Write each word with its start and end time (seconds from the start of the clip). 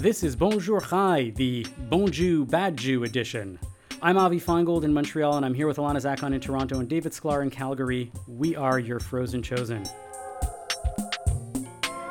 This 0.00 0.22
is 0.22 0.36
Bonjour 0.36 0.80
Chai, 0.80 1.32
the 1.34 1.66
Bon 1.90 2.08
Jew, 2.08 2.44
Bad 2.44 2.76
Jew 2.76 3.02
edition. 3.02 3.58
I'm 4.00 4.16
Avi 4.16 4.38
Finegold 4.38 4.84
in 4.84 4.94
Montreal, 4.94 5.34
and 5.34 5.44
I'm 5.44 5.54
here 5.54 5.66
with 5.66 5.78
Alana 5.78 6.00
Zakon 6.00 6.32
in 6.32 6.40
Toronto 6.40 6.78
and 6.78 6.88
David 6.88 7.10
Sklar 7.10 7.42
in 7.42 7.50
Calgary. 7.50 8.12
We 8.28 8.54
are 8.54 8.78
your 8.78 9.00
Frozen 9.00 9.42
Chosen. 9.42 9.82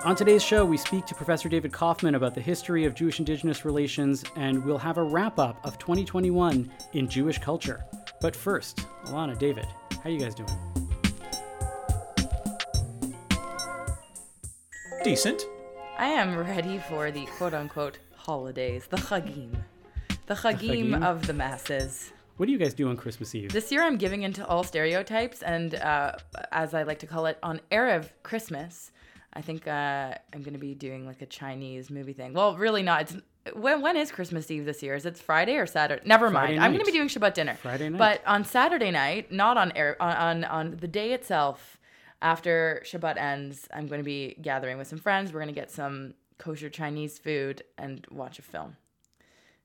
On 0.03 0.17
today's 0.17 0.43
show, 0.43 0.65
we 0.65 0.75
speak 0.75 1.05
to 1.05 1.15
Professor 1.15 1.47
David 1.47 1.71
Koffman 1.71 2.17
about 2.17 2.35
the 2.35 2.41
history 2.41 2.83
of 2.83 2.93
Jewish 2.93 3.19
Indigenous 3.19 3.63
relations, 3.63 4.25
and 4.35 4.65
we'll 4.65 4.77
have 4.77 4.97
a 4.97 5.03
wrap 5.03 5.39
up 5.39 5.65
of 5.65 5.77
2021 5.77 6.69
in 6.91 7.07
Jewish 7.07 7.37
culture. 7.37 7.85
But 8.19 8.35
first, 8.35 8.85
Alana, 9.05 9.39
David, 9.39 9.65
how 9.91 10.01
are 10.03 10.09
you 10.09 10.19
guys 10.19 10.35
doing? 10.35 10.51
Decent. 15.05 15.47
I 15.99 16.09
am 16.09 16.37
ready 16.37 16.77
for 16.77 17.09
the 17.09 17.25
quote 17.25 17.55
unquote 17.55 17.97
holidays, 18.15 18.85
the 18.85 18.97
Chagim. 18.97 19.49
The 20.27 20.35
Chagim 20.35 21.03
of 21.03 21.25
the 21.25 21.33
masses. 21.33 22.11
What 22.35 22.45
do 22.45 22.51
you 22.51 22.59
guys 22.59 22.75
do 22.75 22.89
on 22.89 22.97
Christmas 22.97 23.33
Eve? 23.33 23.51
This 23.51 23.71
year 23.71 23.81
I'm 23.81 23.97
giving 23.97 24.21
into 24.21 24.45
all 24.45 24.63
stereotypes, 24.63 25.41
and 25.41 25.73
uh, 25.73 26.11
as 26.51 26.75
I 26.75 26.83
like 26.83 26.99
to 26.99 27.07
call 27.07 27.25
it, 27.25 27.39
on 27.41 27.61
Erev 27.71 28.11
Christmas, 28.21 28.91
I 29.33 29.41
think 29.41 29.67
uh, 29.67 30.13
I'm 30.33 30.43
going 30.43 30.53
to 30.53 30.59
be 30.59 30.75
doing 30.75 31.07
like 31.07 31.23
a 31.23 31.25
Chinese 31.25 31.89
movie 31.89 32.13
thing. 32.13 32.33
Well, 32.33 32.55
really 32.55 32.83
not. 32.83 33.01
It's 33.01 33.15
when, 33.55 33.81
when 33.81 33.97
is 33.97 34.11
Christmas 34.11 34.51
Eve 34.51 34.65
this 34.65 34.83
year? 34.83 34.93
Is 34.93 35.07
it 35.07 35.17
Friday 35.17 35.55
or 35.55 35.65
Saturday? 35.65 36.03
Never 36.05 36.29
Friday 36.29 36.57
mind. 36.57 36.63
I'm 36.63 36.73
going 36.73 36.85
to 36.85 36.91
be 36.91 36.95
doing 36.95 37.07
Shabbat 37.07 37.33
dinner. 37.33 37.55
Friday 37.55 37.89
night. 37.89 37.97
But 37.97 38.21
on 38.27 38.43
Saturday 38.43 38.91
night, 38.91 39.31
not 39.31 39.57
on 39.57 39.71
air, 39.71 39.97
on, 39.99 40.15
on 40.15 40.43
on 40.43 40.77
the 40.77 40.87
day 40.87 41.13
itself, 41.13 41.76
after 42.21 42.81
Shabbat 42.85 43.17
ends, 43.17 43.67
I'm 43.73 43.87
going 43.87 43.99
to 43.99 44.05
be 44.05 44.37
gathering 44.41 44.77
with 44.77 44.87
some 44.87 44.99
friends. 44.99 45.31
We're 45.31 45.39
going 45.39 45.53
to 45.53 45.59
get 45.59 45.71
some 45.71 46.13
kosher 46.37 46.69
Chinese 46.69 47.17
food 47.17 47.63
and 47.77 48.05
watch 48.11 48.39
a 48.39 48.41
film. 48.41 48.77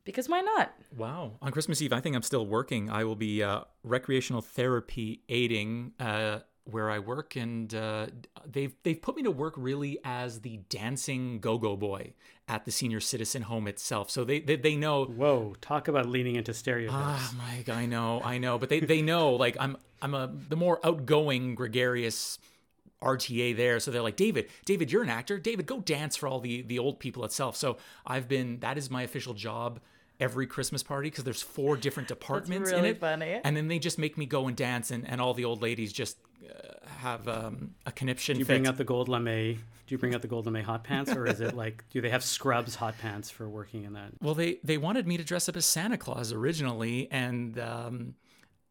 Because 0.05 0.29
why 0.29 0.41
not? 0.41 0.73
Wow. 0.97 1.33
On 1.41 1.53
Christmas 1.53 1.81
Eve, 1.81 1.93
I 1.93 2.01
think 2.01 2.17
I'm 2.17 2.23
still 2.23 2.47
working. 2.47 2.91
I 2.91 3.05
will 3.05 3.15
be 3.15 3.43
uh, 3.43 3.63
recreational 3.85 4.43
therapy 4.43 5.23
aiding 5.29 5.93
uh, 6.01 6.41
where 6.65 6.91
I 6.91 6.99
work, 6.99 7.37
and 7.37 7.75
uh, 7.75 8.07
they've 8.47 8.75
they've 8.83 9.01
put 9.01 9.17
me 9.17 9.23
to 9.25 9.31
work 9.31 9.55
really 9.57 9.99
as 10.05 10.41
the 10.41 10.59
dancing 10.69 11.41
go-go 11.41 11.77
boy 11.77 12.15
at 12.49 12.65
the 12.65 12.71
senior 12.71 13.01
citizen 13.01 13.43
home 13.43 13.67
itself. 13.67 14.11
So 14.11 14.25
they 14.25 14.41
they, 14.41 14.57
they 14.57 14.77
know. 14.77 15.05
Whoa, 15.05 15.55
talk 15.61 15.89
about 15.89 16.07
leaning 16.07 16.37
into 16.37 16.55
stereotypes. 16.55 17.33
Ah, 17.33 17.35
Mike, 17.37 17.69
I 17.69 17.87
know, 17.87 18.21
I 18.23 18.39
know, 18.39 18.59
but 18.59 18.69
they 18.69 18.81
they 18.81 19.03
know 19.03 19.33
like 19.33 19.57
I'm 19.59 19.77
I'm 20.01 20.15
a 20.15 20.31
the 20.49 20.57
more 20.57 20.85
outgoing, 20.85 21.55
gregarious 21.55 22.39
RTA 23.03 23.57
there. 23.57 23.81
So 23.81 23.91
they're 23.91 24.03
like, 24.03 24.17
David, 24.17 24.49
David, 24.65 24.93
you're 24.93 25.03
an 25.03 25.11
actor. 25.11 25.39
David, 25.39 25.67
go 25.67 25.81
dance 25.81 26.17
for 26.17 26.29
all 26.29 26.41
the 26.41 26.63
the 26.63 26.79
old 26.79 27.01
people 27.01 27.25
itself. 27.25 27.57
So 27.57 27.79
I've 28.07 28.29
been 28.29 28.61
that 28.61 28.79
is 28.79 28.91
my 28.91 29.03
official 29.03 29.35
job 29.35 29.81
every 30.23 30.47
Christmas 30.47 30.83
party 30.85 31.11
because 31.11 31.25
there's 31.25 31.43
four 31.43 31.77
different 31.77 32.09
departments 32.09 32.71
in 32.71 32.85
it. 32.85 33.01
funny. 33.01 33.41
And 33.43 33.57
then 33.57 33.67
they 33.67 33.81
just 33.81 33.99
make 33.99 34.17
me 34.17 34.25
go 34.25 34.47
and 34.47 34.57
dance, 34.57 34.93
and, 34.93 35.07
and 35.09 35.21
all 35.21 35.35
the 35.35 35.45
old 35.45 35.61
ladies 35.61 35.93
just 35.93 36.17
uh, 36.49 36.87
have 36.87 37.27
um, 37.27 37.75
a 37.85 37.93
conniption 37.93 38.35
Do 38.35 38.39
you 38.39 38.45
fit. 38.45 38.53
bring 38.55 38.67
out 38.69 38.77
the 38.79 38.85
gold 38.85 39.09
lame? 39.09 39.25
Do 39.25 39.95
you 39.95 39.99
bring 39.99 40.15
out 40.15 40.23
the 40.23 40.29
gold 40.29 40.47
lame 40.47 40.65
hot 40.65 40.85
pants, 40.85 41.11
or 41.13 41.27
is 41.27 41.41
it 41.41 41.55
like 41.57 41.85
do 41.91 42.01
they 42.01 42.09
have 42.11 42.23
scrubs 42.23 42.77
hot 42.77 42.95
pants 42.99 43.31
for 43.31 43.49
working 43.49 43.83
in 43.85 43.95
that? 43.95 44.13
Well, 44.23 44.35
they 44.35 44.59
they 44.63 44.79
wanted 44.79 45.07
me 45.09 45.17
to 45.17 45.25
dress 45.25 45.49
up 45.49 45.57
as 45.57 45.67
Santa 45.67 45.99
Claus 45.99 46.33
originally, 46.33 47.09
and 47.11 47.59
um, 47.59 48.15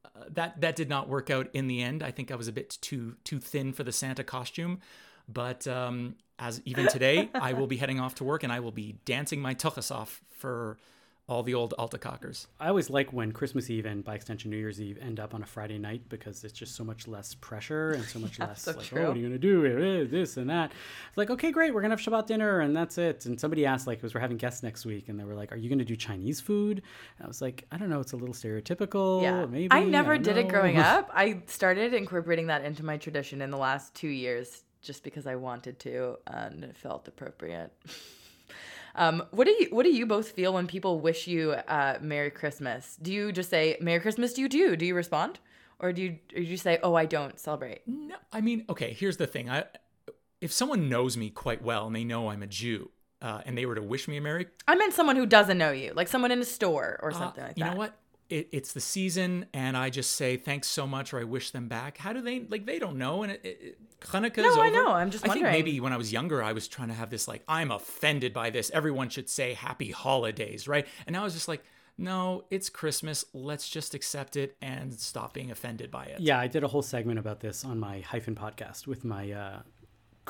uh, 0.06 0.24
that 0.30 0.62
that 0.62 0.78
did 0.78 0.88
not 0.88 1.10
work 1.10 1.30
out 1.30 1.50
in 1.54 1.68
the 1.68 1.84
end. 1.84 2.02
I 2.02 2.12
think 2.12 2.32
I 2.32 2.36
was 2.36 2.48
a 2.48 2.54
bit 2.54 2.78
too 2.82 3.18
too 3.26 3.40
thin 3.40 3.74
for 3.74 3.84
the 3.84 3.92
Santa 3.92 4.24
costume. 4.24 4.80
But 5.28 5.68
um, 5.68 6.16
as 6.40 6.62
even 6.66 6.88
today, 6.88 7.30
I 7.36 7.54
will 7.54 7.68
be 7.68 7.78
heading 7.78 8.00
off 8.00 8.16
to 8.16 8.24
work, 8.24 8.44
and 8.44 8.52
I 8.52 8.60
will 8.62 8.72
be 8.72 8.96
dancing 9.06 9.42
my 9.42 9.54
tuchus 9.54 9.94
off 9.94 10.22
for 10.32 10.78
all 11.32 11.44
the 11.44 11.54
old 11.54 11.74
Altacockers. 11.80 12.48
I 12.60 12.68
always 12.68 12.90
like 12.90 13.14
when 13.14 13.32
Christmas 13.32 13.70
Eve 13.70 13.86
and 13.86 14.04
by 14.04 14.16
extension 14.16 14.52
New 14.52 14.58
Year's 14.58 14.82
Eve 14.82 14.98
end 15.02 15.18
up 15.18 15.34
on 15.34 15.42
a 15.42 15.46
Friday 15.46 15.78
night 15.78 16.02
because 16.10 16.44
it's 16.44 16.54
just 16.54 16.76
so 16.76 16.84
much 16.84 17.08
less 17.08 17.36
pressure 17.36 17.92
and 17.92 18.04
so 18.04 18.20
much 18.20 18.38
less 18.40 18.64
so 18.64 18.74
like, 18.74 18.86
true. 18.86 19.04
oh, 19.04 19.08
what 19.08 19.16
are 19.16 19.20
you 19.20 19.28
gonna 19.28 19.40
do? 19.40 19.64
It 19.64 19.80
is 19.80 20.12
this 20.12 20.36
and 20.36 20.50
that. 20.50 20.74
It's 21.08 21.18
like, 21.18 21.30
okay, 21.30 21.52
great, 21.52 21.74
we're 21.74 21.82
gonna 21.82 21.94
have 21.96 22.02
Shabbat 22.02 22.28
dinner 22.28 22.60
and 22.60 22.76
that's 22.76 22.98
it. 22.98 23.26
And 23.26 23.40
somebody 23.40 23.66
asked, 23.66 23.88
like, 23.88 24.00
because 24.00 24.14
we're 24.14 24.20
having 24.20 24.36
guests 24.36 24.62
next 24.62 24.86
week, 24.86 25.08
and 25.08 25.18
they 25.18 25.24
were 25.24 25.34
like, 25.34 25.54
Are 25.54 25.56
you 25.56 25.70
gonna 25.70 25.86
do 25.86 25.96
Chinese 25.96 26.42
food? 26.42 26.82
And 27.18 27.26
I 27.26 27.28
was 27.30 27.42
like, 27.42 27.66
I 27.72 27.78
don't 27.78 27.90
know, 27.90 28.02
it's 28.02 28.12
a 28.12 28.18
little 28.18 28.36
stereotypical. 28.36 29.22
Yeah. 29.22 29.46
maybe. 29.46 29.70
I 29.72 29.86
never 29.86 30.16
don't 30.16 30.24
did 30.24 30.38
it 30.38 30.50
growing 30.50 30.80
up. 30.80 31.10
I 31.14 31.44
started 31.48 31.94
incorporating 31.94 32.48
that 32.48 32.66
into 32.66 32.84
my 32.84 32.98
tradition 32.98 33.42
in 33.42 33.52
the 33.52 33.58
last 33.58 33.96
two 33.96 34.10
years 34.10 34.64
just 34.82 35.04
because 35.04 35.26
I 35.28 35.36
wanted 35.36 35.80
to 35.80 36.18
and 36.28 36.66
it 36.66 36.76
felt 36.76 37.08
appropriate. 37.08 37.72
Um, 38.96 39.24
what 39.32 39.46
do 39.46 39.52
you 39.52 39.68
what 39.72 39.84
do 39.84 39.92
you 39.92 40.06
both 40.06 40.32
feel 40.32 40.54
when 40.54 40.68
people 40.68 41.00
wish 41.00 41.28
you 41.28 41.52
uh, 41.52 41.98
Merry 42.02 42.32
Christmas? 42.32 42.98
Do 43.02 43.12
you 43.14 43.32
just 43.32 43.50
say 43.50 43.78
Merry 43.82 44.00
Christmas 44.00 44.34
Do 44.34 44.42
you 44.42 44.50
too? 44.50 44.76
Do 44.76 44.86
you 44.86 44.96
respond? 44.96 45.40
Or 45.80 45.92
do 45.94 46.02
you 46.02 46.10
or 46.36 46.40
do 46.40 46.44
you 46.44 46.58
say, 46.58 46.78
Oh, 46.84 46.94
I 46.96 47.06
don't 47.06 47.40
celebrate? 47.40 47.82
No, 47.88 48.16
I 48.32 48.42
mean, 48.42 48.66
okay. 48.70 48.94
Here's 48.94 49.18
the 49.18 49.28
thing. 49.28 49.50
I 49.50 49.64
if 50.42 50.52
someone 50.52 50.90
knows 50.90 51.18
me 51.18 51.30
quite 51.30 51.62
well 51.64 51.88
and 51.88 51.96
they 51.96 52.04
know 52.04 52.30
I'm 52.30 52.44
a 52.44 52.48
Jew, 52.48 52.90
uh, 53.22 53.42
and 53.46 53.58
they 53.58 53.66
were 53.66 53.76
to 53.76 53.82
wish 53.82 54.08
me 54.08 54.18
a 54.18 54.22
Merry 54.22 54.48
I 54.68 54.76
meant 54.76 54.94
someone 54.94 55.16
who 55.16 55.26
doesn't 55.26 55.58
know 55.58 55.72
you, 55.72 55.94
like 55.96 56.08
someone 56.08 56.32
in 56.32 56.40
a 56.40 56.46
store 56.46 57.00
or 57.04 57.12
something 57.12 57.44
Uh, 57.44 57.48
like 57.48 57.56
that. 57.56 57.66
you 57.66 57.66
know 57.72 57.78
what? 57.78 57.96
It, 58.32 58.48
it's 58.52 58.72
the 58.72 58.80
season, 58.80 59.46
and 59.54 59.76
I 59.76 59.90
just 59.90 60.14
say 60.14 60.38
thanks 60.38 60.68
so 60.68 60.88
much, 60.88 61.14
or 61.14 61.20
I 61.20 61.24
wish 61.26 61.52
them 61.52 61.68
back. 61.68 61.98
How 61.98 62.14
do 62.14 62.22
they 62.22 62.40
like? 62.40 62.66
They 62.66 62.80
don't 62.80 62.98
know, 62.98 63.24
and 63.24 63.34
it, 63.34 63.42
it, 63.44 63.78
Hanukkah's 64.02 64.38
No, 64.38 64.52
over. 64.54 64.62
I 64.62 64.70
know, 64.70 64.92
I'm 64.92 65.12
just 65.12 65.26
I 65.28 65.34
think 65.34 65.44
maybe 65.44 65.80
when 65.80 65.94
I 65.94 65.98
was 65.98 66.12
younger, 66.12 66.42
I 66.42 66.54
was 66.54 66.68
trying 66.68 66.88
to 66.88 66.94
have 66.94 67.10
this 67.10 67.28
like, 67.28 67.44
I'm 67.48 67.72
offended 67.72 68.34
by 68.34 68.50
this. 68.50 68.72
Everyone 68.72 69.10
should 69.10 69.30
say 69.30 69.54
Happy 69.54 69.92
Holidays, 69.92 70.68
right? 70.68 70.88
And 71.06 71.14
now 71.14 71.22
I 71.22 71.24
was 71.26 71.34
just 71.34 71.48
like, 71.48 71.64
no, 71.98 72.46
it's 72.50 72.70
Christmas. 72.70 73.26
Let's 73.34 73.70
just 73.70 73.94
accept 73.94 74.36
it 74.36 74.56
and 74.62 74.94
stop 74.94 75.34
being 75.34 75.52
offended 75.52 75.92
by 75.92 76.06
it. 76.06 76.20
Yeah, 76.20 76.40
I 76.40 76.48
did 76.48 76.64
a 76.64 76.68
whole 76.68 76.82
segment 76.82 77.20
about 77.20 77.42
this 77.42 77.64
on 77.64 77.80
my 77.80 78.00
hyphen 78.00 78.34
podcast 78.34 78.88
with 78.88 79.04
my 79.04 79.32
uh, 79.32 79.60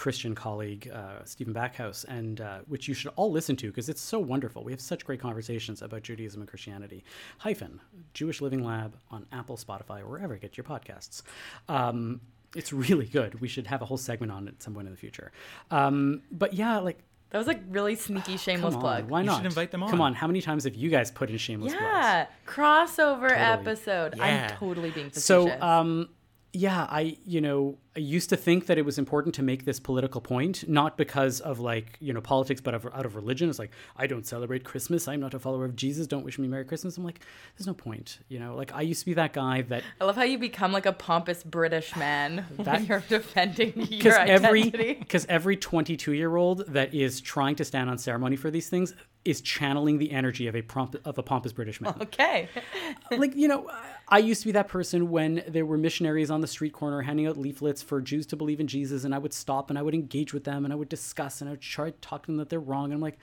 Christian 0.02 0.34
colleague 0.34 0.90
uh, 0.92 1.24
Stephen 1.26 1.54
Backhouse, 1.54 2.06
and 2.08 2.42
uh, 2.42 2.62
which 2.68 2.88
you 2.88 2.96
should 2.96 3.12
all 3.16 3.32
listen 3.32 3.56
to 3.58 3.68
because 3.68 3.88
it's 3.88 4.02
so 4.02 4.18
wonderful. 4.18 4.64
We 4.64 4.72
have 4.72 4.82
such 4.82 5.06
great 5.06 5.20
conversations 5.20 5.84
about 5.84 6.02
Judaism 6.02 6.42
and 6.42 6.50
Christianity. 6.50 7.04
Hyphen 7.38 7.80
Jewish 8.16 8.42
Living 8.42 8.64
Lab 8.64 8.96
on 9.12 9.28
Apple, 9.32 9.58
Spotify, 9.58 10.02
or 10.02 10.08
wherever 10.08 10.34
you 10.34 10.40
get 10.40 10.58
your 10.58 10.64
podcasts. 10.64 11.22
Um, 11.70 12.20
it's 12.56 12.74
really 12.74 13.06
good. 13.06 13.40
We 13.42 13.48
should 13.48 13.68
have 13.68 13.84
a 13.84 13.86
whole 13.86 13.98
segment 13.98 14.32
on 14.32 14.48
it 14.48 14.56
at 14.56 14.64
some 14.64 14.74
point 14.74 14.88
in 14.88 14.92
the 14.92 14.98
future. 15.00 15.32
Um, 15.70 16.24
but 16.32 16.54
yeah, 16.56 16.80
like. 16.80 16.98
That 17.30 17.38
was 17.38 17.46
like 17.46 17.62
really 17.70 17.94
sneaky 17.96 18.38
shameless 18.48 18.74
Come 18.74 18.84
on, 18.84 19.02
plug. 19.02 19.10
why 19.12 19.20
You 19.20 19.28
not? 19.28 19.38
should 19.38 19.46
invite 19.46 19.70
them 19.70 19.84
on. 19.84 19.92
Come 19.92 20.02
on. 20.02 20.08
on, 20.08 20.14
how 20.16 20.26
many 20.26 20.42
times 20.42 20.64
have 20.64 20.74
you 20.74 20.90
guys 20.90 21.12
put 21.12 21.30
in 21.30 21.38
shameless 21.38 21.74
plugs? 21.74 21.86
Yeah, 21.86 22.26
crossover 22.48 23.32
episode. 23.32 24.16
Yeah. 24.18 24.50
I'm 24.50 24.58
totally 24.58 24.90
being 24.90 25.10
facetious. 25.12 25.26
So, 25.26 25.62
um, 25.62 26.10
yeah, 26.54 26.86
I, 26.90 27.16
you 27.26 27.40
know, 27.40 27.78
I 27.96 28.00
used 28.00 28.30
to 28.30 28.36
think 28.38 28.66
that 28.66 28.78
it 28.78 28.84
was 28.84 28.98
important 28.98 29.36
to 29.36 29.44
make 29.44 29.64
this 29.64 29.80
political 29.80 30.20
point, 30.20 30.68
not 30.68 30.98
because 30.98 31.40
of 31.40 31.60
like, 31.60 31.98
you 32.02 32.14
know, 32.14 32.20
politics, 32.20 32.60
but 32.60 32.74
of, 32.74 32.86
out 32.94 33.06
of 33.06 33.16
religion. 33.16 33.50
It's 33.50 33.60
like, 33.60 33.72
I 33.96 34.06
don't 34.08 34.26
celebrate 34.26 34.66
Christmas. 34.66 35.08
I'm 35.08 35.22
not 35.22 35.34
a 35.34 35.40
follower 35.40 35.64
of 35.64 35.78
Jesus. 35.78 36.08
Don't 36.08 36.26
wish 36.26 36.38
me 36.38 36.48
Merry 36.50 36.66
Christmas. 36.66 36.98
I'm 36.98 37.06
like, 37.06 37.22
there's 37.58 37.68
no 37.68 37.74
point. 37.74 38.20
You 38.28 38.40
know, 38.40 38.56
like 38.56 38.74
I 38.74 38.82
used 38.82 39.02
to 39.02 39.06
be 39.06 39.14
that 39.14 39.32
guy 39.32 39.62
that 39.64 39.84
I 40.02 40.06
love 40.06 40.18
how 40.18 40.24
you 40.24 40.38
become 40.38 40.74
like 40.74 40.86
a 40.86 40.94
pompous 40.94 41.42
British 41.44 41.96
man 41.98 42.46
That- 42.58 42.74
when 42.74 42.86
you're 42.86 43.04
defending 43.08 43.74
your 43.90 44.18
every 44.18 44.64
identity. 44.64 44.94
because 45.00 45.26
every 45.30 45.56
22 45.56 46.14
year 46.14 46.36
old 46.36 46.66
that 46.68 46.94
is 46.94 47.22
trying 47.22 47.56
to 47.56 47.66
stand 47.66 47.90
on 47.90 47.98
ceremony 47.98 48.36
for 48.36 48.52
these 48.52 48.68
things 48.70 48.94
is 49.24 49.42
channeling 49.42 50.00
the 50.00 50.12
energy 50.12 50.48
of 50.48 50.56
a 50.56 50.62
prompt 50.62 50.96
of 51.06 51.18
a 51.18 51.24
pompous 51.24 51.54
British 51.54 51.80
man. 51.80 51.94
Okay. 52.02 52.50
like 53.12 53.36
you 53.36 53.48
know 53.48 53.70
i 54.08 54.18
used 54.18 54.42
to 54.42 54.48
be 54.48 54.52
that 54.52 54.68
person 54.68 55.10
when 55.10 55.44
there 55.48 55.66
were 55.66 55.78
missionaries 55.78 56.32
on 56.32 56.42
the 56.42 56.48
street 56.48 56.74
corner 56.74 57.02
handing 57.02 57.28
out 57.28 57.38
leaflets 57.38 57.82
for 57.82 58.02
jews 58.02 58.26
to 58.26 58.36
believe 58.36 58.60
in 58.60 58.68
jesus 58.68 59.04
and 59.04 59.14
i 59.14 59.18
would 59.18 59.34
stop 59.34 59.70
and 59.70 59.78
i 59.78 59.82
would 59.82 59.94
engage 59.94 60.34
with 60.34 60.44
them 60.44 60.64
and 60.64 60.74
i 60.74 60.76
would 60.76 60.90
discuss 60.90 61.42
and 61.42 61.50
i 61.50 61.52
would 61.52 61.62
try 61.62 61.90
to 61.90 61.98
talk 62.00 62.24
to 62.24 62.28
them 62.28 62.38
that 62.38 62.50
they're 62.50 62.60
wrong 62.60 62.86
and 62.86 62.94
i'm 62.94 63.02
like 63.02 63.18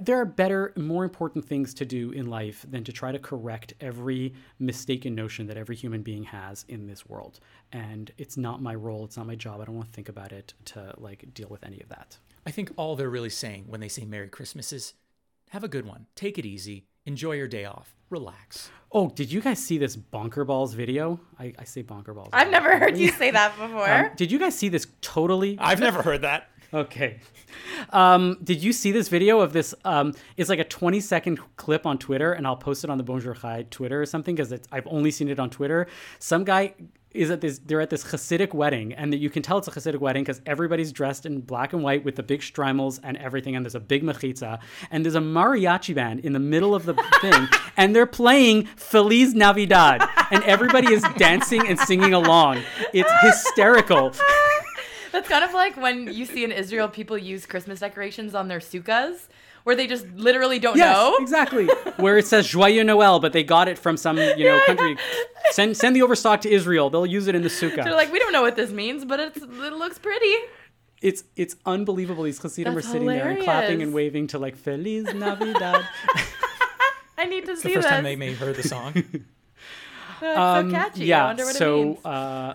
there 0.00 0.18
are 0.18 0.24
better 0.24 0.72
more 0.76 1.04
important 1.04 1.44
things 1.44 1.74
to 1.74 1.84
do 1.84 2.10
in 2.10 2.26
life 2.26 2.64
than 2.68 2.82
to 2.84 2.92
try 2.92 3.12
to 3.12 3.18
correct 3.18 3.74
every 3.80 4.34
mistaken 4.58 5.14
notion 5.14 5.46
that 5.46 5.56
every 5.56 5.76
human 5.76 6.02
being 6.02 6.24
has 6.24 6.64
in 6.68 6.86
this 6.86 7.06
world 7.06 7.40
and 7.72 8.12
it's 8.18 8.36
not 8.36 8.62
my 8.62 8.74
role 8.74 9.04
it's 9.04 9.16
not 9.16 9.26
my 9.26 9.34
job 9.34 9.60
i 9.60 9.64
don't 9.64 9.76
want 9.76 9.88
to 9.88 9.94
think 9.94 10.08
about 10.08 10.32
it 10.32 10.54
to 10.64 10.94
like 10.98 11.24
deal 11.34 11.48
with 11.48 11.64
any 11.64 11.80
of 11.80 11.88
that 11.88 12.16
I 12.46 12.50
think 12.50 12.72
all 12.76 12.96
they're 12.96 13.10
really 13.10 13.30
saying 13.30 13.64
when 13.68 13.80
they 13.80 13.88
say 13.88 14.04
Merry 14.04 14.28
Christmas 14.28 14.72
is 14.72 14.94
have 15.50 15.64
a 15.64 15.68
good 15.68 15.86
one, 15.86 16.06
take 16.14 16.38
it 16.38 16.44
easy, 16.46 16.86
enjoy 17.06 17.32
your 17.32 17.48
day 17.48 17.64
off, 17.64 17.94
relax. 18.10 18.70
oh 18.92 19.08
did 19.10 19.32
you 19.32 19.40
guys 19.40 19.58
see 19.58 19.78
this 19.78 19.96
bonker 19.96 20.44
balls 20.44 20.74
video 20.74 21.18
i, 21.38 21.52
I 21.58 21.64
say 21.64 21.82
bonker 21.82 22.14
balls 22.14 22.30
I've 22.32 22.50
never 22.50 22.78
heard 22.78 22.96
you 22.96 23.10
say 23.22 23.30
that 23.30 23.56
before. 23.58 23.90
Um, 23.90 24.10
did 24.16 24.30
you 24.30 24.38
guys 24.38 24.56
see 24.56 24.68
this 24.68 24.86
totally 25.00 25.56
I've 25.58 25.80
never 25.80 26.02
heard 26.02 26.22
that. 26.22 26.50
Okay. 26.72 27.20
Um, 27.90 28.38
did 28.42 28.60
you 28.62 28.72
see 28.72 28.90
this 28.90 29.08
video 29.08 29.38
of 29.40 29.52
this? 29.52 29.74
Um, 29.84 30.12
it's 30.36 30.50
like 30.50 30.58
a 30.58 30.64
20 30.64 30.98
second 31.00 31.38
clip 31.56 31.86
on 31.86 31.98
Twitter, 31.98 32.32
and 32.32 32.48
I'll 32.48 32.56
post 32.56 32.82
it 32.82 32.90
on 32.90 32.98
the 32.98 33.04
Bonjour 33.04 33.32
Chai 33.34 33.64
Twitter 33.70 34.02
or 34.02 34.06
something 34.06 34.34
because 34.34 34.52
I've 34.72 34.86
only 34.88 35.12
seen 35.12 35.28
it 35.28 35.38
on 35.38 35.50
Twitter. 35.50 35.86
Some 36.18 36.42
guy 36.42 36.74
is 37.14 37.28
that 37.28 37.40
this 37.40 37.60
they're 37.64 37.80
at 37.80 37.90
this 37.90 38.04
Hasidic 38.04 38.52
wedding, 38.52 38.92
and 38.92 39.12
that 39.12 39.18
you 39.18 39.30
can 39.30 39.42
tell 39.42 39.58
it's 39.58 39.68
a 39.68 39.70
Hasidic 39.70 40.00
wedding 40.00 40.24
because 40.24 40.42
everybody's 40.44 40.92
dressed 40.92 41.24
in 41.24 41.40
black 41.40 41.72
and 41.72 41.82
white 41.82 42.04
with 42.04 42.16
the 42.16 42.22
big 42.22 42.40
shtreimels 42.40 43.00
and 43.02 43.16
everything, 43.16 43.56
and 43.56 43.64
there's 43.64 43.74
a 43.74 43.80
big 43.80 44.02
mechitza, 44.02 44.58
and 44.90 45.04
there's 45.04 45.14
a 45.14 45.20
mariachi 45.20 45.94
band 45.94 46.20
in 46.20 46.32
the 46.32 46.38
middle 46.40 46.74
of 46.74 46.84
the 46.84 46.94
thing, 47.20 47.48
and 47.76 47.94
they're 47.94 48.06
playing 48.06 48.66
Feliz 48.76 49.34
Navidad, 49.34 50.06
and 50.30 50.42
everybody 50.44 50.92
is 50.92 51.04
dancing 51.16 51.66
and 51.68 51.78
singing 51.78 52.12
along. 52.12 52.60
It's 52.92 53.12
hysterical. 53.22 54.12
That's 55.12 55.28
kind 55.28 55.44
of 55.44 55.54
like 55.54 55.76
when 55.76 56.12
you 56.12 56.26
see 56.26 56.42
in 56.42 56.50
Israel 56.50 56.88
people 56.88 57.16
use 57.16 57.46
Christmas 57.46 57.78
decorations 57.78 58.34
on 58.34 58.48
their 58.48 58.58
sukkahs, 58.58 59.28
where 59.64 59.74
they 59.76 59.86
just 59.86 60.06
literally 60.14 60.58
don't 60.58 60.76
Yes, 60.76 60.94
know. 60.96 61.16
exactly. 61.20 61.66
Where 61.96 62.16
it 62.18 62.26
says 62.26 62.46
Joyeux 62.46 62.84
Noel, 62.84 63.18
but 63.20 63.32
they 63.32 63.42
got 63.42 63.66
it 63.68 63.78
from 63.78 63.96
some 63.96 64.16
you 64.18 64.44
know 64.44 64.60
country. 64.66 64.96
Send 65.52 65.76
send 65.76 65.94
the 65.94 66.02
overstock 66.02 66.40
to 66.42 66.50
Israel. 66.50 66.88
They'll 66.90 67.04
use 67.06 67.26
it 67.28 67.34
in 67.34 67.42
the 67.42 67.48
sukkah. 67.48 67.84
They're 67.84 67.94
like, 67.94 68.10
we 68.12 68.18
don't 68.18 68.32
know 68.32 68.42
what 68.42 68.56
this 68.56 68.70
means, 68.70 69.04
but 69.04 69.20
it's, 69.20 69.36
it 69.42 69.48
looks 69.48 69.98
pretty. 69.98 70.34
it's 71.02 71.22
it's 71.36 71.54
unbelievable. 71.66 72.24
These 72.24 72.40
Hasidim 72.40 72.74
That's 72.74 72.86
are 72.86 72.90
sitting 72.90 73.06
there 73.06 73.28
and 73.28 73.42
clapping 73.42 73.82
and 73.82 73.92
waving 73.92 74.28
to 74.28 74.38
like 74.38 74.56
Feliz 74.56 75.04
Navidad. 75.14 75.86
I 77.18 77.26
need 77.26 77.44
to 77.46 77.52
It's 77.52 77.62
see 77.62 77.68
the 77.68 77.74
first 77.74 77.84
this. 77.88 77.90
time 77.94 78.04
they 78.04 78.16
may 78.16 78.30
have 78.30 78.38
heard 78.38 78.56
the 78.56 78.62
song. 78.68 78.92
It's 78.96 80.38
Um, 80.38 80.70
so 80.70 80.76
catchy. 80.76 81.02
I 81.02 81.06
yeah. 81.06 81.24
wonder 81.26 81.44
what 81.44 81.54
it 81.54 81.58
so 81.58 81.82
means. 81.84 82.04
uh, 82.06 82.54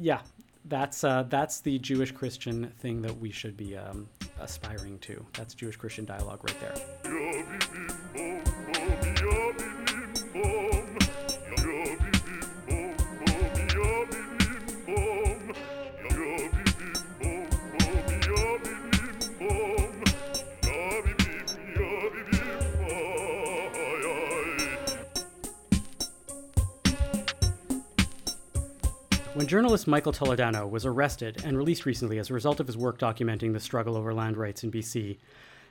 yeah, 0.00 0.20
that's 0.66 1.02
uh, 1.04 1.24
that's 1.28 1.60
the 1.60 1.78
Jewish 1.78 2.12
Christian 2.12 2.70
thing 2.80 3.02
that 3.02 3.18
we 3.18 3.30
should 3.30 3.56
be 3.56 3.76
um, 3.76 4.08
aspiring 4.40 4.98
to. 5.00 5.26
That's 5.34 5.54
Jewish 5.54 5.76
Christian 5.76 6.04
dialogue 6.04 6.40
right 6.44 6.60
there. 6.60 6.74
When 29.44 29.50
journalist 29.50 29.86
Michael 29.86 30.14
Toledano 30.14 30.66
was 30.66 30.86
arrested 30.86 31.42
and 31.44 31.58
released 31.58 31.84
recently 31.84 32.18
as 32.18 32.30
a 32.30 32.32
result 32.32 32.60
of 32.60 32.66
his 32.66 32.78
work 32.78 32.98
documenting 32.98 33.52
the 33.52 33.60
struggle 33.60 33.94
over 33.94 34.14
land 34.14 34.38
rights 34.38 34.64
in 34.64 34.72
BC, 34.72 35.10
it 35.10 35.18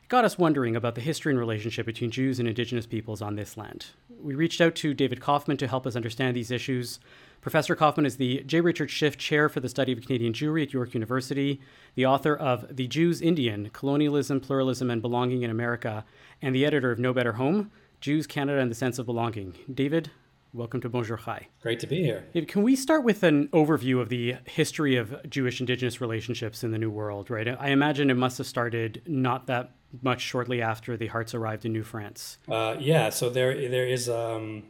got 0.10 0.24
us 0.24 0.38
wondering 0.38 0.76
about 0.76 0.94
the 0.94 1.02
history 1.02 1.32
and 1.32 1.40
relationship 1.40 1.88
between 1.88 2.12
Jews 2.12 2.38
and 2.38 2.48
Indigenous 2.48 2.86
peoples 2.86 3.20
on 3.20 3.36
this 3.36 3.58
land. 3.58 3.88
We 4.22 4.36
reached 4.36 4.62
out 4.62 4.76
to 4.76 4.94
David 4.94 5.22
Koffman 5.22 5.58
to 5.58 5.68
help 5.68 5.88
us 5.88 5.96
understand 5.96 6.36
these 6.36 6.52
issues. 6.52 7.00
Professor 7.42 7.76
Koffman 7.76 8.06
is 8.06 8.18
the 8.18 8.44
J. 8.44 8.62
Richard 8.62 8.90
Shiff 8.90 9.18
Chair 9.18 9.50
for 9.50 9.60
the 9.60 9.68
Study 9.70 9.92
of 9.92 10.02
Canadian 10.06 10.34
Jewry 10.34 10.62
at 10.62 10.72
York 10.72 10.94
University, 10.94 11.60
the 11.96 12.06
author 12.06 12.36
of 12.36 12.76
The 12.76 12.86
Jews 12.86 13.24
Indian 13.24 13.72
Colonialism, 13.74 14.40
Pluralism, 14.40 14.92
and 14.92 15.02
Belonging 15.02 15.42
in 15.42 15.50
America, 15.50 16.06
and 16.44 16.54
the 16.54 16.64
editor 16.64 16.92
of 16.92 17.00
No 17.00 17.12
Better 17.12 17.34
Home 17.34 17.72
Jews, 18.02 18.28
Canada, 18.28 18.60
and 18.60 18.70
the 18.70 18.76
Sense 18.76 19.00
of 19.00 19.08
Belonging. 19.08 19.56
David, 19.74 20.12
welcome 20.54 20.80
to 20.82 20.90
Bonjour 20.90 21.18
Chai. 21.18 21.48
Great 21.62 21.80
to 21.80 21.88
be 21.88 22.04
here. 22.04 22.26
Can 22.48 22.64
we 22.64 22.76
start 22.76 23.04
with 23.04 23.24
an 23.24 23.48
overview 23.50 24.00
of 24.00 24.10
the 24.10 24.36
history 24.46 24.96
of 24.96 25.16
Jewish 25.30 25.60
Indigenous 25.60 26.00
relationships 26.00 26.64
in 26.64 26.72
the 26.72 26.78
New 26.78 26.92
World, 26.92 27.30
right? 27.30 27.48
I 27.48 27.70
imagine 27.70 28.10
it 28.10 28.18
must 28.18 28.38
have 28.38 28.48
started 28.48 29.02
not 29.08 29.48
that 29.48 29.72
much 30.02 30.22
shortly 30.22 30.62
after 30.62 30.96
the 30.98 31.08
Harts 31.08 31.34
arrived 31.34 31.66
in 31.66 31.74
New 31.74 31.84
France. 31.84 32.38
Uh, 32.48 32.76
yeah, 32.80 33.10
so 33.10 33.30
there 33.30 33.70
there 33.70 33.88
is 33.88 34.10
um, 34.10 34.64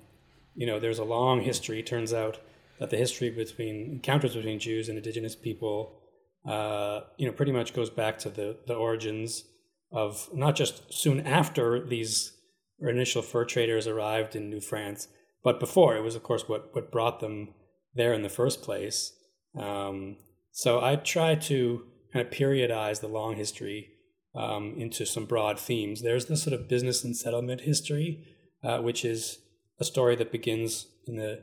you 0.56 0.66
know 0.66 0.80
there's 0.80 1.00
a 1.00 1.04
long 1.04 1.42
history. 1.42 1.80
It 1.80 1.88
Turns 1.88 2.14
out 2.14 2.40
that 2.80 2.90
the 2.90 2.98
history 2.98 3.30
between 3.30 3.92
encounters 3.94 4.36
between 4.36 4.60
Jews 4.60 4.90
and 4.90 4.98
indigenous 4.98 5.36
people, 5.36 6.00
uh, 6.46 7.02
you 7.18 7.28
know, 7.28 7.34
pretty 7.34 7.52
much 7.52 7.74
goes 7.74 7.90
back 7.90 8.18
to 8.20 8.30
the 8.30 8.58
the 8.68 8.74
origins 8.74 9.46
of 9.92 10.30
not 10.34 10.56
just 10.56 10.94
soon 10.94 11.20
after 11.22 11.86
these 11.86 12.34
initial 12.80 13.22
fur 13.22 13.46
traders 13.46 13.88
arrived 13.88 14.36
in 14.36 14.50
New 14.50 14.60
France, 14.60 15.08
but 15.44 15.60
before. 15.60 15.96
It 15.96 16.04
was, 16.04 16.16
of 16.16 16.24
course, 16.24 16.48
what 16.48 16.74
what 16.74 16.92
brought 16.92 17.20
them 17.20 17.54
there 17.94 18.14
in 18.14 18.24
the 18.24 18.30
first 18.30 18.62
place. 18.62 19.14
Um, 19.58 20.18
so 20.52 20.82
I 20.82 20.96
try 20.96 21.36
to 21.36 21.84
kind 22.12 22.26
of 22.26 22.34
periodize 22.34 23.02
the 23.02 23.08
long 23.08 23.36
history 23.36 23.90
um, 24.36 24.76
into 24.78 25.06
some 25.06 25.26
broad 25.26 25.60
themes. 25.60 26.02
There's 26.02 26.26
the 26.26 26.38
sort 26.38 26.54
of 26.54 26.68
business 26.68 27.04
and 27.04 27.16
settlement 27.16 27.62
history, 27.62 28.26
uh, 28.64 28.80
which 28.80 29.06
is 29.06 29.40
a 29.80 29.84
story 29.84 30.16
that 30.16 30.32
begins 30.32 30.88
in 31.08 31.18
the 31.18 31.42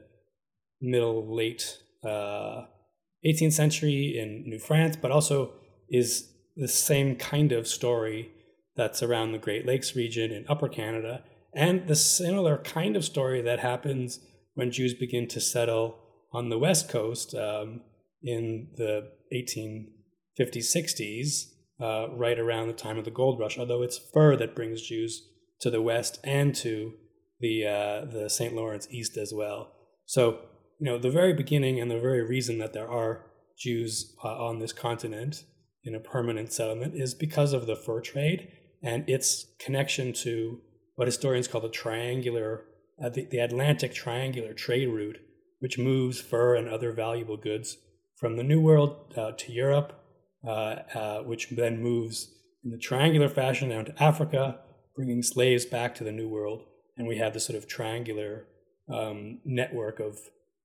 middle 0.80 1.34
late 1.34 1.78
uh, 2.04 2.62
18th 3.24 3.52
century 3.52 4.18
in 4.18 4.44
New 4.46 4.58
France, 4.58 4.96
but 4.96 5.10
also 5.10 5.52
is 5.88 6.30
the 6.56 6.68
same 6.68 7.16
kind 7.16 7.52
of 7.52 7.66
story 7.66 8.30
that's 8.76 9.02
around 9.02 9.32
the 9.32 9.38
Great 9.38 9.66
Lakes 9.66 9.94
region 9.94 10.30
in 10.30 10.44
Upper 10.48 10.68
Canada, 10.68 11.22
and 11.54 11.88
the 11.88 11.96
similar 11.96 12.58
kind 12.58 12.96
of 12.96 13.04
story 13.04 13.42
that 13.42 13.60
happens 13.60 14.20
when 14.54 14.70
Jews 14.70 14.94
begin 14.94 15.26
to 15.28 15.40
settle 15.40 15.98
on 16.32 16.48
the 16.48 16.58
West 16.58 16.88
Coast 16.88 17.34
um, 17.34 17.80
in 18.22 18.68
the 18.76 19.10
1850s, 19.34 20.76
60s, 20.76 21.44
uh, 21.80 22.10
right 22.14 22.38
around 22.38 22.68
the 22.68 22.74
time 22.74 22.98
of 22.98 23.04
the 23.04 23.10
gold 23.10 23.40
rush. 23.40 23.58
Although 23.58 23.82
it's 23.82 23.98
fur 24.12 24.36
that 24.36 24.54
brings 24.54 24.82
Jews 24.82 25.26
to 25.60 25.70
the 25.70 25.82
west 25.82 26.18
and 26.24 26.54
to 26.56 26.92
the 27.40 27.66
uh, 27.66 28.04
the 28.04 28.28
St. 28.28 28.54
Lawrence 28.54 28.86
east 28.90 29.16
as 29.16 29.32
well. 29.34 29.72
So 30.06 30.40
you 30.78 30.86
know 30.86 30.98
the 30.98 31.10
very 31.10 31.32
beginning 31.32 31.80
and 31.80 31.90
the 31.90 31.98
very 31.98 32.22
reason 32.22 32.58
that 32.58 32.72
there 32.72 32.88
are 32.88 33.26
Jews 33.58 34.14
uh, 34.24 34.28
on 34.28 34.58
this 34.58 34.72
continent 34.72 35.44
in 35.84 35.94
a 35.94 36.00
permanent 36.00 36.52
settlement 36.52 36.94
is 36.94 37.14
because 37.14 37.52
of 37.52 37.66
the 37.66 37.76
fur 37.76 38.00
trade 38.00 38.48
and 38.82 39.08
its 39.08 39.46
connection 39.58 40.12
to 40.12 40.60
what 41.00 41.06
historians 41.06 41.48
call 41.48 41.62
the 41.62 41.70
triangular, 41.70 42.64
uh, 43.02 43.08
the, 43.08 43.24
the 43.30 43.38
Atlantic 43.38 43.94
triangular 43.94 44.52
trade 44.52 44.86
route, 44.86 45.16
which 45.60 45.78
moves 45.78 46.20
fur 46.20 46.54
and 46.54 46.68
other 46.68 46.92
valuable 46.92 47.38
goods 47.38 47.78
from 48.18 48.36
the 48.36 48.42
New 48.42 48.60
World 48.60 49.14
uh, 49.16 49.32
to 49.32 49.50
Europe, 49.50 49.98
uh, 50.46 50.76
uh, 50.94 51.22
which 51.22 51.48
then 51.48 51.82
moves 51.82 52.30
in 52.62 52.70
the 52.70 52.76
triangular 52.76 53.30
fashion 53.30 53.70
down 53.70 53.86
to 53.86 54.02
Africa, 54.02 54.58
bringing 54.94 55.22
slaves 55.22 55.64
back 55.64 55.94
to 55.94 56.04
the 56.04 56.12
New 56.12 56.28
World. 56.28 56.64
And 56.98 57.08
we 57.08 57.16
have 57.16 57.32
this 57.32 57.46
sort 57.46 57.56
of 57.56 57.66
triangular 57.66 58.44
um, 58.92 59.38
network 59.46 60.00
of 60.00 60.18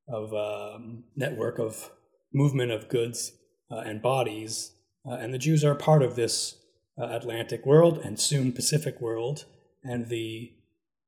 of 0.09 0.33
um, 0.33 1.05
network 1.15 1.59
of 1.59 1.91
movement 2.33 2.73
of 2.73 2.89
goods 2.89 3.31
uh, 3.71 3.77
and 3.77 4.01
bodies, 4.01 4.73
uh, 5.09 5.13
and 5.13 5.33
the 5.33 5.37
Jews 5.37 5.63
are 5.63 5.75
part 5.75 6.03
of 6.03 6.17
this 6.17 6.57
Atlantic 6.97 7.65
world 7.65 7.99
and 7.99 8.19
soon 8.19 8.51
Pacific 8.51 8.99
world, 8.99 9.45
and 9.85 10.07
the 10.07 10.51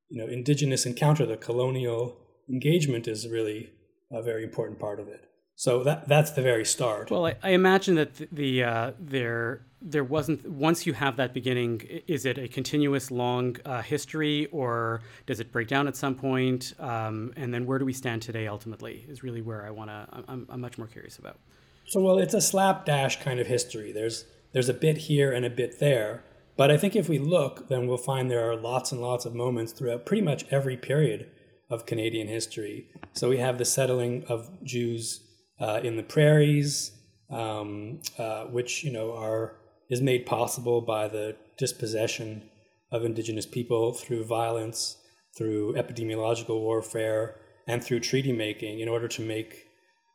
you 0.10 0.22
know 0.22 0.28
indigenous 0.32 0.86
encounter, 0.86 1.26
the 1.26 1.38
colonial 1.38 2.18
engagement, 2.50 3.08
is 3.08 3.28
really 3.28 3.70
a 4.12 4.22
very 4.22 4.44
important 4.44 4.80
part 4.80 5.00
of 5.00 5.08
it. 5.08 5.26
So 5.56 5.84
that 5.84 6.08
that's 6.08 6.32
the 6.32 6.42
very 6.42 6.66
start. 6.66 7.10
Well, 7.10 7.26
I, 7.26 7.36
I 7.42 7.50
imagine 7.50 7.96
that 7.96 8.16
the, 8.16 8.28
the 8.32 8.64
uh, 8.64 8.92
there 9.00 9.66
there 9.82 10.04
wasn't 10.04 10.48
once 10.48 10.86
you 10.86 10.94
have 10.94 11.18
that 11.18 11.34
beginning. 11.34 11.82
Is 12.08 12.26
it 12.26 12.38
a 12.38 12.48
continuous 12.48 13.12
long 13.12 13.58
uh, 13.66 13.82
history, 13.82 14.46
or 14.52 15.02
does 15.26 15.40
it 15.40 15.52
break 15.52 15.68
down 15.68 15.88
at 15.88 15.96
some 15.96 16.16
point? 16.16 16.74
Um, 16.80 17.34
and 17.36 17.54
then 17.54 17.66
where 17.66 17.80
do 17.80 17.86
we 17.86 17.94
stand 17.94 18.22
today? 18.22 18.48
Ultimately, 18.48 19.06
is 19.10 19.24
really 19.24 19.42
where 19.42 19.66
I 19.66 19.72
want 19.72 19.90
to. 19.90 20.08
I'm, 20.28 20.46
I'm 20.50 20.62
much 20.62 20.78
more 20.78 20.88
curious 20.88 21.18
about. 21.18 21.40
So 21.88 22.02
well, 22.02 22.20
it's 22.20 22.34
a 22.34 22.42
slapdash 22.42 23.22
kind 23.22 23.40
of 23.40 23.48
history. 23.48 23.92
There's 23.92 24.26
there's 24.54 24.70
a 24.70 24.74
bit 24.74 24.98
here 24.98 25.32
and 25.32 25.46
a 25.46 25.50
bit 25.50 25.80
there, 25.80 26.24
but 26.58 26.72
I 26.72 26.78
think 26.78 26.96
if 26.96 27.08
we 27.08 27.20
look, 27.20 27.70
then 27.70 27.88
we'll 27.88 27.98
find 27.98 28.30
there 28.30 28.50
are 28.50 28.56
lots 28.56 28.92
and 28.92 29.02
lots 29.02 29.26
of 29.26 29.34
moments 29.34 29.72
throughout 29.72 30.06
pretty 30.06 30.24
much 30.24 30.46
every 30.52 30.78
period 30.78 31.30
of 31.70 31.86
Canadian 31.86 32.28
history. 32.28 32.88
So 33.14 33.30
we 33.30 33.38
have 33.38 33.58
the 33.58 33.66
settling 33.66 34.26
of 34.28 34.50
Jews 34.64 35.22
uh, 35.60 35.82
in 35.84 35.98
the 35.98 36.04
prairies, 36.04 36.92
um, 37.30 38.02
uh, 38.18 38.46
which 38.46 38.84
you 38.84 38.92
know 38.92 39.14
are 39.14 39.58
is 39.90 40.02
made 40.02 40.26
possible 40.26 40.82
by 40.82 41.08
the 41.08 41.36
dispossession 41.58 42.50
of 42.92 43.06
Indigenous 43.06 43.46
people 43.46 43.94
through 43.94 44.26
violence, 44.26 44.98
through 45.38 45.74
epidemiological 45.74 46.60
warfare, 46.60 47.36
and 47.68 47.84
through 47.84 48.00
treaty 48.00 48.32
making 48.32 48.80
in 48.80 48.90
order 48.90 49.08
to 49.08 49.22
make 49.22 49.68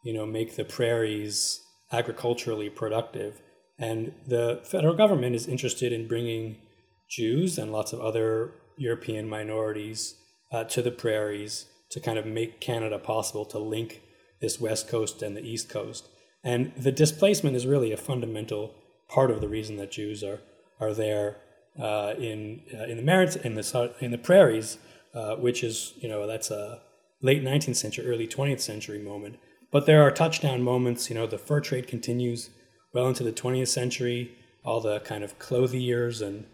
you 0.03 0.13
know, 0.13 0.27
make 0.27 0.57
the 0.57 0.65
prairies 0.65 1.63
agriculturally 1.93 2.69
productive. 2.69 3.41
And 3.83 4.13
the 4.29 4.61
federal 4.63 4.95
government 4.95 5.35
is 5.35 5.49
interested 5.49 5.93
in 5.93 6.07
bringing 6.07 6.59
Jews 7.11 7.59
and 7.59 7.73
lots 7.73 7.93
of 7.93 8.01
other 8.01 8.53
European 8.77 9.29
minorities 9.29 10.15
uh, 10.53 10.63
to 10.65 10.83
the 10.83 10.93
prairies 10.93 11.67
to 11.91 11.99
kind 11.99 12.17
of 12.17 12.25
make 12.25 12.61
Canada 12.61 12.97
possible 13.01 13.45
to 13.47 13.59
link 13.59 14.01
this 14.41 14.61
West 14.61 14.89
Coast 14.89 15.21
and 15.21 15.37
the 15.37 15.43
East 15.43 15.69
Coast. 15.69 16.09
And 16.45 16.73
the 16.77 16.93
displacement 16.93 17.57
is 17.57 17.67
really 17.67 17.91
a 17.91 17.97
fundamental 17.97 18.73
part 19.09 19.33
of 19.33 19.41
the 19.41 19.49
reason 19.49 19.77
that 19.79 19.91
Jews 19.91 20.23
are 20.23 20.39
are 20.79 20.95
there 20.95 21.39
uh, 21.77 22.15
in 22.17 22.63
uh, 22.73 22.85
in 22.85 22.97
the 22.99 23.03
merits 23.03 23.35
in 23.35 23.57
the 23.57 23.95
in 23.99 24.13
the 24.13 24.19
prairies, 24.19 24.79
uh, 25.13 25.35
which 25.37 25.65
is 25.65 25.95
you 25.97 26.09
know 26.09 26.25
that's 26.29 26.53
a 26.53 26.83
late 27.21 27.43
19th 27.43 27.77
century, 27.77 28.07
early 28.07 28.29
20th 28.29 28.61
century 28.61 29.01
moment. 29.01 29.41
But 29.73 29.87
there 29.87 30.03
are 30.03 30.11
touchdown 30.13 30.63
moments. 30.63 31.11
You 31.11 31.17
know, 31.17 31.27
the 31.27 31.39
fur 31.39 31.61
trade 31.61 31.89
continues 31.89 32.51
well 32.93 33.09
into 33.09 33.25
the 33.25 33.33
20th 33.33 33.69
century. 33.69 34.33
All 34.65 34.81
the 34.81 35.01
kind 35.01 35.25
of 35.25 35.39
clothiers 35.39 36.21
and 36.21 36.47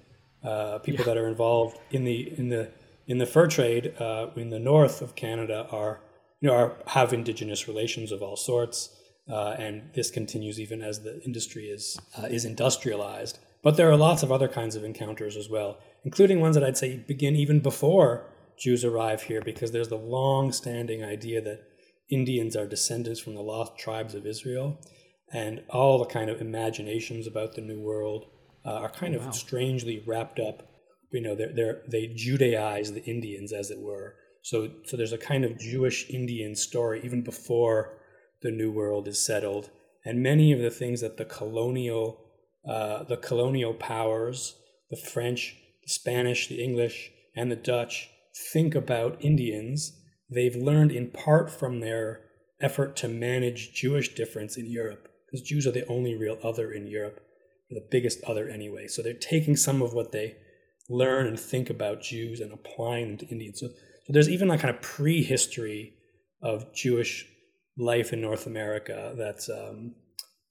uh, 0.42 0.78
people 0.78 1.04
yeah. 1.04 1.14
that 1.14 1.16
are 1.18 1.28
involved 1.28 1.78
in 1.90 2.04
the 2.04 2.33
in 2.38 2.49
the 2.49 2.71
in 3.07 3.18
the 3.18 3.26
fur 3.26 3.47
trade 3.47 3.95
uh, 4.00 4.28
in 4.37 4.50
the 4.50 4.59
north 4.59 5.02
of 5.02 5.14
Canada 5.14 5.66
are 5.71 6.00
you 6.40 6.49
know 6.49 6.54
are 6.54 6.73
have 6.87 7.12
indigenous 7.12 7.68
relations 7.68 8.12
of 8.12 8.23
all 8.23 8.37
sorts, 8.37 8.90
uh, 9.30 9.57
and 9.59 9.90
this 9.95 10.11
continues 10.11 10.59
even 10.61 10.83
as 10.83 11.02
the 11.02 11.21
industry 11.23 11.66
is 11.66 11.99
uh, 12.16 12.26
is 12.26 12.45
industrialized. 12.45 13.38
But 13.62 13.76
there 13.76 13.90
are 13.90 13.97
lots 13.97 14.23
of 14.23 14.30
other 14.30 14.49
kinds 14.49 14.76
of 14.76 14.85
encounters 14.85 15.37
as 15.37 15.49
well, 15.49 15.78
including 16.04 16.40
ones 16.40 16.54
that 16.54 16.64
I'd 16.64 16.76
say 16.76 16.97
begin 16.97 17.35
even 17.35 17.61
before 17.61 18.25
Jews 18.57 18.85
arrive 18.85 19.23
here, 19.23 19.40
because 19.40 19.73
there's 19.73 19.88
the 19.88 19.99
long-standing 19.99 21.04
idea 21.04 21.40
that 21.42 21.64
Indians 22.09 22.57
are 22.57 22.66
descendants 22.66 23.21
from 23.21 23.35
the 23.35 23.42
lost 23.42 23.76
tribes 23.76 24.14
of 24.14 24.26
Israel, 24.26 24.78
and 25.33 25.63
all 25.71 25.99
the 25.99 26.07
kind 26.07 26.31
of 26.31 26.41
imaginations 26.41 27.27
about 27.27 27.55
the 27.55 27.61
New 27.61 27.81
World 27.81 28.27
uh, 28.65 28.75
are 28.75 28.91
kind 28.91 29.15
oh, 29.15 29.21
wow. 29.21 29.29
of 29.29 29.35
strangely 29.35 30.03
wrapped 30.07 30.39
up. 30.39 30.69
You 31.11 31.23
know, 31.23 31.35
they're, 31.35 31.53
they're, 31.55 31.83
they 31.87 32.09
Judaize 32.09 32.93
the 32.93 33.05
Indians, 33.05 33.53
as 33.53 33.71
it 33.71 33.81
were. 33.81 34.17
So, 34.43 34.71
so 34.85 34.97
there's 34.97 35.13
a 35.13 35.19
kind 35.19 35.45
of 35.45 35.59
Jewish 35.59 36.09
Indian 36.11 36.55
story 36.55 37.01
even 37.05 37.23
before 37.23 37.99
the 38.43 38.51
New 38.51 38.71
World 38.71 39.09
is 39.09 39.25
settled, 39.25 39.71
and 40.05 40.23
many 40.23 40.53
of 40.53 40.61
the 40.61 40.71
things 40.71 41.01
that 41.01 41.17
the 41.17 41.25
colonial, 41.25 42.21
uh, 42.69 43.03
the 43.05 43.17
colonial 43.17 43.75
powers, 43.75 44.55
the 44.91 44.97
French, 44.97 45.57
the 45.83 45.91
Spanish, 45.91 46.49
the 46.49 46.63
English, 46.63 47.11
and 47.37 47.51
the 47.51 47.57
Dutch 47.57 48.11
think 48.53 48.75
about 48.75 49.23
Indians, 49.25 50.01
they've 50.31 50.57
learned 50.57 50.93
in 50.93 51.11
part 51.11 51.51
from 51.51 51.81
their 51.81 52.21
effort 52.61 52.97
to 52.97 53.09
manage 53.09 53.73
Jewish 53.73 54.15
difference 54.15 54.57
in 54.57 54.67
Europe, 54.67 55.08
because 55.31 55.47
Jews 55.47 55.67
are 55.67 55.73
the 55.73 55.87
only 55.89 56.17
real 56.17 56.39
other 56.43 56.73
in 56.73 56.87
Europe, 56.87 57.21
the 57.71 57.87
biggest 57.91 58.23
other 58.25 58.49
anyway. 58.49 58.87
So 58.87 59.03
they're 59.03 59.13
taking 59.13 59.57
some 59.57 59.83
of 59.83 59.93
what 59.93 60.13
they 60.13 60.37
learn 60.89 61.27
and 61.27 61.39
think 61.39 61.69
about 61.69 62.01
Jews 62.01 62.41
and 62.41 62.53
applying 62.53 63.09
them 63.09 63.17
to 63.19 63.29
Indians. 63.29 63.61
So, 63.61 63.69
so 63.69 64.13
there's 64.13 64.29
even 64.29 64.51
a 64.51 64.59
kind 64.59 64.75
of 64.75 64.81
prehistory 64.81 65.95
of 66.43 66.73
Jewish 66.73 67.27
life 67.77 68.13
in 68.13 68.21
North 68.21 68.47
America 68.47 69.15
that's 69.17 69.49
um, 69.49 69.95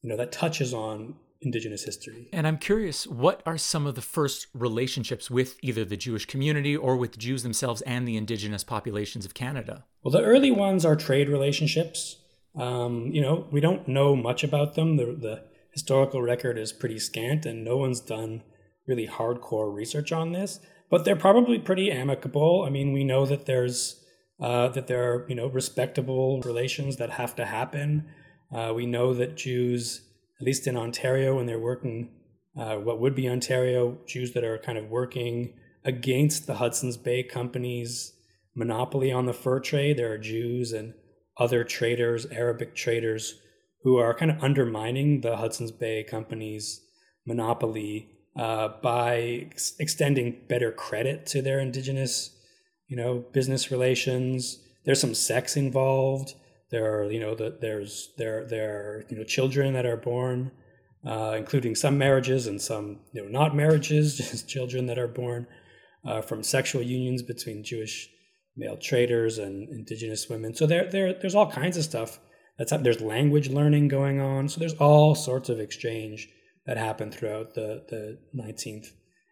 you 0.02 0.10
know 0.10 0.18
that 0.18 0.32
touches 0.32 0.74
on 0.74 1.16
indigenous 1.42 1.84
history. 1.84 2.30
And 2.34 2.48
I'm 2.48 2.58
curious, 2.58 3.06
what 3.06 3.44
are 3.46 3.58
some 3.58 3.86
of 3.86 3.96
the 3.96 4.02
first 4.02 4.48
relationships 4.54 5.30
with 5.30 5.58
either 5.62 5.86
the 5.86 5.98
Jewish 5.98 6.26
community 6.26 6.76
or 6.76 6.98
with 6.98 7.18
Jews 7.18 7.44
themselves 7.44 7.82
and 7.84 8.08
the 8.08 8.18
indigenous 8.18 8.64
populations 8.64 9.26
of 9.26 9.34
Canada? 9.34 9.86
Well, 10.04 10.12
the 10.12 10.24
early 10.24 10.52
ones 10.52 10.86
are 10.86 10.96
trade 10.96 11.30
relationships. 11.30 12.18
Um, 12.58 13.12
you 13.12 13.22
know, 13.22 13.48
we 13.52 13.62
don't 13.62 13.88
know 13.88 14.16
much 14.16 14.44
about 14.44 14.76
them. 14.76 14.98
The, 14.98 15.06
the 15.06 15.44
historical 15.72 16.22
record 16.22 16.58
is 16.58 16.74
pretty 16.74 17.00
scant, 17.00 17.46
and 17.46 17.64
no 17.64 17.78
one's 17.78 18.00
done 18.00 18.44
really 18.88 19.08
hardcore 19.08 19.74
research 19.74 20.12
on 20.12 20.32
this. 20.32 20.60
But 20.90 21.06
they're 21.06 21.16
probably 21.16 21.60
pretty 21.60 21.92
amicable. 21.92 22.64
I 22.66 22.70
mean, 22.70 22.94
we 22.94 23.04
know 23.04 23.26
that 23.26 23.46
there's 23.46 24.04
uh, 24.40 24.70
that 24.70 24.88
there 24.88 25.12
are 25.12 25.26
you 25.30 25.36
know 25.36 25.48
respectable 25.48 26.42
relations 26.42 26.98
that 26.98 27.12
have 27.12 27.36
to 27.36 27.46
happen. 27.46 28.06
Uh, 28.54 28.72
we 28.74 28.86
know 28.86 29.14
that 29.14 29.36
Jews 29.36 30.08
at 30.40 30.46
least 30.46 30.68
in 30.68 30.78
Ontario, 30.78 31.36
when 31.36 31.46
they're 31.46 31.60
working, 31.60 32.10
uh, 32.58 32.76
what 32.76 33.00
would 33.00 33.16
be 33.16 33.30
Ontario, 33.30 33.98
Jews 34.06 34.34
that 34.34 34.44
are 34.44 34.58
kind 34.58 34.78
of 34.78 34.90
working 34.90 35.54
against 35.84 36.48
the 36.48 36.56
Hudson's 36.56 36.98
Bay 36.98 37.24
Company's 37.24 38.14
monopoly 38.56 39.12
on 39.12 39.26
the 39.26 39.34
fur 39.34 39.60
trade. 39.60 39.98
There 39.98 40.12
are 40.12 40.18
Jews 40.18 40.74
and 40.74 40.94
other 41.39 41.63
traders, 41.63 42.25
Arabic 42.27 42.75
traders, 42.75 43.39
who 43.84 43.98
are 43.98 44.13
kind 44.13 44.32
of 44.32 44.44
undermining 44.44 45.22
the 45.22 45.38
Hudson's 45.38 45.72
Bay 45.72 46.03
Company's 46.03 46.82
monopoly 47.25 48.10
uh, 48.36 48.70
by 48.82 49.48
ex- 49.51 49.75
extending 49.79 50.38
better 50.48 50.72
credit 50.72 51.25
to 51.27 51.41
their 51.41 51.60
indigenous, 51.60 52.32
you 52.88 52.96
know, 52.96 53.25
business 53.34 53.72
relations. 53.72 54.60
There's 54.86 55.01
some 55.01 55.15
sex 55.15 55.58
involved. 55.58 56.34
There 56.70 57.00
are, 57.00 57.12
you 57.12 57.20
know, 57.20 57.36
the, 57.36 57.58
there's 57.60 58.10
there 58.17 58.46
there 58.46 58.75
are 58.75 59.06
you 59.10 59.17
know 59.17 59.24
children 59.24 59.74
that 59.74 59.86
are 59.86 59.98
born, 59.98 60.51
uh, 61.06 61.36
including 61.38 61.75
some 61.75 61.98
marriages 61.98 62.48
and 62.48 62.62
some 62.62 63.00
you 63.13 63.24
know 63.24 63.29
not 63.29 63.56
marriages, 63.56 64.17
just 64.17 64.48
children 64.48 64.86
that 64.88 65.00
are 65.00 65.08
born 65.08 65.48
uh, 66.06 66.22
from 66.22 66.44
sexual 66.44 66.82
unions 66.82 67.22
between 67.22 67.63
Jewish 67.63 68.10
male 68.58 68.78
traders 68.78 69.38
and 69.38 69.70
indigenous 69.70 70.28
women. 70.30 70.56
So 70.56 70.66
there 70.66 70.90
there 70.90 71.14
there's 71.14 71.36
all 71.36 71.50
kinds 71.50 71.78
of 71.78 71.84
stuff 71.84 72.20
that's 72.58 72.74
there's 72.82 73.02
language 73.02 73.50
learning 73.50 73.88
going 73.88 74.20
on. 74.20 74.50
So 74.50 74.60
there's 74.60 74.74
all 74.76 75.16
sorts 75.16 75.50
of 75.50 75.60
exchange 75.60 76.30
that 76.66 76.78
happened 76.78 77.14
throughout 77.14 77.54
the 77.54 77.84
the 77.88 78.18
19th 78.36 78.88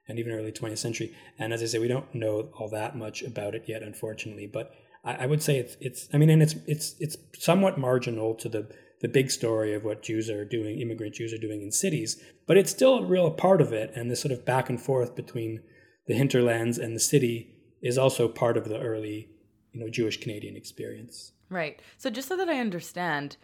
and 0.07 0.19
even 0.19 0.33
early 0.33 0.51
20th 0.51 0.77
century. 0.77 1.15
And 1.39 1.51
as 1.51 1.63
I 1.63 1.65
say, 1.65 1.79
we 1.79 1.87
don't 1.87 2.13
know 2.13 2.49
all 2.59 2.69
that 2.69 2.95
much 2.95 3.23
about 3.23 3.55
it 3.55 3.63
yet, 3.67 3.81
unfortunately. 3.81 4.47
But 4.51 4.71
I, 5.03 5.15
I 5.15 5.25
would 5.25 5.41
say 5.41 5.57
it's 5.57 5.75
it's 5.81 6.07
I 6.13 6.17
mean, 6.17 6.29
and 6.29 6.43
it's 6.43 6.55
it's 6.67 6.95
it's 6.99 7.17
somewhat 7.39 7.77
marginal 7.77 8.35
to 8.35 8.49
the 8.49 8.69
the 9.01 9.07
big 9.07 9.29
story 9.29 9.73
of 9.73 9.83
what 9.83 10.03
Jews 10.03 10.29
are 10.29 10.45
doing, 10.45 10.79
immigrant 10.79 11.15
Jews 11.15 11.33
are 11.33 11.37
doing 11.37 11.61
in 11.61 11.71
cities, 11.71 12.21
but 12.47 12.57
it's 12.57 12.71
still 12.71 12.99
a 12.99 13.05
real 13.05 13.29
part 13.29 13.61
of 13.61 13.73
it. 13.73 13.91
And 13.95 14.09
this 14.09 14.21
sort 14.21 14.31
of 14.31 14.45
back 14.45 14.69
and 14.69 14.81
forth 14.81 15.15
between 15.15 15.61
the 16.07 16.13
hinterlands 16.13 16.77
and 16.77 16.95
the 16.95 16.99
city 16.99 17.54
is 17.85 17.97
also 17.97 18.27
part 18.27 18.57
of 18.57 18.67
the 18.67 18.79
early, 18.79 19.29
you 19.71 19.79
know, 19.79 19.89
Jewish 19.89 20.19
Canadian 20.19 20.57
experience. 20.57 21.31
Right. 21.49 21.79
So 21.97 22.09
just 22.09 22.27
so 22.27 22.35
that 22.35 22.49
I 22.49 22.59
understand, 22.59 23.37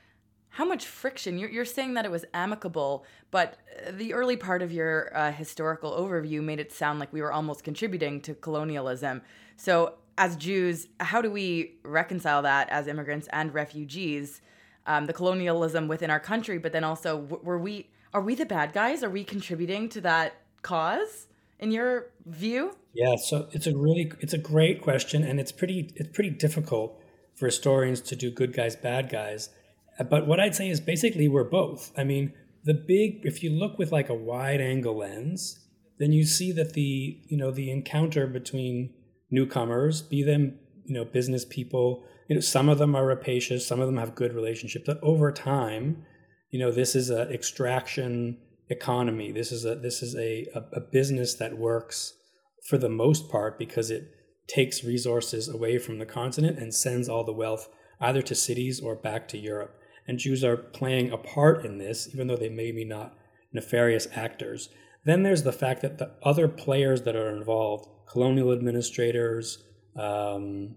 how 0.55 0.65
much 0.65 0.85
friction 0.85 1.37
you're, 1.37 1.49
you're 1.49 1.63
saying 1.63 1.93
that 1.93 2.03
it 2.03 2.11
was 2.11 2.25
amicable 2.33 3.05
but 3.29 3.57
the 3.89 4.13
early 4.13 4.35
part 4.35 4.61
of 4.61 4.69
your 4.69 5.09
uh, 5.15 5.31
historical 5.31 5.93
overview 5.93 6.43
made 6.43 6.59
it 6.59 6.73
sound 6.73 6.99
like 6.99 7.13
we 7.13 7.21
were 7.21 7.31
almost 7.31 7.63
contributing 7.63 8.19
to 8.19 8.33
colonialism 8.33 9.21
so 9.55 9.93
as 10.17 10.35
Jews, 10.35 10.87
how 10.99 11.21
do 11.21 11.31
we 11.31 11.77
reconcile 11.83 12.41
that 12.43 12.69
as 12.69 12.87
immigrants 12.87 13.27
and 13.31 13.53
refugees, 13.53 14.41
um, 14.85 15.05
the 15.05 15.13
colonialism 15.13 15.87
within 15.87 16.09
our 16.09 16.19
country, 16.19 16.57
but 16.57 16.71
then 16.71 16.83
also 16.83 17.17
were 17.17 17.57
we 17.57 17.89
are 18.13 18.21
we 18.21 18.35
the 18.35 18.45
bad 18.45 18.73
guys? 18.73 19.03
Are 19.03 19.09
we 19.09 19.23
contributing 19.23 19.87
to 19.89 20.01
that 20.01 20.35
cause 20.61 21.27
in 21.59 21.71
your 21.71 22.07
view? 22.25 22.75
Yeah, 22.93 23.15
so 23.15 23.47
it's 23.51 23.67
a 23.67 23.75
really 23.77 24.11
it's 24.19 24.33
a 24.33 24.37
great 24.37 24.81
question, 24.81 25.23
and 25.23 25.39
it's 25.39 25.51
pretty 25.51 25.91
it's 25.95 26.09
pretty 26.13 26.29
difficult 26.29 26.99
for 27.35 27.45
historians 27.45 28.01
to 28.01 28.15
do 28.15 28.29
good 28.29 28.53
guys 28.53 28.75
bad 28.75 29.09
guys. 29.09 29.49
Uh, 29.97 30.03
but 30.03 30.27
what 30.27 30.39
I'd 30.39 30.55
say 30.55 30.69
is 30.69 30.81
basically 30.81 31.27
we're 31.27 31.45
both. 31.45 31.91
I 31.97 32.03
mean, 32.03 32.33
the 32.65 32.73
big 32.73 33.21
if 33.23 33.43
you 33.43 33.49
look 33.49 33.77
with 33.77 33.91
like 33.91 34.09
a 34.09 34.13
wide 34.13 34.59
angle 34.61 34.97
lens, 34.97 35.59
then 35.99 36.11
you 36.11 36.25
see 36.25 36.51
that 36.53 36.73
the 36.73 37.19
you 37.27 37.37
know 37.37 37.51
the 37.51 37.71
encounter 37.71 38.27
between 38.27 38.93
newcomers, 39.29 40.01
be 40.01 40.23
them 40.23 40.59
you 40.85 40.93
know 40.93 41.05
business 41.05 41.45
people. 41.45 42.03
You 42.27 42.35
know, 42.35 42.41
some 42.41 42.69
of 42.69 42.77
them 42.77 42.95
are 42.95 43.05
rapacious, 43.05 43.65
some 43.67 43.79
of 43.81 43.87
them 43.87 43.97
have 43.97 44.15
good 44.15 44.33
relationships, 44.33 44.85
but 44.85 44.99
over 45.01 45.33
time, 45.33 46.05
you 46.49 46.59
know, 46.59 46.71
this 46.71 46.95
is 46.95 47.09
an 47.09 47.29
extraction 47.29 48.37
economy. 48.69 49.31
This 49.31 49.51
is 49.51 49.65
a 49.65 49.75
this 49.75 50.01
is 50.01 50.15
a, 50.15 50.47
a, 50.53 50.63
a 50.77 50.79
business 50.81 51.35
that 51.35 51.57
works 51.57 52.13
for 52.61 52.77
the 52.77 52.89
most 52.89 53.29
part 53.29 53.57
because 53.57 53.89
it 53.89 54.11
takes 54.47 54.83
resources 54.83 55.47
away 55.47 55.77
from 55.77 55.99
the 55.99 56.05
continent 56.05 56.59
and 56.59 56.73
sends 56.73 57.07
all 57.07 57.23
the 57.23 57.33
wealth 57.33 57.69
either 57.99 58.21
to 58.21 58.35
cities 58.35 58.79
or 58.79 58.95
back 58.95 59.27
to 59.27 59.37
Europe. 59.37 59.77
And 60.07 60.17
Jews 60.17 60.43
are 60.43 60.57
playing 60.57 61.11
a 61.11 61.17
part 61.17 61.65
in 61.65 61.77
this, 61.77 62.09
even 62.13 62.27
though 62.27 62.35
they 62.35 62.49
may 62.49 62.71
be 62.71 62.83
not 62.83 63.15
nefarious 63.53 64.07
actors. 64.13 64.69
Then 65.05 65.23
there's 65.23 65.43
the 65.43 65.51
fact 65.51 65.81
that 65.81 65.97
the 65.97 66.11
other 66.23 66.47
players 66.47 67.03
that 67.03 67.15
are 67.15 67.35
involved 67.35 67.87
colonial 68.07 68.51
administrators, 68.51 69.63
um, 69.95 70.75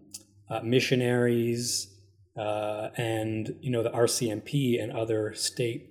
uh, 0.48 0.60
missionaries, 0.62 1.94
uh, 2.36 2.88
and 2.96 3.56
you 3.60 3.70
know 3.70 3.82
the 3.82 3.90
RCMP 3.90 4.82
and 4.82 4.92
other 4.92 5.32
state 5.34 5.90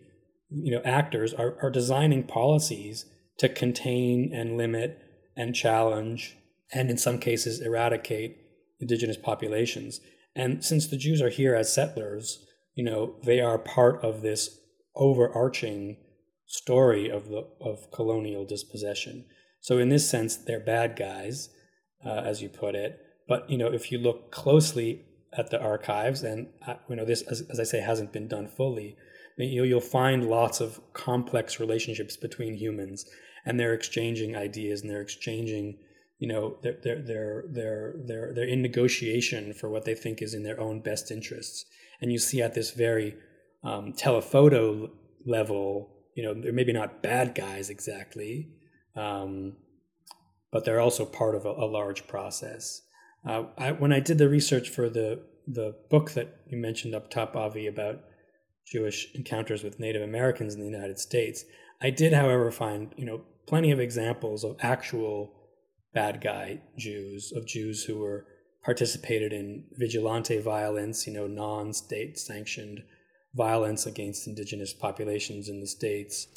you 0.50 0.71
know 0.71 0.81
actors 0.83 1.33
are, 1.33 1.57
are 1.62 1.71
designing 1.71 2.23
policies 2.23 3.05
to 3.38 3.50
contain 3.50 4.31
and 4.33 4.57
limit 4.57 5.00
and 5.36 5.56
challenge 5.56 6.38
and 6.74 6.90
in 6.90 6.98
some 6.98 7.20
cases 7.20 7.62
eradicate 7.62 8.38
indigenous 8.80 9.18
populations. 9.18 10.00
And 10.36 10.63
since 10.63 10.88
the 10.88 10.98
Jews 10.98 11.22
are 11.22 11.30
here 11.30 11.56
as 11.56 11.74
settlers, 11.74 12.46
you 12.75 12.84
know 12.84 13.16
they 13.24 13.40
are 13.40 13.58
part 13.58 14.04
of 14.04 14.22
this 14.22 14.60
overarching 14.96 15.98
story 16.48 17.10
of 17.10 17.30
the 17.30 17.48
of 17.62 17.92
colonial 17.92 18.46
dispossession. 18.46 19.25
So 19.62 19.78
in 19.78 19.90
this 19.90 20.10
sense, 20.10 20.36
they're 20.36 20.60
bad 20.60 20.96
guys, 20.96 21.50
uh, 22.06 22.22
as 22.25 22.42
you 22.42 22.50
put 22.50 22.75
it. 22.75 23.00
But 23.28 23.50
you 23.50 23.58
know, 23.58 23.72
if 23.72 23.92
you 23.92 23.98
look 23.98 24.32
closely 24.32 25.06
at 25.38 25.50
the 25.50 25.62
archives, 25.62 26.24
and 26.24 26.48
uh, 26.68 26.75
you 26.90 26.96
know 26.96 27.06
this, 27.06 27.22
as, 27.24 27.42
as, 27.50 27.60
I 27.60 27.63
say, 27.63 27.80
hasn't 27.80 28.13
been 28.13 28.28
done 28.28 28.48
fully, 28.48 28.98
you 29.38 29.62
know, 29.62 29.63
you'll 29.63 29.82
find 29.82 30.30
lots 30.30 30.60
of 30.62 30.80
complex 30.94 31.60
relationships 31.60 32.18
between 32.18 32.56
humans, 32.56 33.06
and 33.45 33.59
they're 33.59 33.73
exchanging 33.73 34.35
ideas 34.35 34.81
and 34.81 34.89
they're 34.89 35.01
exchanging 35.01 35.77
you 36.19 36.27
know 36.27 36.57
they're 36.62 36.77
they're 36.83 37.01
they're 37.01 37.43
they're 37.50 37.93
they're 38.05 38.33
they're 38.33 38.47
in 38.47 38.62
negotiation 38.62 39.53
for 39.53 39.69
what 39.69 39.85
they 39.85 39.95
think 39.95 40.21
is 40.21 40.33
in 40.33 40.43
their 40.43 40.59
own 40.59 40.79
best 40.79 41.12
interests. 41.12 41.65
And 42.01 42.12
you 42.12 42.19
see 42.19 42.41
at 42.41 42.53
this 42.53 42.71
very 42.71 43.15
um, 43.63 43.93
telephoto 43.93 44.91
level 45.25 45.89
you 46.15 46.23
know 46.23 46.33
they're 46.33 46.53
maybe 46.53 46.73
not 46.73 47.01
bad 47.01 47.35
guys 47.35 47.69
exactly 47.69 48.50
um, 48.95 49.53
but 50.51 50.65
they're 50.65 50.79
also 50.79 51.05
part 51.05 51.35
of 51.35 51.45
a, 51.45 51.50
a 51.50 51.65
large 51.65 52.07
process. 52.07 52.81
Uh, 53.27 53.43
I, 53.57 53.71
when 53.71 53.93
i 53.93 54.01
did 54.01 54.17
the 54.17 54.27
research 54.27 54.69
for 54.69 54.89
the 54.89 55.23
the 55.47 55.75
book 55.89 56.12
that 56.12 56.41
you 56.47 56.57
mentioned 56.57 56.93
up 56.93 57.09
top 57.09 57.35
avi 57.35 57.67
about 57.67 58.01
jewish 58.65 59.07
encounters 59.15 59.63
with 59.63 59.79
native 59.79 60.01
americans 60.01 60.53
in 60.53 60.59
the 60.59 60.65
united 60.65 61.00
states 61.00 61.45
i 61.81 61.89
did 61.89 62.12
however 62.12 62.51
find 62.51 62.93
you 62.97 63.05
know 63.05 63.21
plenty 63.45 63.71
of 63.71 63.79
examples 63.79 64.43
of 64.43 64.55
actual 64.59 65.33
bad 65.93 66.21
guy 66.21 66.62
Jews, 66.77 67.31
of 67.35 67.45
Jews 67.45 67.83
who 67.83 68.00
were 68.00 68.25
participated 68.63 69.33
in 69.33 69.65
vigilante 69.73 70.39
violence, 70.39 71.05
you 71.05 71.13
know, 71.13 71.27
non-state 71.27 72.17
sanctioned 72.17 72.83
violence 73.35 73.85
against 73.85 74.27
indigenous 74.27 74.73
populations 74.73 75.50
in 75.50 75.59
the 75.59 75.67
states. 75.67 76.27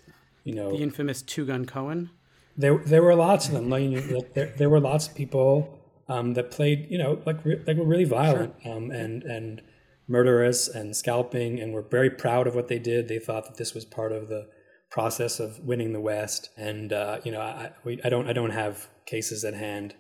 You 0.45 0.55
know, 0.55 0.71
the 0.71 0.83
infamous 0.83 1.23
two-gun 1.23 1.67
Cohen. 1.67 2.11
There, 2.57 2.79
there 2.79 3.03
were 3.03 3.15
lots 3.15 3.49
of 3.49 3.55
them. 3.55 3.69
Like, 3.69 4.35
there, 4.35 4.53
there 4.57 4.71
were 4.71 4.81
lots 4.81 5.09
of 5.09 5.15
people 5.15 5.79
um, 6.09 6.35
that 6.35 6.51
played, 6.51 6.87
you 6.89 6.99
know, 6.99 7.21
like 7.27 7.45
like 7.45 7.77
were 7.77 7.85
really 7.85 8.05
violent 8.05 8.55
sure. 8.63 8.77
um, 8.77 8.91
and 8.91 9.23
and 9.25 9.63
murderous 10.09 10.69
and 10.69 10.97
scalping, 10.97 11.61
and 11.61 11.73
were 11.73 11.83
very 11.83 12.11
proud 12.11 12.47
of 12.47 12.55
what 12.55 12.69
they 12.69 12.79
did. 12.79 13.09
They 13.09 13.19
thought 13.19 13.45
that 13.47 13.57
this 13.57 13.75
was 13.75 13.85
part 13.85 14.13
of 14.13 14.29
the 14.29 14.49
process 14.97 15.39
of 15.41 15.59
winning 15.59 15.93
the 15.93 16.01
West. 16.01 16.49
And 16.57 16.91
uh, 16.91 17.19
you 17.23 17.31
know, 17.31 17.43
I, 17.43 17.73
we, 17.85 18.01
I 18.03 18.09
don't 18.09 18.27
I 18.27 18.33
don't 18.33 18.51
have 18.51 18.89
cases 19.05 19.45
at 19.45 19.53
hand 19.53 19.95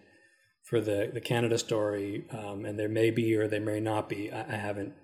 for 0.62 0.80
the 0.80 1.10
the 1.12 1.20
Canada 1.20 1.58
story, 1.58 2.24
um, 2.30 2.64
and 2.64 2.78
there 2.78 2.88
may 2.88 3.10
be 3.10 3.36
or 3.36 3.46
there 3.46 3.60
may 3.60 3.78
not 3.78 4.08
be. 4.08 4.32
I, 4.32 4.54
I, 4.54 4.56
haven't 4.56 4.94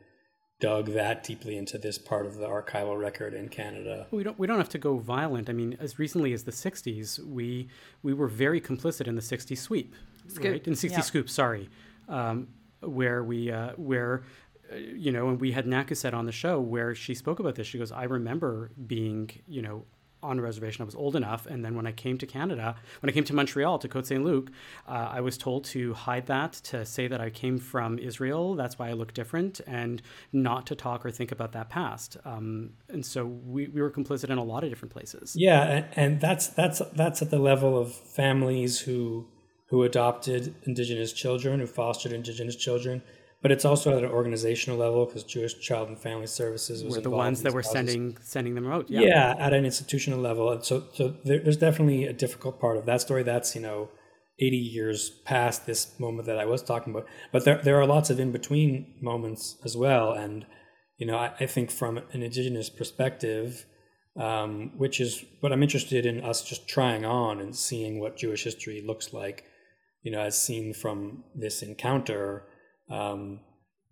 dug 0.60 0.86
that 0.94 1.22
deeply 1.22 1.58
into 1.58 1.76
this 1.76 1.98
part 1.98 2.24
of 2.24 2.36
the 2.36 2.46
archival 2.46 2.98
record 2.98 3.34
in 3.34 3.50
Canada. 3.50 4.06
We 4.10 4.22
don't 4.22 4.38
we 4.38 4.46
don't 4.46 4.56
have 4.56 4.70
to 4.70 4.78
go 4.78 4.96
violent. 4.96 5.50
I 5.50 5.52
mean, 5.52 5.76
as 5.78 5.98
recently 5.98 6.32
as 6.32 6.44
the 6.44 6.52
'60s, 6.52 7.22
we 7.26 7.68
we 8.02 8.14
were 8.14 8.28
very 8.28 8.62
complicit 8.62 9.06
in 9.06 9.14
the 9.14 9.20
'60 9.20 9.54
sweep, 9.54 9.94
Scoop. 10.26 10.44
right? 10.52 10.66
In 10.66 10.74
'60 10.74 10.96
yeah. 10.96 11.02
scoop, 11.02 11.28
sorry, 11.28 11.68
um, 12.08 12.48
where 12.80 13.22
we 13.22 13.52
uh, 13.52 13.72
where 13.76 14.22
you 14.76 15.12
know, 15.12 15.28
and 15.28 15.40
we 15.40 15.52
had 15.52 15.66
Nakuset 15.66 16.14
on 16.14 16.26
the 16.26 16.32
show 16.32 16.60
where 16.60 16.94
she 16.94 17.14
spoke 17.14 17.38
about 17.40 17.54
this. 17.54 17.66
She 17.66 17.78
goes, 17.78 17.92
I 17.92 18.04
remember 18.04 18.70
being, 18.86 19.30
you 19.46 19.62
know, 19.62 19.84
on 20.22 20.38
a 20.38 20.42
reservation. 20.42 20.82
I 20.82 20.84
was 20.84 20.94
old 20.94 21.16
enough. 21.16 21.46
And 21.46 21.64
then 21.64 21.74
when 21.74 21.86
I 21.86 21.92
came 21.92 22.16
to 22.18 22.26
Canada, 22.26 22.76
when 23.00 23.10
I 23.10 23.12
came 23.12 23.24
to 23.24 23.34
Montreal, 23.34 23.78
to 23.80 23.88
Côte 23.88 24.06
Saint 24.06 24.24
Luc, 24.24 24.50
uh, 24.86 25.08
I 25.10 25.20
was 25.20 25.36
told 25.36 25.64
to 25.64 25.94
hide 25.94 26.26
that, 26.26 26.52
to 26.52 26.86
say 26.86 27.08
that 27.08 27.20
I 27.20 27.28
came 27.30 27.58
from 27.58 27.98
Israel. 27.98 28.54
That's 28.54 28.78
why 28.78 28.88
I 28.88 28.92
look 28.92 29.14
different, 29.14 29.60
and 29.66 30.00
not 30.32 30.66
to 30.68 30.76
talk 30.76 31.04
or 31.04 31.10
think 31.10 31.32
about 31.32 31.52
that 31.52 31.70
past. 31.70 32.16
Um, 32.24 32.74
and 32.88 33.04
so 33.04 33.26
we, 33.26 33.66
we 33.66 33.82
were 33.82 33.90
complicit 33.90 34.30
in 34.30 34.38
a 34.38 34.44
lot 34.44 34.62
of 34.62 34.70
different 34.70 34.92
places. 34.92 35.34
Yeah. 35.36 35.62
And, 35.62 35.86
and 35.96 36.20
that's, 36.20 36.46
that's, 36.46 36.80
that's 36.94 37.20
at 37.20 37.30
the 37.30 37.40
level 37.40 37.76
of 37.76 37.92
families 37.92 38.78
who, 38.78 39.26
who 39.66 39.82
adopted 39.82 40.54
Indigenous 40.62 41.12
children, 41.12 41.58
who 41.58 41.66
fostered 41.66 42.12
Indigenous 42.12 42.54
children 42.54 43.02
but 43.42 43.50
it's 43.50 43.64
also 43.64 43.96
at 43.96 44.04
an 44.04 44.10
organizational 44.10 44.78
level 44.78 45.04
because 45.04 45.24
Jewish 45.24 45.58
Child 45.58 45.88
and 45.88 45.98
Family 45.98 46.28
Services 46.28 46.84
was 46.84 46.96
were 46.96 47.02
the 47.02 47.10
ones 47.10 47.42
that 47.42 47.52
were 47.52 47.62
sending 47.62 48.16
sending 48.22 48.54
them 48.54 48.70
out. 48.70 48.88
Yeah. 48.88 49.00
yeah, 49.00 49.34
at 49.38 49.52
an 49.52 49.64
institutional 49.64 50.20
level. 50.20 50.62
So 50.62 50.84
so 50.94 51.14
there, 51.24 51.40
there's 51.40 51.56
definitely 51.56 52.06
a 52.06 52.12
difficult 52.12 52.60
part 52.60 52.76
of 52.76 52.86
that 52.86 53.00
story. 53.00 53.22
That's 53.22 53.54
you 53.54 53.60
know. 53.60 53.90
80 54.40 54.56
years 54.56 55.10
past 55.26 55.66
this 55.66 56.00
moment 56.00 56.26
that 56.26 56.38
I 56.38 56.46
was 56.46 56.62
talking 56.62 56.92
about, 56.92 57.06
but 57.32 57.44
there 57.44 57.58
there 57.58 57.78
are 57.80 57.86
lots 57.86 58.08
of 58.08 58.18
in 58.18 58.32
between 58.32 58.94
moments 59.00 59.58
as 59.62 59.76
well, 59.76 60.12
and 60.12 60.46
you 60.96 61.06
know 61.06 61.16
I, 61.16 61.34
I 61.38 61.46
think 61.46 61.70
from 61.70 61.98
an 61.98 62.22
indigenous 62.22 62.70
perspective, 62.70 63.66
um, 64.16 64.72
which 64.76 65.00
is 65.00 65.24
what 65.40 65.52
I'm 65.52 65.62
interested 65.62 66.06
in 66.06 66.24
us 66.24 66.42
just 66.42 66.66
trying 66.66 67.04
on 67.04 67.40
and 67.40 67.54
seeing 67.54 68.00
what 68.00 68.16
Jewish 68.16 68.44
history 68.44 68.82
looks 68.84 69.12
like, 69.12 69.44
you 70.02 70.10
know, 70.10 70.20
as 70.20 70.40
seen 70.40 70.72
from 70.72 71.24
this 71.34 71.62
encounter 71.62 72.44
um, 72.92 73.40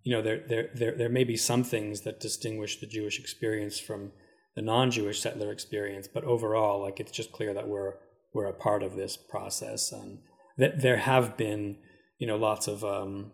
you 0.02 0.14
know, 0.14 0.22
there, 0.22 0.44
there, 0.48 0.68
there, 0.74 0.96
there 0.96 1.08
may 1.08 1.24
be 1.24 1.36
some 1.36 1.64
things 1.64 2.02
that 2.02 2.20
distinguish 2.20 2.80
the 2.80 2.86
Jewish 2.86 3.18
experience 3.18 3.78
from 3.78 4.12
the 4.54 4.62
non-Jewish 4.62 5.20
settler 5.20 5.52
experience, 5.52 6.08
but 6.12 6.24
overall, 6.24 6.82
like 6.82 7.00
it's 7.00 7.12
just 7.12 7.32
clear 7.32 7.54
that 7.54 7.68
we're 7.68 7.94
we're 8.32 8.46
a 8.46 8.52
part 8.52 8.82
of 8.82 8.94
this 8.94 9.16
process, 9.16 9.90
and 9.90 10.18
that 10.56 10.82
there 10.82 10.98
have 10.98 11.36
been, 11.36 11.78
you 12.18 12.26
know, 12.26 12.36
lots 12.36 12.68
of 12.68 12.84
um, 12.84 13.32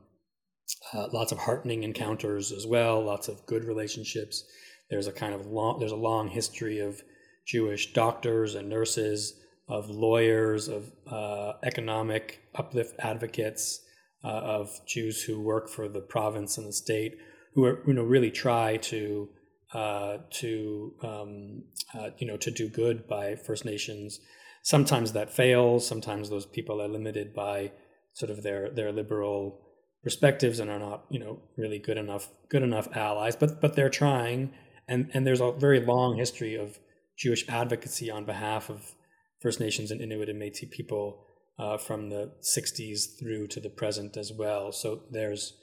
uh, 0.95 1.07
lots 1.13 1.33
of 1.33 1.39
heartening 1.39 1.83
encounters 1.83 2.53
as 2.53 2.67
well, 2.67 3.03
lots 3.03 3.29
of 3.29 3.45
good 3.47 3.65
relationships. 3.65 4.45
There's 4.91 5.07
a 5.07 5.13
kind 5.13 5.35
of 5.35 5.47
long 5.47 5.79
there's 5.81 5.93
a 5.93 5.97
long 5.97 6.29
history 6.29 6.79
of 6.79 7.03
Jewish 7.47 7.93
doctors 7.93 8.55
and 8.55 8.69
nurses, 8.69 9.35
of 9.69 9.89
lawyers, 9.89 10.69
of 10.69 10.93
uh, 11.07 11.55
economic 11.63 12.41
uplift 12.55 12.95
advocates, 12.99 13.81
uh, 14.27 14.41
of 14.59 14.81
Jews 14.87 15.23
who 15.23 15.41
work 15.41 15.69
for 15.69 15.89
the 15.89 16.01
province 16.01 16.59
and 16.59 16.67
the 16.67 16.73
state, 16.73 17.17
who 17.55 17.65
are 17.65 17.83
you 17.87 17.95
know 17.95 18.03
really 18.03 18.33
try 18.33 18.77
to 18.79 19.29
uh, 19.73 20.19
to 20.41 20.95
um, 21.03 21.63
uh, 21.95 22.11
you 22.19 22.27
know 22.27 22.37
to 22.39 22.51
do 22.51 22.69
good 22.69 23.07
by 23.07 23.37
First 23.37 23.65
Nations. 23.65 24.19
Sometimes 24.63 25.13
that 25.13 25.33
fails. 25.33 25.87
Sometimes 25.87 26.29
those 26.29 26.45
people 26.45 26.83
are 26.83 26.89
limited 26.89 27.35
by 27.35 27.71
sort 28.15 28.31
of 28.31 28.43
their 28.43 28.69
their 28.71 28.91
liberal 28.91 29.61
perspectives 30.03 30.59
and 30.59 30.71
are 30.71 30.79
not 30.81 31.05
you 31.09 31.21
know 31.21 31.39
really 31.57 31.79
good 31.79 31.97
enough 31.97 32.29
good 32.49 32.65
enough 32.65 32.89
allies. 32.97 33.37
But 33.37 33.61
but 33.61 33.77
they're 33.77 33.91
trying, 33.91 34.53
and 34.89 35.09
and 35.15 35.25
there's 35.25 35.41
a 35.41 35.53
very 35.53 35.79
long 35.79 36.17
history 36.17 36.57
of 36.57 36.81
Jewish 37.17 37.49
advocacy 37.49 38.11
on 38.11 38.25
behalf 38.25 38.71
of 38.71 38.93
First 39.41 39.61
Nations 39.61 39.93
and 39.93 40.01
Inuit 40.01 40.29
and 40.29 40.43
Métis 40.43 40.69
people 40.69 41.26
uh, 41.59 41.79
from 41.79 42.11
the 42.11 42.33
60s 42.43 43.19
through 43.19 43.47
to 43.49 43.61
the 43.61 43.71
present 43.71 44.17
as 44.17 44.33
well. 44.33 44.73
So 44.73 45.03
there's, 45.11 45.55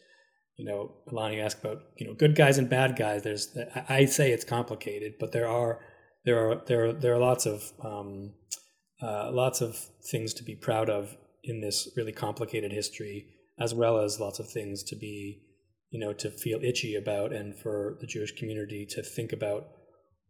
you 0.57 0.65
know, 0.65 0.91
Alani 1.11 1.39
asked 1.39 1.59
about, 1.63 1.83
you 1.97 2.07
know, 2.07 2.13
good 2.13 2.35
guys 2.35 2.57
and 2.57 2.69
bad 2.69 2.95
guys. 2.95 3.23
There's, 3.23 3.55
I 3.89 4.05
say 4.05 4.31
it's 4.31 4.45
complicated, 4.45 5.13
but 5.19 5.31
there 5.31 5.47
are, 5.47 5.79
there 6.25 6.49
are, 6.49 6.61
there 6.65 6.85
are, 6.85 6.93
there 6.93 7.13
are 7.13 7.19
lots 7.19 7.45
of, 7.45 7.71
um, 7.83 8.33
uh, 9.01 9.31
lots 9.31 9.61
of 9.61 9.77
things 10.09 10.33
to 10.35 10.43
be 10.43 10.55
proud 10.55 10.89
of 10.89 11.15
in 11.43 11.61
this 11.61 11.89
really 11.97 12.13
complicated 12.13 12.71
history, 12.71 13.27
as 13.59 13.73
well 13.73 13.99
as 13.99 14.19
lots 14.19 14.39
of 14.39 14.49
things 14.49 14.81
to 14.83 14.95
be, 14.95 15.41
you 15.91 15.99
know, 15.99 16.13
to 16.13 16.31
feel 16.31 16.59
itchy 16.63 16.95
about, 16.95 17.33
and 17.33 17.55
for 17.59 17.97
the 17.99 18.07
Jewish 18.07 18.31
community 18.31 18.85
to 18.89 19.03
think 19.03 19.33
about 19.33 19.67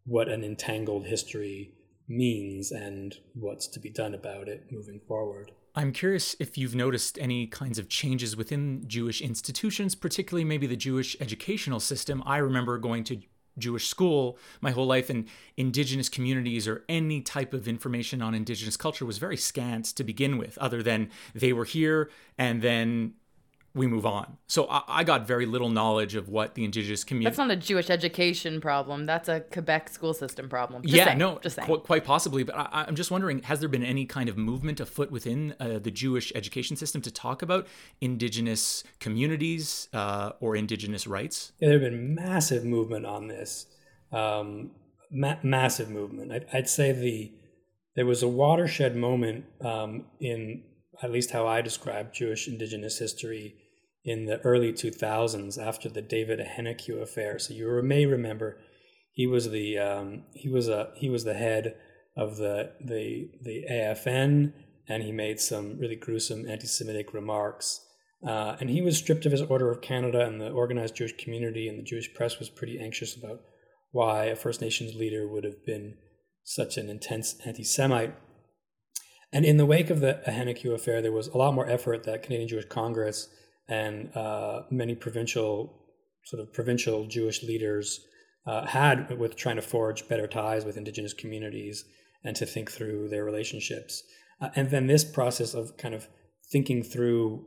what 0.05 0.27
an 0.27 0.43
entangled 0.43 1.05
history 1.05 1.73
means 2.07 2.71
and 2.71 3.17
what's 3.33 3.67
to 3.67 3.79
be 3.79 3.89
done 3.89 4.13
about 4.13 4.47
it 4.47 4.71
moving 4.71 4.99
forward. 5.07 5.51
I'm 5.75 5.91
curious 5.91 6.35
if 6.39 6.57
you've 6.57 6.75
noticed 6.75 7.17
any 7.17 7.47
kinds 7.47 7.79
of 7.79 7.89
changes 7.89 8.37
within 8.37 8.83
Jewish 8.87 9.21
institutions, 9.21 9.95
particularly 9.95 10.43
maybe 10.43 10.67
the 10.67 10.75
Jewish 10.75 11.17
educational 11.19 11.79
system. 11.79 12.21
I 12.25 12.37
remember 12.37 12.77
going 12.77 13.03
to 13.05 13.21
Jewish 13.57 13.87
school 13.87 14.37
my 14.61 14.71
whole 14.71 14.85
life, 14.85 15.09
and 15.09 15.27
indigenous 15.57 16.09
communities 16.09 16.67
or 16.67 16.83
any 16.89 17.21
type 17.21 17.53
of 17.53 17.67
information 17.67 18.21
on 18.21 18.33
indigenous 18.33 18.77
culture 18.77 19.05
was 19.05 19.17
very 19.17 19.37
scant 19.37 19.85
to 19.85 20.03
begin 20.03 20.37
with, 20.37 20.57
other 20.57 20.83
than 20.83 21.09
they 21.33 21.53
were 21.53 21.65
here 21.65 22.09
and 22.37 22.61
then 22.61 23.13
we 23.75 23.87
move 23.87 24.05
on. 24.05 24.37
So 24.47 24.67
I, 24.69 24.83
I, 24.87 25.03
got 25.03 25.25
very 25.25 25.47
little 25.47 25.69
knowledge 25.69 26.13
of 26.13 26.29
what 26.29 26.53
the 26.53 26.63
indigenous 26.63 27.03
community. 27.03 27.25
That's 27.25 27.39
not 27.39 27.49
a 27.49 27.55
Jewish 27.55 27.89
education 27.89 28.61
problem. 28.61 29.07
That's 29.07 29.27
a 29.27 29.39
Quebec 29.39 29.89
school 29.89 30.13
system 30.13 30.47
problem. 30.47 30.83
Just 30.83 30.93
yeah, 30.93 31.05
saying. 31.05 31.17
no, 31.17 31.39
just 31.39 31.55
saying. 31.55 31.67
Qu- 31.67 31.79
quite 31.79 32.03
possibly. 32.03 32.43
But 32.43 32.55
I, 32.55 32.85
am 32.87 32.95
just 32.95 33.09
wondering, 33.09 33.41
has 33.43 33.59
there 33.59 33.69
been 33.69 33.83
any 33.83 34.05
kind 34.05 34.29
of 34.29 34.37
movement 34.37 34.79
afoot 34.79 35.09
within 35.09 35.55
uh, 35.59 35.79
the 35.79 35.89
Jewish 35.89 36.31
education 36.35 36.77
system 36.77 37.01
to 37.01 37.11
talk 37.11 37.41
about 37.41 37.67
indigenous 37.99 38.83
communities 38.99 39.89
uh, 39.91 40.33
or 40.39 40.55
indigenous 40.55 41.07
rights? 41.07 41.51
Yeah, 41.59 41.69
there 41.69 41.79
have 41.79 41.91
been 41.91 42.13
massive 42.13 42.63
movement 42.63 43.07
on 43.07 43.27
this. 43.27 43.65
Um, 44.11 44.71
ma- 45.11 45.39
massive 45.41 45.89
movement. 45.89 46.31
I'd, 46.31 46.45
I'd, 46.53 46.69
say 46.69 46.91
the 46.91 47.31
there 47.95 48.05
was 48.05 48.21
a 48.21 48.27
watershed 48.27 48.95
moment 48.95 49.45
um, 49.61 50.05
in 50.19 50.63
at 51.01 51.11
least 51.11 51.31
how 51.31 51.47
I 51.47 51.61
describe 51.61 52.13
Jewish 52.13 52.47
indigenous 52.47 52.99
history 52.99 53.55
in 54.03 54.25
the 54.25 54.39
early 54.41 54.73
2000s 54.73 55.57
after 55.57 55.89
the 55.89 56.01
David 56.01 56.39
Ahenakew 56.39 57.01
affair. 57.01 57.39
So 57.39 57.53
you 57.53 57.81
may 57.81 58.05
remember 58.05 58.57
he 59.13 59.27
was 59.27 59.49
the 59.49 59.77
um, 59.77 60.23
he 60.33 60.49
was 60.49 60.67
a 60.67 60.91
he 60.95 61.09
was 61.09 61.23
the 61.23 61.35
head 61.35 61.75
of 62.17 62.37
the 62.37 62.71
the 62.83 63.29
the 63.41 63.65
AFN, 63.69 64.53
and 64.87 65.03
he 65.03 65.11
made 65.11 65.39
some 65.39 65.77
really 65.79 65.95
gruesome 65.95 66.49
anti-Semitic 66.49 67.13
remarks. 67.13 67.85
Uh, 68.25 68.55
and 68.59 68.69
he 68.69 68.81
was 68.81 68.97
stripped 68.97 69.25
of 69.25 69.33
his 69.33 69.41
Order 69.41 69.69
of 69.69 69.81
Canada, 69.81 70.25
and 70.25 70.39
the 70.39 70.49
organized 70.49 70.95
Jewish 70.95 71.13
community 71.17 71.67
and 71.67 71.77
the 71.77 71.83
Jewish 71.83 72.13
press 72.13 72.39
was 72.39 72.49
pretty 72.49 72.79
anxious 72.79 73.15
about 73.15 73.41
why 73.91 74.25
a 74.25 74.35
First 74.35 74.61
Nations 74.61 74.95
leader 74.95 75.27
would 75.27 75.43
have 75.43 75.65
been 75.65 75.95
such 76.43 76.77
an 76.77 76.89
intense 76.89 77.35
anti-Semite. 77.45 78.15
and 79.31 79.45
in 79.45 79.57
the 79.57 79.65
wake 79.65 79.89
of 79.89 79.99
the 79.99 80.21
Ahenakew 80.27 80.73
affair, 80.73 81.01
there 81.01 81.11
was 81.11 81.27
a 81.27 81.37
lot 81.37 81.53
more 81.53 81.67
effort 81.69 82.03
that 82.03 82.23
Canadian 82.23 82.47
Jewish 82.47 82.65
Congress 82.65 83.29
and 83.67 84.15
uh, 84.15 84.63
many 84.71 84.95
provincial 84.95 85.79
sort 86.25 86.41
of 86.41 86.53
provincial 86.53 87.05
Jewish 87.07 87.43
leaders 87.43 87.99
uh, 88.45 88.65
had 88.65 89.17
with 89.17 89.35
trying 89.35 89.55
to 89.55 89.61
forge 89.61 90.07
better 90.07 90.27
ties 90.27 90.65
with 90.65 90.77
Indigenous 90.77 91.13
communities 91.13 91.85
and 92.23 92.35
to 92.35 92.45
think 92.45 92.71
through 92.71 93.09
their 93.09 93.23
relationships. 93.23 94.03
Uh, 94.41 94.49
and 94.55 94.69
then 94.69 94.87
this 94.87 95.03
process 95.03 95.53
of 95.53 95.77
kind 95.77 95.93
of 95.93 96.07
thinking 96.51 96.83
through, 96.83 97.45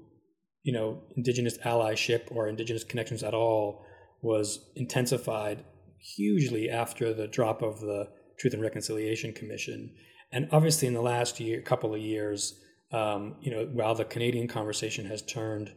you 0.63 0.73
know, 0.73 1.03
Indigenous 1.17 1.59
allyship 1.59 2.31
or 2.31 2.49
Indigenous 2.49 2.85
connections 2.85 3.23
at 3.23 3.35
all 3.35 3.85
was 4.23 4.71
intensified 4.75 5.65
hugely 5.99 6.71
after 6.71 7.13
the 7.13 7.27
drop 7.27 7.63
of 7.63 7.81
the 7.81 8.09
Truth 8.39 8.55
and 8.55 8.63
Reconciliation 8.63 9.33
Commission. 9.33 9.95
And 10.33 10.49
obviously, 10.53 10.89
in 10.89 10.95
the 10.95 11.03
last 11.03 11.41
year, 11.41 11.61
couple 11.63 11.95
of 11.95 12.01
years, 12.01 12.59
um, 12.93 13.37
you 13.41 13.51
know, 13.51 13.69
while 13.73 13.95
the 13.95 14.05
Canadian 14.05 14.49
conversation 14.49 15.07
has 15.07 15.23
turned 15.23 15.73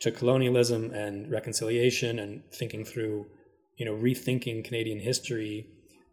to 0.00 0.10
colonialism 0.10 0.90
and 0.92 1.30
reconciliation 1.30 2.18
and 2.18 2.42
thinking 2.52 2.84
through, 2.84 3.26
you 3.76 3.84
know, 3.84 3.94
rethinking 3.94 4.64
Canadian 4.64 5.00
history 5.00 5.66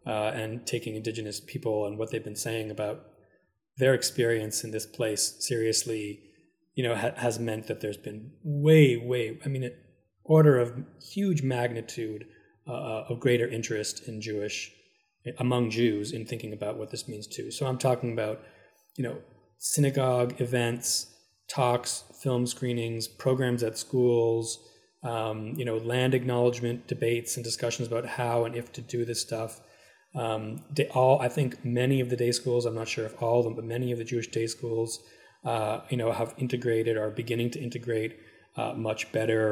uh, 0.06 0.32
and 0.34 0.66
taking 0.66 0.94
Indigenous 0.94 1.40
people 1.40 1.86
and 1.86 1.98
what 1.98 2.10
they've 2.10 2.24
been 2.24 2.36
saying 2.36 2.70
about 2.70 3.04
their 3.78 3.94
experience 3.94 4.64
in 4.64 4.70
this 4.70 4.86
place 4.86 5.36
seriously, 5.40 6.20
you 6.74 6.82
know, 6.82 6.94
ha- 6.94 7.14
has 7.16 7.38
meant 7.38 7.66
that 7.66 7.80
there's 7.80 7.96
been 7.96 8.32
way, 8.42 8.96
way, 8.96 9.38
I 9.44 9.48
mean, 9.48 9.64
an 9.64 9.74
order 10.24 10.58
of 10.58 10.72
huge 11.00 11.42
magnitude 11.42 12.26
uh, 12.66 12.72
uh, 12.72 13.06
of 13.08 13.20
greater 13.20 13.46
interest 13.46 14.08
in 14.08 14.20
Jewish 14.20 14.72
among 15.38 15.70
Jews 15.70 16.12
in 16.12 16.24
thinking 16.24 16.52
about 16.52 16.76
what 16.78 16.90
this 16.90 17.08
means 17.08 17.26
too. 17.26 17.50
So 17.50 17.66
I'm 17.66 17.78
talking 17.78 18.12
about, 18.12 18.42
you 18.96 19.04
know, 19.04 19.18
synagogue 19.58 20.40
events, 20.40 21.14
talks, 21.48 22.04
film 22.26 22.44
screenings, 22.46 23.06
programs 23.06 23.62
at 23.62 23.78
schools, 23.78 24.46
um, 25.12 25.38
you 25.56 25.64
know, 25.64 25.76
land 25.92 26.12
acknowledgement 26.20 26.78
debates 26.88 27.36
and 27.36 27.44
discussions 27.44 27.86
about 27.86 28.04
how 28.18 28.44
and 28.44 28.56
if 28.56 28.72
to 28.72 28.80
do 28.80 29.04
this 29.04 29.20
stuff. 29.20 29.60
Um, 30.22 30.64
they 30.76 30.88
all, 30.88 31.20
I 31.20 31.28
think, 31.28 31.64
many 31.64 32.00
of 32.00 32.10
the 32.10 32.16
day 32.24 32.32
schools. 32.32 32.66
I'm 32.66 32.74
not 32.74 32.88
sure 32.88 33.06
if 33.06 33.22
all 33.22 33.38
of 33.38 33.44
them, 33.44 33.54
but 33.54 33.64
many 33.76 33.92
of 33.92 33.98
the 33.98 34.08
Jewish 34.12 34.28
day 34.38 34.48
schools, 34.48 34.90
uh, 35.44 35.74
you 35.90 35.96
know, 35.96 36.10
have 36.10 36.34
integrated 36.36 36.96
or 36.96 37.04
are 37.06 37.10
beginning 37.22 37.50
to 37.52 37.60
integrate 37.60 38.12
uh, 38.56 38.72
much 38.72 39.12
better 39.12 39.44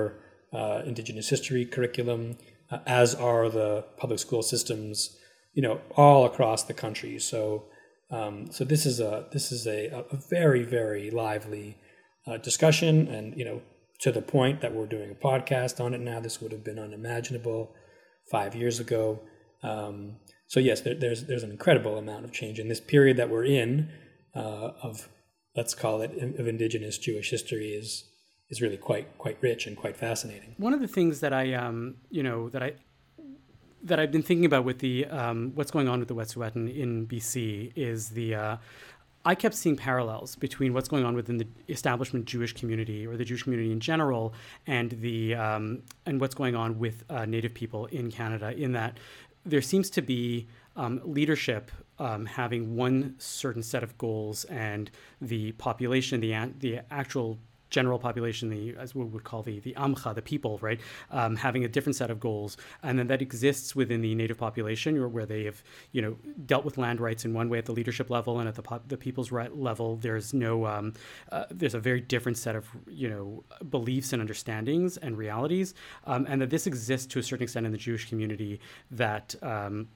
uh, 0.52 0.82
Indigenous 0.84 1.28
history 1.28 1.64
curriculum, 1.64 2.38
uh, 2.72 2.78
as 2.86 3.14
are 3.14 3.48
the 3.48 3.84
public 3.96 4.18
school 4.18 4.42
systems 4.42 5.16
you 5.54 5.62
know, 5.62 5.80
all 5.96 6.26
across 6.26 6.64
the 6.64 6.74
country. 6.74 7.18
So, 7.18 7.66
um, 8.10 8.50
so 8.50 8.64
this 8.64 8.84
is 8.84 9.00
a 9.00 9.26
this 9.32 9.50
is 9.52 9.66
a, 9.66 10.04
a 10.10 10.16
very 10.16 10.64
very 10.64 11.10
lively 11.10 11.78
uh, 12.26 12.36
discussion, 12.38 13.08
and 13.08 13.36
you 13.36 13.44
know, 13.44 13.62
to 14.00 14.12
the 14.12 14.22
point 14.22 14.60
that 14.60 14.74
we're 14.74 14.86
doing 14.86 15.10
a 15.10 15.14
podcast 15.14 15.82
on 15.82 15.94
it 15.94 16.00
now. 16.00 16.20
This 16.20 16.40
would 16.40 16.52
have 16.52 16.64
been 16.64 16.78
unimaginable 16.78 17.74
five 18.30 18.54
years 18.54 18.80
ago. 18.80 19.20
Um, 19.62 20.16
so 20.46 20.60
yes, 20.60 20.80
there, 20.80 20.94
there's 20.94 21.24
there's 21.24 21.42
an 21.42 21.50
incredible 21.50 21.98
amount 21.98 22.24
of 22.24 22.32
change 22.32 22.58
in 22.58 22.68
this 22.68 22.80
period 22.80 23.16
that 23.16 23.30
we're 23.30 23.44
in 23.44 23.90
uh, 24.34 24.72
of 24.82 25.08
let's 25.56 25.74
call 25.74 26.00
it 26.00 26.10
of 26.38 26.46
indigenous 26.46 26.98
Jewish 26.98 27.30
history 27.30 27.68
is 27.68 28.10
is 28.50 28.60
really 28.60 28.76
quite 28.76 29.18
quite 29.18 29.38
rich 29.40 29.66
and 29.66 29.76
quite 29.76 29.96
fascinating. 29.96 30.54
One 30.58 30.74
of 30.74 30.80
the 30.80 30.88
things 30.88 31.20
that 31.20 31.32
I 31.32 31.54
um, 31.54 31.96
you 32.10 32.22
know 32.22 32.48
that 32.50 32.62
I 32.62 32.74
that 33.84 34.00
I've 34.00 34.10
been 34.10 34.22
thinking 34.22 34.46
about 34.46 34.64
with 34.64 34.78
the 34.78 35.06
um, 35.06 35.52
what's 35.54 35.70
going 35.70 35.88
on 35.88 35.98
with 35.98 36.08
the 36.08 36.14
Wet'suwet'en 36.14 36.74
in 36.74 37.06
BC 37.06 37.72
is 37.76 38.10
the 38.10 38.34
uh, 38.34 38.56
I 39.24 39.34
kept 39.34 39.54
seeing 39.54 39.76
parallels 39.76 40.36
between 40.36 40.74
what's 40.74 40.88
going 40.88 41.04
on 41.04 41.14
within 41.14 41.38
the 41.38 41.46
establishment 41.68 42.26
Jewish 42.26 42.52
community 42.52 43.06
or 43.06 43.16
the 43.16 43.24
Jewish 43.24 43.42
community 43.42 43.72
in 43.72 43.80
general 43.80 44.34
and 44.66 44.90
the 44.90 45.34
um, 45.34 45.82
and 46.04 46.20
what's 46.20 46.34
going 46.34 46.54
on 46.54 46.78
with 46.78 47.04
uh, 47.08 47.24
Native 47.24 47.54
people 47.54 47.86
in 47.86 48.10
Canada. 48.10 48.52
In 48.54 48.72
that 48.72 48.98
there 49.46 49.62
seems 49.62 49.88
to 49.90 50.02
be 50.02 50.46
um, 50.76 51.00
leadership 51.04 51.70
um, 51.98 52.26
having 52.26 52.76
one 52.76 53.14
certain 53.18 53.62
set 53.62 53.82
of 53.82 53.96
goals 53.96 54.44
and 54.44 54.90
the 55.20 55.52
population, 55.52 56.20
the 56.20 56.34
the 56.58 56.80
actual 56.90 57.38
general 57.74 57.98
population, 57.98 58.50
the 58.50 58.76
as 58.78 58.94
we 58.94 59.04
would 59.04 59.24
call 59.24 59.42
the 59.42 59.58
the 59.58 59.74
Amcha, 59.74 60.14
the 60.14 60.22
people, 60.22 60.58
right, 60.62 60.80
um, 61.10 61.34
having 61.34 61.64
a 61.64 61.68
different 61.68 61.96
set 61.96 62.08
of 62.08 62.20
goals, 62.20 62.56
and 62.84 62.96
then 62.98 63.08
that 63.08 63.20
exists 63.20 63.74
within 63.74 64.00
the 64.00 64.14
native 64.14 64.38
population, 64.38 64.96
or 64.96 65.08
where 65.08 65.26
they 65.26 65.42
have 65.44 65.62
you 65.90 66.00
know 66.00 66.16
dealt 66.46 66.64
with 66.64 66.78
land 66.78 67.00
rights 67.00 67.24
in 67.24 67.34
one 67.34 67.48
way 67.48 67.58
at 67.58 67.66
the 67.66 67.72
leadership 67.72 68.10
level, 68.10 68.38
and 68.38 68.48
at 68.48 68.54
the 68.54 68.80
the 68.86 68.96
people's 68.96 69.32
right 69.32 69.56
level, 69.56 69.96
there's 69.96 70.32
no 70.32 70.66
um, 70.66 70.92
uh, 71.32 71.46
there's 71.50 71.74
a 71.74 71.80
very 71.80 72.00
different 72.00 72.38
set 72.38 72.54
of 72.54 72.64
you 72.86 73.08
know 73.08 73.42
beliefs 73.70 74.12
and 74.12 74.22
understandings 74.22 74.96
and 74.98 75.18
realities, 75.18 75.74
um, 76.04 76.26
and 76.28 76.40
that 76.40 76.50
this 76.50 76.66
exists 76.68 77.06
to 77.12 77.18
a 77.18 77.22
certain 77.22 77.42
extent 77.42 77.66
in 77.66 77.72
the 77.72 77.78
Jewish 77.88 78.08
community 78.08 78.60
that 78.92 79.34
um, 79.42 79.88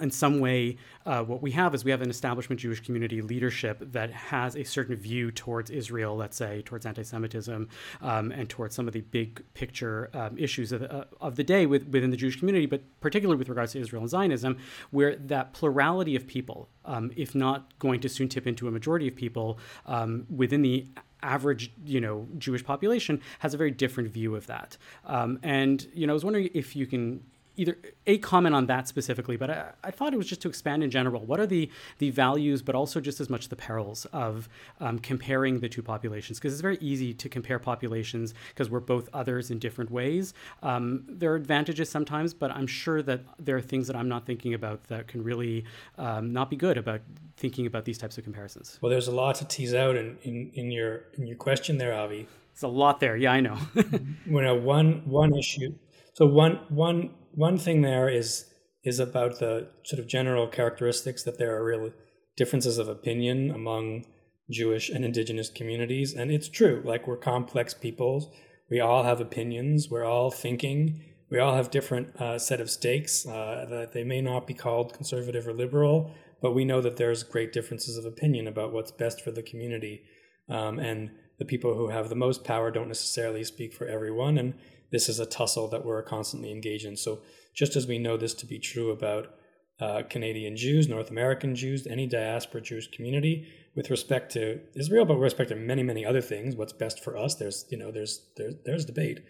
in 0.00 0.10
some 0.10 0.40
way, 0.40 0.76
uh, 1.06 1.22
what 1.22 1.42
we 1.42 1.50
have 1.52 1.74
is 1.74 1.84
we 1.84 1.90
have 1.90 2.02
an 2.02 2.10
establishment 2.10 2.60
Jewish 2.60 2.80
community 2.80 3.22
leadership 3.22 3.78
that 3.92 4.10
has 4.10 4.56
a 4.56 4.64
certain 4.64 4.96
view 4.96 5.30
towards 5.30 5.70
Israel, 5.70 6.16
let's 6.16 6.36
say, 6.36 6.62
towards 6.62 6.86
anti-Semitism, 6.86 7.68
um, 8.00 8.32
and 8.32 8.48
towards 8.48 8.74
some 8.74 8.86
of 8.86 8.94
the 8.94 9.00
big 9.00 9.42
picture 9.54 10.10
um, 10.14 10.36
issues 10.38 10.72
of 10.72 10.80
the, 10.80 10.92
uh, 10.92 11.04
of 11.20 11.36
the 11.36 11.44
day 11.44 11.66
with, 11.66 11.88
within 11.88 12.10
the 12.10 12.16
Jewish 12.16 12.38
community, 12.38 12.66
but 12.66 12.82
particularly 13.00 13.38
with 13.38 13.48
regards 13.48 13.72
to 13.72 13.80
Israel 13.80 14.02
and 14.02 14.10
Zionism, 14.10 14.58
where 14.90 15.16
that 15.16 15.52
plurality 15.52 16.16
of 16.16 16.26
people, 16.26 16.68
um, 16.84 17.10
if 17.16 17.34
not 17.34 17.78
going 17.78 18.00
to 18.00 18.08
soon 18.08 18.28
tip 18.28 18.46
into 18.46 18.68
a 18.68 18.70
majority 18.70 19.08
of 19.08 19.16
people 19.16 19.58
um, 19.86 20.26
within 20.28 20.62
the 20.62 20.86
average, 21.22 21.72
you 21.84 22.00
know, 22.00 22.28
Jewish 22.38 22.64
population, 22.64 23.20
has 23.40 23.54
a 23.54 23.56
very 23.56 23.70
different 23.70 24.10
view 24.10 24.36
of 24.36 24.46
that. 24.46 24.76
Um, 25.04 25.38
and 25.42 25.86
you 25.92 26.06
know, 26.06 26.12
I 26.12 26.14
was 26.14 26.24
wondering 26.24 26.50
if 26.54 26.76
you 26.76 26.86
can 26.86 27.22
either 27.58 27.76
a 28.06 28.18
comment 28.18 28.54
on 28.54 28.66
that 28.66 28.88
specifically, 28.88 29.36
but 29.36 29.50
I, 29.50 29.70
I, 29.84 29.90
thought 29.90 30.14
it 30.14 30.16
was 30.16 30.26
just 30.26 30.40
to 30.42 30.48
expand 30.48 30.82
in 30.82 30.90
general. 30.90 31.24
What 31.24 31.40
are 31.40 31.46
the 31.46 31.68
the 31.98 32.10
values, 32.10 32.62
but 32.62 32.74
also 32.74 33.00
just 33.00 33.20
as 33.20 33.28
much 33.28 33.48
the 33.48 33.56
perils 33.56 34.06
of 34.06 34.48
um, 34.80 34.98
comparing 35.00 35.60
the 35.60 35.68
two 35.68 35.82
populations? 35.82 36.38
Because 36.38 36.52
it's 36.52 36.62
very 36.62 36.78
easy 36.80 37.12
to 37.12 37.28
compare 37.28 37.58
populations 37.58 38.32
because 38.50 38.70
we're 38.70 38.80
both 38.80 39.08
others 39.12 39.50
in 39.50 39.58
different 39.58 39.90
ways. 39.90 40.32
Um, 40.62 41.04
there 41.08 41.32
are 41.32 41.36
advantages 41.36 41.90
sometimes, 41.90 42.32
but 42.32 42.50
I'm 42.52 42.68
sure 42.68 43.02
that 43.02 43.20
there 43.38 43.56
are 43.56 43.60
things 43.60 43.88
that 43.88 43.96
I'm 43.96 44.08
not 44.08 44.24
thinking 44.24 44.54
about 44.54 44.84
that 44.84 45.08
can 45.08 45.22
really 45.22 45.64
um, 45.98 46.32
not 46.32 46.48
be 46.50 46.56
good 46.56 46.78
about 46.78 47.00
thinking 47.36 47.66
about 47.66 47.84
these 47.84 47.98
types 47.98 48.16
of 48.18 48.24
comparisons. 48.24 48.78
Well, 48.80 48.90
there's 48.90 49.08
a 49.08 49.14
lot 49.14 49.34
to 49.36 49.44
tease 49.44 49.74
out 49.74 49.96
in, 49.96 50.16
in, 50.22 50.50
in 50.54 50.70
your 50.70 51.04
in 51.14 51.26
your 51.26 51.36
question 51.36 51.78
there, 51.78 51.92
Avi. 51.92 52.28
It's 52.52 52.62
a 52.62 52.68
lot 52.68 53.00
there. 53.00 53.16
Yeah, 53.16 53.32
I 53.32 53.40
know. 53.40 53.54
when 54.26 54.46
a 54.46 54.54
one 54.54 55.02
one 55.04 55.36
issue. 55.36 55.74
So 56.14 56.26
one 56.26 56.58
one 56.68 57.10
one 57.38 57.56
thing 57.56 57.82
there 57.82 58.08
is 58.08 58.46
is 58.82 58.98
about 58.98 59.38
the 59.38 59.68
sort 59.84 60.00
of 60.00 60.08
general 60.08 60.48
characteristics 60.48 61.22
that 61.22 61.38
there 61.38 61.56
are 61.56 61.64
real 61.64 61.90
differences 62.36 62.78
of 62.78 62.88
opinion 62.88 63.50
among 63.50 64.04
Jewish 64.50 64.88
and 64.88 65.04
indigenous 65.04 65.48
communities. 65.48 66.14
And 66.14 66.30
it's 66.30 66.48
true, 66.48 66.82
like 66.84 67.06
we're 67.06 67.16
complex 67.16 67.74
peoples. 67.74 68.28
We 68.70 68.80
all 68.80 69.04
have 69.04 69.20
opinions. 69.20 69.88
We're 69.88 70.04
all 70.04 70.30
thinking. 70.30 71.00
We 71.30 71.38
all 71.38 71.54
have 71.54 71.70
different 71.70 72.16
uh, 72.16 72.38
set 72.38 72.60
of 72.60 72.70
stakes 72.70 73.26
uh, 73.26 73.66
that 73.70 73.92
they 73.92 74.04
may 74.04 74.20
not 74.20 74.46
be 74.46 74.54
called 74.54 74.94
conservative 74.94 75.46
or 75.46 75.52
liberal, 75.52 76.12
but 76.42 76.54
we 76.54 76.64
know 76.64 76.80
that 76.80 76.96
there's 76.96 77.22
great 77.22 77.52
differences 77.52 77.96
of 77.96 78.04
opinion 78.04 78.48
about 78.48 78.72
what's 78.72 78.90
best 78.90 79.20
for 79.20 79.30
the 79.30 79.42
community. 79.42 80.02
Um, 80.48 80.78
and 80.78 81.10
the 81.38 81.44
people 81.44 81.74
who 81.74 81.88
have 81.88 82.08
the 82.08 82.16
most 82.16 82.42
power 82.42 82.70
don't 82.70 82.88
necessarily 82.88 83.44
speak 83.44 83.74
for 83.74 83.86
everyone. 83.86 84.38
And 84.38 84.54
this 84.90 85.08
is 85.08 85.18
a 85.18 85.26
tussle 85.26 85.68
that 85.68 85.84
we're 85.84 86.02
constantly 86.02 86.50
engaged 86.50 86.84
in. 86.86 86.96
So 86.96 87.20
just 87.54 87.76
as 87.76 87.86
we 87.86 87.98
know 87.98 88.16
this 88.16 88.34
to 88.34 88.46
be 88.46 88.58
true 88.58 88.90
about 88.90 89.34
uh, 89.80 90.02
Canadian 90.08 90.56
Jews, 90.56 90.88
North 90.88 91.10
American 91.10 91.54
Jews, 91.54 91.86
any 91.86 92.06
diaspora 92.06 92.60
Jewish 92.60 92.90
community, 92.90 93.46
with 93.76 93.90
respect 93.90 94.32
to 94.32 94.60
Israel, 94.74 95.04
but 95.04 95.14
with 95.14 95.22
respect 95.22 95.50
to 95.50 95.56
many, 95.56 95.84
many 95.84 96.04
other 96.04 96.20
things, 96.20 96.56
what's 96.56 96.72
best 96.72 97.02
for 97.02 97.16
us, 97.16 97.36
there's 97.36 97.64
you 97.70 97.78
know 97.78 97.92
there's 97.92 98.28
there's 98.36 98.54
there's 98.64 98.84
debate. 98.84 99.20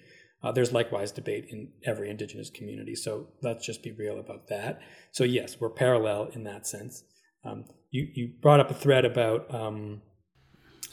Uh, 0.43 0.53
there's 0.53 0.73
likewise 0.73 1.11
debate 1.11 1.47
in 1.51 1.69
every 1.85 2.09
indigenous 2.09 2.49
community. 2.49 2.95
So 2.95 3.27
let's 3.43 3.67
just 3.67 3.83
be 3.83 3.91
real 3.91 4.21
about 4.21 4.47
that. 4.49 4.81
So 5.11 5.25
yes, 5.25 5.61
we're 5.61 5.69
parallel 5.69 6.31
in 6.33 6.45
that 6.45 6.67
sense. 6.67 7.03
Um, 7.45 7.65
you 7.91 8.09
you 8.15 8.33
brought 8.41 8.61
up 8.61 8.71
a 8.71 8.75
thread 8.75 9.05
about 9.05 9.53
um, 9.53 10.01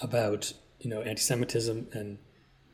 about 0.02 0.52
you 0.80 0.90
know 0.90 1.02
anti-Semitism 1.02 1.90
and 1.94 2.18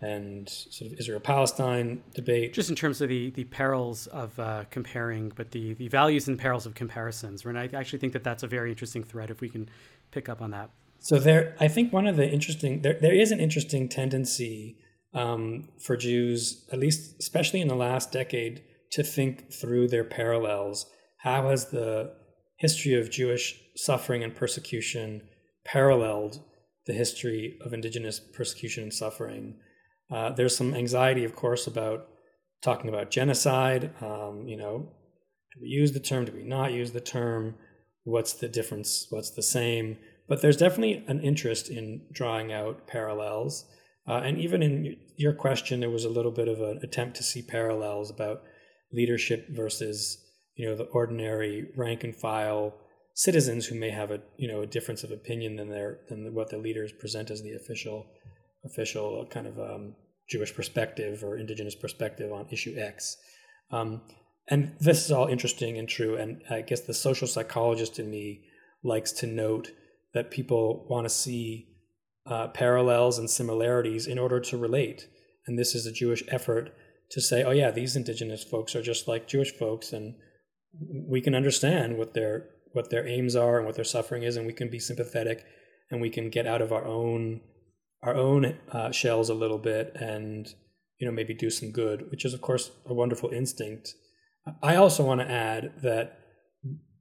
and 0.02 0.50
sort 0.50 0.92
of 0.92 1.00
Israel 1.00 1.20
Palestine 1.20 2.02
debate. 2.16 2.54
Just 2.54 2.70
in 2.70 2.76
terms 2.76 3.02
of 3.02 3.10
the, 3.10 3.30
the 3.32 3.44
perils 3.46 4.08
of 4.08 4.38
uh, 4.40 4.66
comparing, 4.70 5.32
but 5.36 5.52
the, 5.52 5.74
the 5.76 5.88
values 5.88 6.28
and 6.28 6.40
perils 6.40 6.66
of 6.66 6.74
comparisons. 6.74 7.46
And 7.46 7.58
I 7.58 7.70
actually 7.74 8.00
think 8.00 8.14
that 8.14 8.24
that's 8.24 8.44
a 8.44 8.48
very 8.48 8.72
interesting 8.72 9.04
thread 9.04 9.30
if 9.30 9.42
we 9.42 9.50
can 9.50 9.70
pick 10.12 10.28
up 10.28 10.42
on 10.42 10.52
that. 10.52 10.72
So 11.00 11.20
there, 11.20 11.56
I 11.60 11.68
think 11.68 11.94
one 11.94 12.08
of 12.08 12.16
the 12.16 12.30
interesting 12.30 12.82
there 12.82 12.98
there 13.00 13.14
is 13.14 13.32
an 13.32 13.40
interesting 13.40 13.90
tendency 13.90 14.78
um, 15.14 15.70
for 15.80 15.98
Jews, 15.98 16.68
at 16.72 16.80
least 16.80 17.16
especially 17.20 17.62
in 17.62 17.68
the 17.68 17.76
last 17.76 18.12
decade, 18.12 18.62
to 18.92 19.04
think 19.04 19.52
through 19.52 19.88
their 19.88 20.04
parallels. 20.04 20.86
How 21.20 21.50
has 21.50 21.70
the 21.70 22.14
history 22.58 22.94
of 22.94 23.10
Jewish 23.10 23.60
suffering 23.76 24.24
and 24.24 24.36
persecution 24.36 25.22
paralleled 25.66 26.40
the 26.86 26.94
history 26.94 27.58
of 27.66 27.74
indigenous 27.74 28.20
persecution 28.20 28.84
and 28.84 28.94
suffering. 28.94 29.56
Uh, 30.12 30.32
there's 30.32 30.56
some 30.56 30.74
anxiety, 30.74 31.24
of 31.24 31.36
course, 31.36 31.68
about 31.68 32.08
talking 32.62 32.90
about 32.90 33.12
genocide. 33.12 33.92
Um, 34.02 34.46
you 34.48 34.58
know, 34.58 34.90
do 35.54 35.60
we 35.62 35.70
use 35.70 35.92
the 35.92 36.00
term? 36.00 36.26
Do 36.26 36.34
we 36.34 36.44
not 36.44 36.74
use 36.74 36.92
the 36.92 37.02
term? 37.02 37.56
What's 38.04 38.34
the 38.34 38.48
difference? 38.48 39.08
What's 39.10 39.32
the 39.32 39.44
same? 39.44 39.98
But 40.28 40.42
there's 40.42 40.58
definitely 40.58 41.04
an 41.08 41.22
interest 41.22 41.70
in 41.70 42.08
drawing 42.12 42.52
out 42.52 42.88
parallels. 42.88 43.66
Uh, 44.08 44.22
and 44.24 44.38
even 44.40 44.64
in 44.64 44.98
your 45.18 45.34
question, 45.34 45.80
there 45.80 45.90
was 45.90 46.06
a 46.06 46.10
little 46.10 46.32
bit 46.32 46.48
of 46.48 46.60
an 46.62 46.80
attempt 46.84 47.18
to 47.18 47.24
see 47.24 47.42
parallels 47.42 48.10
about 48.10 48.42
leadership 48.92 49.48
versus, 49.50 50.18
you 50.56 50.68
know, 50.68 50.76
the 50.76 50.86
ordinary 50.86 51.68
rank 51.78 52.04
and 52.04 52.16
file 52.16 52.74
citizens 53.14 53.66
who 53.66 53.76
may 53.76 53.90
have 53.90 54.10
a, 54.10 54.22
you 54.38 54.48
know, 54.48 54.62
a 54.62 54.68
difference 54.68 55.04
of 55.04 55.12
opinion 55.12 55.58
than 55.58 55.70
their 55.70 56.00
than 56.10 56.34
what 56.34 56.50
the 56.50 56.58
leaders 56.58 56.92
present 57.00 57.30
as 57.30 57.44
the 57.44 57.54
official, 57.54 58.06
official 58.66 59.26
kind 59.30 59.48
of 59.48 59.60
um, 59.60 59.96
Jewish 60.30 60.54
perspective 60.54 61.24
or 61.24 61.38
indigenous 61.38 61.76
perspective 61.76 62.32
on 62.32 62.48
issue 62.52 62.76
X. 62.78 63.18
Um, 63.72 64.02
and 64.48 64.76
this 64.80 65.06
is 65.06 65.12
all 65.12 65.28
interesting 65.28 65.78
and 65.78 65.88
true. 65.88 66.16
And 66.16 66.42
I 66.50 66.62
guess 66.62 66.82
the 66.82 66.94
social 66.94 67.28
psychologist 67.28 68.00
in 68.00 68.10
me 68.10 68.44
likes 68.84 69.12
to 69.14 69.28
note 69.28 69.72
that 70.14 70.32
people 70.32 70.86
want 70.90 71.06
to 71.06 71.10
see 71.10 71.68
uh, 72.26 72.48
parallels 72.48 73.18
and 73.18 73.30
similarities 73.30 74.08
in 74.08 74.20
order 74.20 74.40
to 74.40 74.58
relate. 74.58 75.08
And 75.48 75.58
this 75.58 75.74
is 75.74 75.86
a 75.86 75.92
Jewish 75.92 76.24
effort 76.28 76.74
to 77.12 77.22
say, 77.22 77.44
oh, 77.44 77.52
yeah, 77.52 77.72
these 77.72 77.96
indigenous 77.96 78.44
folks 78.44 78.76
are 78.76 78.82
just 78.82 79.08
like 79.08 79.28
Jewish 79.28 79.52
folks, 79.52 79.92
and 79.92 80.16
we 81.08 81.22
can 81.22 81.36
understand 81.36 81.98
what 81.98 82.14
their 82.14 82.50
what 82.74 82.90
their 82.90 83.06
aims 83.06 83.36
are 83.36 83.58
and 83.58 83.66
what 83.66 83.76
their 83.76 83.84
suffering 83.84 84.24
is, 84.24 84.38
and 84.38 84.48
we 84.48 84.54
can 84.54 84.70
be 84.70 84.80
sympathetic, 84.80 85.44
and 85.90 86.02
we 86.02 86.10
can 86.10 86.30
get 86.30 86.48
out 86.48 86.62
of 86.62 86.72
our 86.72 86.86
own 86.86 87.42
our 88.04 88.16
own 88.16 88.58
uh, 88.72 88.92
shells 88.92 89.30
a 89.30 89.34
little 89.34 89.58
bit, 89.58 89.96
and 89.96 90.48
you 91.00 91.08
know 91.08 91.14
maybe 91.14 91.34
do 91.34 91.50
some 91.50 91.72
good, 91.72 92.10
which 92.12 92.26
is 92.26 92.34
of 92.34 92.42
course 92.42 92.72
a 92.86 92.94
wonderful 92.94 93.30
instinct. 93.30 93.94
I 94.64 94.76
also 94.76 95.04
want 95.04 95.22
to 95.22 95.30
add 95.30 95.74
that 95.84 96.20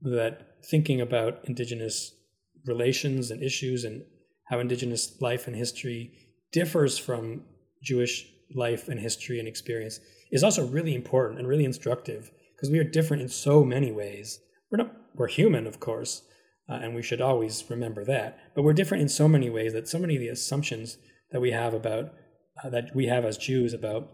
that 0.03 0.65
thinking 0.71 1.01
about 1.01 1.41
indigenous 1.45 2.15
relations 2.67 3.31
and 3.31 3.43
issues 3.43 3.85
and 3.85 4.03
how 4.49 4.59
indigenous 4.61 5.21
life 5.21 5.47
and 5.47 5.57
history 5.57 6.13
differs 6.53 6.99
from 6.99 7.43
Jewish 7.83 8.27
life 8.55 8.89
and 8.89 9.01
history 9.01 9.39
and 9.39 9.49
experience 9.49 10.01
is 10.33 10.43
also 10.43 10.67
really 10.67 10.95
important 10.95 11.39
and 11.39 11.49
really 11.49 11.65
instructive 11.65 12.31
because 12.55 12.71
we 12.71 12.79
are 12.79 12.85
different 12.85 13.23
in 13.23 13.29
so 13.29 13.65
many 13.65 13.93
ways. 13.93 14.41
We're 14.71 14.79
not 14.79 14.95
we're 15.15 15.29
human, 15.29 15.67
of 15.67 15.81
course, 15.81 16.23
uh, 16.71 16.75
and 16.75 16.95
we 16.95 17.03
should 17.03 17.21
always 17.21 17.65
remember 17.69 18.05
that. 18.05 18.39
But 18.55 18.63
we're 18.63 18.73
different 18.73 19.03
in 19.03 19.09
so 19.09 19.27
many 19.27 19.51
ways 19.51 19.73
that 19.73 19.89
so 19.89 19.99
many 19.99 20.15
of 20.17 20.21
the 20.21 20.29
assumptions 20.29 20.99
that 21.33 21.41
we 21.41 21.51
have 21.51 21.75
about 21.75 22.13
uh, 22.63 22.71
that 22.71 22.95
we 22.95 23.07
have 23.07 23.25
as 23.25 23.37
Jews 23.37 23.73
about 23.73 24.11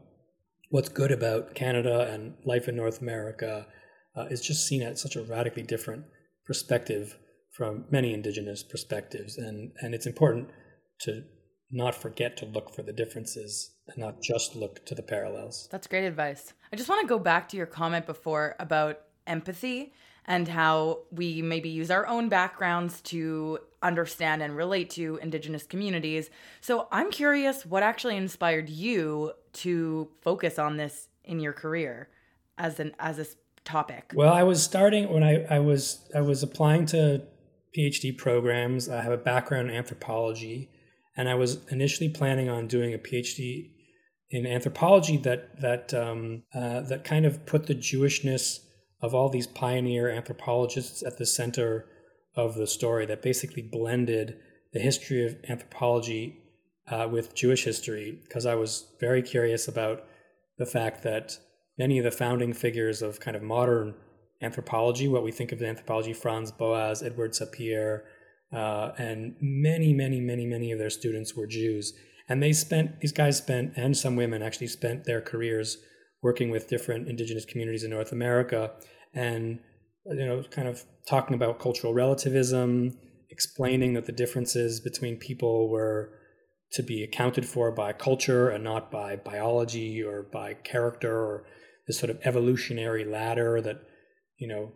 what's 0.71 0.89
good 0.89 1.13
about 1.13 1.55
Canada 1.55 2.11
and 2.13 2.35
life 2.45 2.69
in 2.69 2.77
North 2.77 3.01
America 3.01 3.67
uh, 4.17 4.25
is 4.31 4.41
just 4.41 4.67
seen 4.67 4.83
at 4.83 4.99
such 4.99 5.17
a 5.17 5.23
radically 5.23 5.63
different 5.63 6.05
perspective 6.47 7.19
from 7.53 7.85
many 7.91 8.13
indigenous 8.13 8.63
perspectives, 8.63 9.37
and 9.37 9.73
and 9.81 9.95
it's 9.95 10.07
important 10.07 10.49
to 11.01 11.25
not 11.71 11.95
forget 11.95 12.37
to 12.37 12.47
look 12.47 12.75
for 12.75 12.83
the 12.83 12.93
differences 12.93 13.73
and 13.89 13.99
not 13.99 14.23
just 14.23 14.55
look 14.55 14.85
to 14.87 14.95
the 14.95 15.03
parallels. 15.03 15.69
That's 15.71 15.87
great 15.87 16.05
advice. 16.05 16.55
I 16.73 16.77
just 16.77 16.89
want 16.89 17.01
to 17.03 17.09
go 17.09 17.19
back 17.19 17.49
to 17.49 17.57
your 17.57 17.67
comment 17.67 18.07
before 18.07 18.55
about 18.61 19.01
empathy 19.27 19.93
and 20.27 20.49
how 20.49 21.01
we 21.13 21.41
maybe 21.41 21.69
use 21.69 21.91
our 21.91 22.07
own 22.07 22.29
backgrounds 22.29 23.01
to 23.01 23.59
understand 23.83 24.43
and 24.43 24.57
relate 24.57 24.91
to 24.91 25.19
indigenous 25.23 25.65
communities. 25.65 26.31
So 26.61 26.89
I'm 26.91 27.11
curious 27.11 27.65
what 27.65 27.83
actually 27.83 28.17
inspired 28.17 28.69
you 28.69 29.33
to 29.55 30.09
focus 30.23 30.59
on 30.59 30.77
this 30.77 31.09
in 31.25 31.41
your 31.41 31.53
career 31.53 32.09
as 32.59 32.81
an 32.81 32.93
as 32.99 33.19
a 33.19 33.27
topic. 33.65 34.13
Well, 34.15 34.33
I 34.33 34.43
was 34.43 34.63
starting 34.63 35.13
when 35.13 35.23
I, 35.23 35.45
I 35.45 35.59
was 35.59 36.09
I 36.15 36.21
was 36.21 36.43
applying 36.43 36.87
to 36.87 37.23
PhD 37.77 38.17
programs. 38.17 38.89
I 38.89 39.03
have 39.03 39.13
a 39.13 39.19
background 39.19 39.71
in 39.71 39.77
anthropology 39.77 40.71
and 41.17 41.29
I 41.29 41.35
was 41.35 41.65
initially 41.71 42.09
planning 42.09 42.49
on 42.49 42.67
doing 42.67 42.95
a 42.95 42.99
PhD 42.99 43.71
in 44.31 44.47
anthropology 44.47 45.17
that 45.19 45.61
that 45.61 45.95
um, 45.95 46.43
uh, 46.55 46.81
that 46.83 47.05
kind 47.05 47.25
of 47.27 47.47
put 47.47 47.67
the 47.67 47.75
Jewishness 47.75 48.61
of 49.07 49.15
all 49.15 49.29
these 49.31 49.47
pioneer 49.47 50.11
anthropologists 50.11 51.03
at 51.03 51.17
the 51.17 51.27
center 51.27 51.87
of 52.35 52.55
the 52.55 52.67
story. 52.67 53.07
That 53.07 53.23
basically 53.23 53.63
blended 53.63 54.37
the 54.73 54.81
history 54.81 55.25
of 55.25 55.37
anthropology 55.49 56.25
uh, 56.93 57.09
with 57.11 57.35
Jewish 57.35 57.65
history, 57.65 58.21
because 58.25 58.47
I 58.47 58.55
was 58.55 58.71
very 59.01 59.23
curious 59.23 59.69
about 59.69 60.05
the 60.59 60.67
fact 60.67 61.03
that 61.05 61.39
many 61.79 61.99
of 61.99 62.05
the 62.05 62.11
founding 62.11 62.53
figures 62.53 63.03
of 63.03 63.21
kind 63.21 63.37
of 63.37 63.43
modern 63.43 63.95
anthropology, 64.43 65.09
what 65.09 65.25
we 65.25 65.33
think 65.33 65.53
of 65.53 65.63
as 65.63 65.69
anthropology, 65.69 66.13
Franz 66.13 66.53
Boas, 66.53 67.03
Edward 67.03 67.33
Sapir, 67.33 68.03
uh, 68.53 68.93
and 68.99 69.35
many, 69.41 69.93
many, 69.93 70.21
many, 70.21 70.47
many 70.47 70.73
of 70.73 70.79
their 70.79 70.91
students 70.91 71.35
were 71.35 71.47
Jews. 71.47 71.93
And 72.29 72.43
they 72.43 72.53
spent, 72.53 73.01
these 73.01 73.13
guys 73.13 73.39
spent, 73.39 73.73
and 73.77 73.97
some 73.97 74.17
women 74.17 74.43
actually 74.43 74.67
spent 74.69 75.05
their 75.05 75.21
careers 75.21 75.79
working 76.23 76.51
with 76.51 76.69
different 76.69 77.09
indigenous 77.09 77.45
communities 77.45 77.85
in 77.85 77.91
North 77.91 78.13
America 78.13 78.73
and, 79.17 79.59
you 80.05 80.25
know, 80.25 80.45
kind 80.51 80.69
of 80.69 80.85
talking 81.09 81.35
about 81.35 81.59
cultural 81.59 81.93
relativism, 81.93 82.97
explaining 83.31 83.95
that 83.95 84.07
the 84.07 84.13
differences 84.13 84.81
between 84.81 85.17
people 85.17 85.69
were 85.69 86.13
to 86.73 86.83
be 86.83 87.03
accounted 87.03 87.47
for 87.47 87.73
by 87.73 87.93
culture 87.93 88.49
and 88.49 88.63
not 88.63 88.91
by 88.91 89.17
biology 89.17 90.03
or 90.03 90.23
by 90.23 90.55
character 90.55 91.17
or 91.17 91.47
this 91.89 91.99
sort 91.99 92.11
of 92.11 92.21
evolutionary 92.25 93.05
ladder 93.05 93.61
that, 93.61 93.81
you 94.39 94.47
know, 94.47 94.71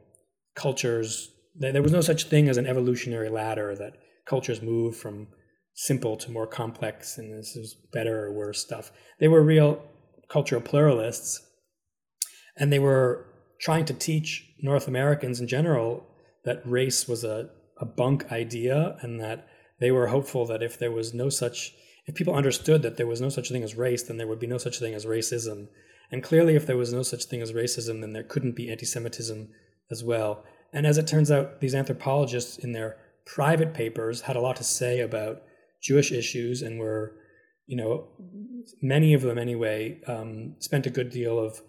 cultures 0.57 1.31
there 1.57 1.83
was 1.83 1.93
no 1.93 2.01
such 2.01 2.25
thing 2.25 2.49
as 2.49 2.57
an 2.57 2.67
evolutionary 2.67 3.29
ladder 3.29 3.75
that 3.77 3.95
cultures 4.27 4.63
move 4.63 4.97
from 4.97 5.29
simple 5.75 6.17
to 6.17 6.31
more 6.31 6.47
complex 6.47 7.19
and 7.19 7.37
this 7.37 7.57
is 7.57 7.77
better 7.93 8.27
or 8.27 8.33
worse 8.33 8.61
stuff. 8.61 8.93
They 9.19 9.29
were 9.29 9.43
real 9.43 9.83
cultural 10.31 10.63
pluralists 10.63 11.41
and 12.57 12.73
they 12.73 12.79
were 12.79 13.27
trying 13.61 13.85
to 13.85 13.95
teach 13.95 14.53
North 14.63 14.89
Americans 14.89 15.41
in 15.41 15.47
general 15.47 16.07
that 16.45 16.63
race 16.65 17.07
was 17.07 17.25
a, 17.25 17.51
a 17.79 17.85
bunk 17.85 18.31
idea 18.33 18.97
and 19.01 19.21
that 19.21 19.47
they 19.79 19.91
were 19.91 20.09
hopeful 20.09 20.47
that 20.47 20.63
if 20.63 20.79
there 20.79 20.93
was 20.93 21.15
no 21.15 21.29
such 21.29 21.73
if 22.07 22.15
people 22.15 22.35
understood 22.35 22.83
that 22.83 22.97
there 22.97 23.07
was 23.07 23.21
no 23.21 23.29
such 23.29 23.51
thing 23.51 23.63
as 23.63 23.77
race, 23.77 24.03
then 24.03 24.17
there 24.17 24.27
would 24.27 24.41
be 24.41 24.47
no 24.47 24.59
such 24.59 24.79
thing 24.81 24.95
as 24.95 25.07
racism. 25.07 25.69
And 26.11 26.25
clearly, 26.25 26.57
if 26.57 26.67
there 26.67 26.77
was 26.77 26.93
no 26.93 27.03
such 27.03 27.25
thing 27.25 27.41
as 27.41 27.53
racism, 27.53 28.01
then 28.01 28.13
there 28.13 28.25
couldn't 28.25 28.57
be 28.57 28.69
anti 28.69 28.85
Semitism 28.85 29.49
as 29.93 30.03
well. 30.03 30.45
And 30.73 30.87
as 30.87 30.99
it 30.99 31.07
turns 31.07 31.31
out, 31.31 31.61
these 31.61 31.75
anthropologists 31.75 32.59
in 32.59 32.73
their 32.73 32.97
private 33.27 33.75
papers 33.75 34.23
had 34.23 34.35
a 34.35 34.41
lot 34.41 34.57
to 34.57 34.65
say 34.65 35.01
about 35.01 35.43
Jewish 35.81 36.11
issues 36.11 36.63
and 36.63 36.81
were, 36.81 37.15
you 37.67 37.77
know, 37.77 38.09
many 38.83 39.15
of 39.15 39.23
them 39.23 39.39
anyway, 39.39 40.01
um, 40.09 40.57
spent 40.59 40.87
a 40.87 40.91
good 40.91 41.11
deal 41.11 41.39
of 41.39 41.61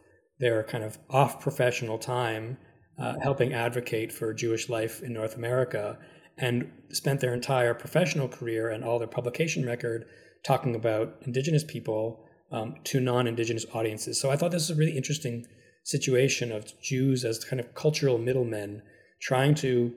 their 0.42 0.64
kind 0.64 0.84
of 0.84 0.98
off 1.10 1.40
professional 1.40 1.98
time 1.98 2.58
uh, 3.00 3.14
helping 3.22 3.54
advocate 3.54 4.12
for 4.12 4.34
Jewish 4.34 4.68
life 4.68 5.02
in 5.02 5.14
North 5.14 5.38
America 5.38 5.98
and 6.38 6.70
spent 6.90 7.22
their 7.22 7.34
entire 7.34 7.74
professional 7.74 8.28
career 8.28 8.70
and 8.70 8.84
all 8.84 9.00
their 9.00 9.08
publication 9.08 9.66
record 9.66 10.06
talking 10.44 10.76
about 10.76 11.16
indigenous 11.22 11.64
people 11.64 12.26
um, 12.52 12.76
to 12.84 13.00
non 13.00 13.28
indigenous 13.28 13.66
audiences. 13.74 14.20
So 14.20 14.30
I 14.30 14.36
thought 14.36 14.52
this 14.52 14.68
was 14.68 14.78
a 14.78 14.80
really 14.80 14.98
interesting 14.98 15.46
situation 15.84 16.52
of 16.52 16.80
Jews 16.82 17.24
as 17.24 17.44
kind 17.44 17.60
of 17.60 17.74
cultural 17.74 18.18
middlemen 18.18 18.82
trying 19.22 19.56
to, 19.56 19.94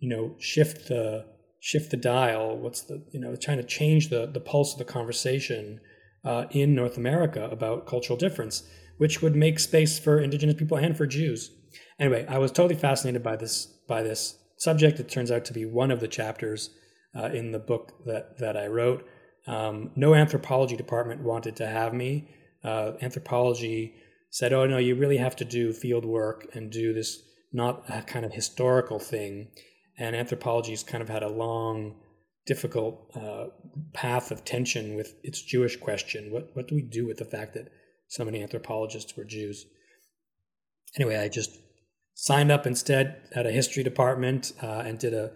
you 0.00 0.08
know, 0.08 0.34
shift 0.38 0.88
the 0.88 1.24
shift 1.60 1.90
the 1.90 1.96
dial. 1.96 2.56
What's 2.56 2.82
the 2.82 3.04
you 3.12 3.20
know 3.20 3.36
trying 3.36 3.58
to 3.58 3.64
change 3.64 4.08
the 4.10 4.26
the 4.26 4.40
pulse 4.40 4.72
of 4.72 4.78
the 4.78 4.84
conversation 4.84 5.80
uh, 6.24 6.46
in 6.50 6.74
North 6.74 6.96
America 6.96 7.48
about 7.50 7.86
cultural 7.86 8.18
difference, 8.18 8.64
which 8.98 9.22
would 9.22 9.36
make 9.36 9.58
space 9.58 9.98
for 9.98 10.18
Indigenous 10.18 10.56
people 10.56 10.76
and 10.76 10.96
for 10.96 11.06
Jews. 11.06 11.50
Anyway, 11.98 12.26
I 12.28 12.38
was 12.38 12.52
totally 12.52 12.78
fascinated 12.78 13.22
by 13.22 13.36
this 13.36 13.66
by 13.88 14.02
this 14.02 14.38
subject. 14.58 15.00
It 15.00 15.08
turns 15.08 15.30
out 15.30 15.44
to 15.46 15.52
be 15.52 15.64
one 15.64 15.90
of 15.90 16.00
the 16.00 16.08
chapters 16.08 16.70
uh, 17.14 17.26
in 17.26 17.52
the 17.52 17.58
book 17.58 17.92
that 18.04 18.38
that 18.38 18.56
I 18.56 18.66
wrote. 18.66 19.06
Um, 19.46 19.92
no 19.94 20.14
anthropology 20.14 20.76
department 20.76 21.22
wanted 21.22 21.56
to 21.56 21.66
have 21.66 21.94
me. 21.94 22.28
Uh, 22.64 22.92
anthropology 23.00 23.94
said, 24.30 24.52
"Oh 24.52 24.66
no, 24.66 24.78
you 24.78 24.94
really 24.94 25.18
have 25.18 25.36
to 25.36 25.44
do 25.44 25.72
field 25.72 26.04
work 26.04 26.46
and 26.54 26.70
do 26.70 26.92
this 26.92 27.22
not 27.56 27.84
a 27.88 28.02
kind 28.02 28.24
of 28.24 28.32
historical 28.32 28.98
thing. 28.98 29.48
And 29.98 30.14
anthropology 30.14 30.72
has 30.72 30.82
kind 30.82 31.02
of 31.02 31.08
had 31.08 31.22
a 31.22 31.28
long, 31.28 31.96
difficult 32.44 33.10
uh, 33.16 33.46
path 33.94 34.30
of 34.30 34.44
tension 34.44 34.94
with 34.94 35.14
its 35.22 35.40
Jewish 35.40 35.76
question. 35.76 36.30
What 36.30 36.50
what 36.54 36.68
do 36.68 36.74
we 36.74 36.82
do 36.82 37.06
with 37.06 37.16
the 37.16 37.24
fact 37.24 37.54
that 37.54 37.68
so 38.08 38.24
many 38.24 38.42
anthropologists 38.42 39.16
were 39.16 39.24
Jews? 39.24 39.66
Anyway, 40.96 41.16
I 41.16 41.28
just 41.28 41.58
signed 42.14 42.50
up 42.50 42.66
instead 42.66 43.20
at 43.34 43.46
a 43.46 43.52
history 43.52 43.82
department 43.82 44.52
uh, 44.62 44.82
and 44.86 44.98
did 44.98 45.14
a 45.14 45.30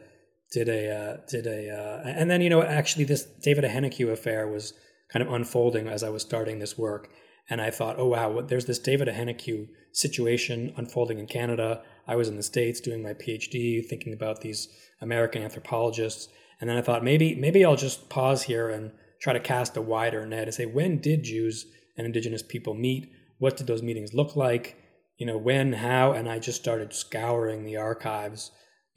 did 0.50 0.68
a 0.68 0.90
uh, 0.90 1.16
did 1.28 1.46
a 1.46 1.70
uh, 1.70 2.02
and 2.04 2.30
then 2.30 2.40
you 2.40 2.50
know 2.50 2.62
actually 2.62 3.04
this 3.04 3.22
David 3.22 3.64
Ahenakew 3.64 4.11
affair 4.11 4.48
was 4.48 4.72
kind 5.12 5.26
of 5.26 5.33
unfolding 5.33 5.88
as 5.88 6.02
I 6.02 6.09
was 6.09 6.22
starting 6.22 6.59
this 6.59 6.78
work, 6.78 7.09
and 7.48 7.61
I 7.61 7.70
thought, 7.70 7.96
oh 7.98 8.06
wow, 8.06 8.40
there's 8.40 8.64
this 8.64 8.78
David 8.78 9.09
Ahenakew 9.09 9.68
situation 9.92 10.72
unfolding 10.76 11.18
in 11.18 11.26
Canada. 11.26 11.83
I 12.06 12.16
was 12.16 12.28
in 12.28 12.37
the 12.37 12.42
states 12.42 12.80
doing 12.80 13.02
my 13.02 13.14
PhD, 13.14 13.87
thinking 13.87 14.12
about 14.12 14.40
these 14.40 14.68
American 15.00 15.42
anthropologists, 15.42 16.28
and 16.61 16.68
then 16.68 16.76
I 16.76 16.83
thought 16.83 17.04
maybe 17.04 17.35
maybe 17.35 17.64
I'll 17.64 17.76
just 17.76 18.09
pause 18.09 18.42
here 18.42 18.70
and 18.70 18.90
try 19.20 19.33
to 19.33 19.40
cast 19.40 19.76
a 19.76 19.83
wider 19.83 20.26
net 20.26 20.44
and 20.44 20.54
say 20.54 20.66
when 20.66 20.98
did 20.98 21.24
Jews 21.24 21.66
and 22.01 22.07
Indigenous 22.07 22.43
people 22.43 22.75
meet? 22.75 23.13
What 23.39 23.57
did 23.57 23.67
those 23.67 23.83
meetings 23.83 24.15
look 24.15 24.35
like? 24.35 24.77
You 25.19 25.27
know 25.27 25.39
when, 25.39 25.75
how, 25.75 26.13
and 26.13 26.29
I 26.29 26.39
just 26.39 26.61
started 26.61 26.93
scouring 26.93 27.65
the 27.65 27.77
archives 27.77 28.51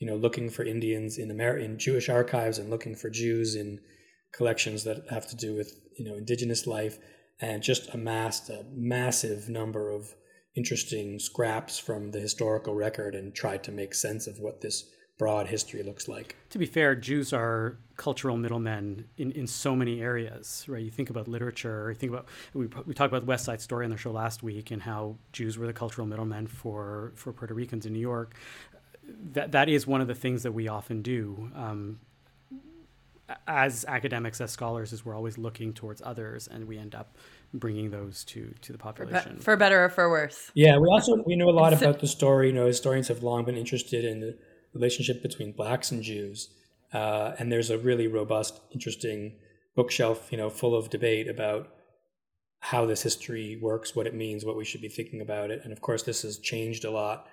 you 0.03 0.07
know, 0.09 0.17
looking 0.17 0.49
for 0.49 0.65
Indians 0.65 1.17
in 1.17 1.31
Amer- 1.31 1.59
in 1.59 1.79
Jewish 1.79 2.09
archives 2.09 2.57
and 2.57 2.69
looking 2.69 2.93
for 2.93 3.09
Jews 3.09 3.55
in 3.55 3.79
collections 4.33 4.83
that 4.83 5.05
have 5.09 5.29
to 5.29 5.35
do 5.37 5.55
with 5.55 5.79
you 5.97 6.03
know 6.03 6.17
indigenous 6.17 6.67
life, 6.67 6.97
and 7.39 7.63
just 7.63 7.87
amassed 7.93 8.49
a 8.49 8.65
massive 8.73 9.47
number 9.47 9.89
of 9.89 10.13
interesting 10.57 11.19
scraps 11.19 11.79
from 11.79 12.11
the 12.11 12.19
historical 12.19 12.75
record 12.75 13.15
and 13.15 13.33
tried 13.33 13.63
to 13.63 13.71
make 13.71 13.93
sense 13.95 14.27
of 14.27 14.39
what 14.39 14.59
this 14.59 14.83
broad 15.17 15.47
history 15.47 15.83
looks 15.83 16.07
like. 16.07 16.35
To 16.49 16.57
be 16.57 16.65
fair, 16.65 16.95
Jews 16.95 17.33
are 17.33 17.77
cultural 17.97 18.35
middlemen 18.35 19.05
in, 19.17 19.31
in 19.31 19.47
so 19.47 19.75
many 19.75 20.01
areas, 20.01 20.65
right? 20.67 20.83
You 20.83 20.91
think 20.91 21.09
about 21.09 21.27
literature, 21.27 21.89
you 21.89 21.95
think 21.95 22.11
about 22.11 22.27
we, 22.53 22.67
we 22.85 22.93
talked 22.93 23.11
about 23.11 23.21
the 23.21 23.27
West 23.27 23.45
Side 23.45 23.61
Story 23.61 23.85
on 23.85 23.91
the 23.91 23.97
show 23.97 24.11
last 24.11 24.43
week 24.43 24.71
and 24.71 24.81
how 24.81 25.17
Jews 25.31 25.57
were 25.57 25.67
the 25.67 25.73
cultural 25.73 26.07
middlemen 26.07 26.47
for 26.47 27.13
for 27.15 27.31
Puerto 27.31 27.53
Ricans 27.53 27.85
in 27.85 27.93
New 27.93 27.99
York 27.99 28.35
that 29.33 29.51
that 29.51 29.69
is 29.69 29.85
one 29.85 30.01
of 30.01 30.07
the 30.07 30.15
things 30.15 30.43
that 30.43 30.51
we 30.51 30.67
often 30.67 31.01
do 31.01 31.51
um, 31.55 31.99
as 33.47 33.85
academics, 33.87 34.41
as 34.41 34.51
scholars, 34.51 34.93
is 34.93 35.05
we're 35.05 35.15
always 35.15 35.37
looking 35.37 35.73
towards 35.73 36.01
others, 36.05 36.47
and 36.47 36.67
we 36.67 36.77
end 36.77 36.93
up 36.93 37.17
bringing 37.53 37.89
those 37.89 38.23
to 38.25 38.53
to 38.61 38.71
the 38.71 38.77
population 38.77 39.37
for, 39.37 39.43
for 39.43 39.57
better 39.57 39.85
or 39.85 39.89
for 39.89 40.09
worse. 40.09 40.51
Yeah, 40.53 40.77
we 40.77 40.87
also 40.89 41.23
we 41.25 41.35
know 41.35 41.49
a 41.49 41.51
lot 41.51 41.73
about 41.73 41.99
the 41.99 42.07
story. 42.07 42.47
You 42.47 42.53
know, 42.53 42.65
historians 42.65 43.07
have 43.07 43.23
long 43.23 43.45
been 43.45 43.57
interested 43.57 44.05
in 44.05 44.19
the 44.19 44.37
relationship 44.73 45.21
between 45.21 45.51
blacks 45.51 45.91
and 45.91 46.03
Jews, 46.03 46.49
uh, 46.93 47.33
and 47.39 47.51
there's 47.51 47.69
a 47.69 47.77
really 47.77 48.07
robust, 48.07 48.61
interesting 48.71 49.33
bookshelf, 49.75 50.31
you 50.31 50.37
know, 50.37 50.49
full 50.49 50.75
of 50.75 50.89
debate 50.89 51.27
about 51.27 51.69
how 52.59 52.85
this 52.85 53.01
history 53.01 53.59
works, 53.61 53.95
what 53.95 54.07
it 54.07 54.13
means, 54.13 54.45
what 54.45 54.55
we 54.55 54.63
should 54.65 54.81
be 54.81 54.89
thinking 54.89 55.21
about 55.21 55.51
it, 55.51 55.61
and 55.63 55.73
of 55.73 55.81
course, 55.81 56.03
this 56.03 56.21
has 56.21 56.37
changed 56.37 56.85
a 56.85 56.91
lot 56.91 57.27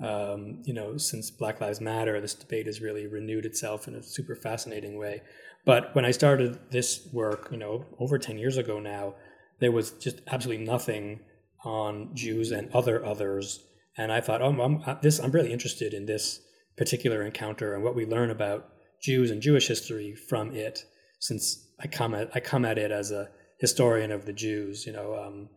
um, 0.00 0.62
you 0.64 0.72
know, 0.72 0.96
since 0.96 1.30
Black 1.30 1.60
Lives 1.60 1.80
Matter, 1.80 2.20
this 2.20 2.34
debate 2.34 2.66
has 2.66 2.80
really 2.80 3.06
renewed 3.06 3.44
itself 3.44 3.86
in 3.86 3.94
a 3.94 4.02
super 4.02 4.34
fascinating 4.34 4.98
way. 4.98 5.22
But 5.66 5.94
when 5.94 6.06
I 6.06 6.10
started 6.10 6.58
this 6.70 7.06
work, 7.12 7.48
you 7.50 7.58
know, 7.58 7.84
over 7.98 8.18
10 8.18 8.38
years 8.38 8.56
ago 8.56 8.80
now, 8.80 9.14
there 9.58 9.72
was 9.72 9.90
just 9.90 10.22
absolutely 10.26 10.64
nothing 10.64 11.20
on 11.64 12.14
Jews 12.14 12.50
and 12.50 12.72
other 12.72 13.04
others. 13.04 13.62
And 13.98 14.10
I 14.10 14.22
thought, 14.22 14.40
oh, 14.40 14.58
I'm, 14.58 14.98
this, 15.02 15.18
I'm 15.18 15.32
really 15.32 15.52
interested 15.52 15.92
in 15.92 16.06
this 16.06 16.40
particular 16.80 17.22
encounter 17.22 17.74
and 17.74 17.84
what 17.84 17.94
we 17.94 18.06
learn 18.06 18.30
about 18.30 18.66
Jews 19.02 19.30
and 19.30 19.42
Jewish 19.42 19.68
history 19.68 20.14
from 20.14 20.54
it, 20.54 20.82
since 21.18 21.68
I 21.78 21.86
come 21.86 22.14
at, 22.14 22.30
I 22.34 22.40
come 22.40 22.64
at 22.64 22.78
it 22.78 22.90
as 22.90 23.10
a 23.10 23.28
historian 23.58 24.10
of 24.10 24.24
the 24.24 24.32
Jews. 24.32 24.86
You 24.86 24.94
know, 24.94 25.14
um, 25.14 25.48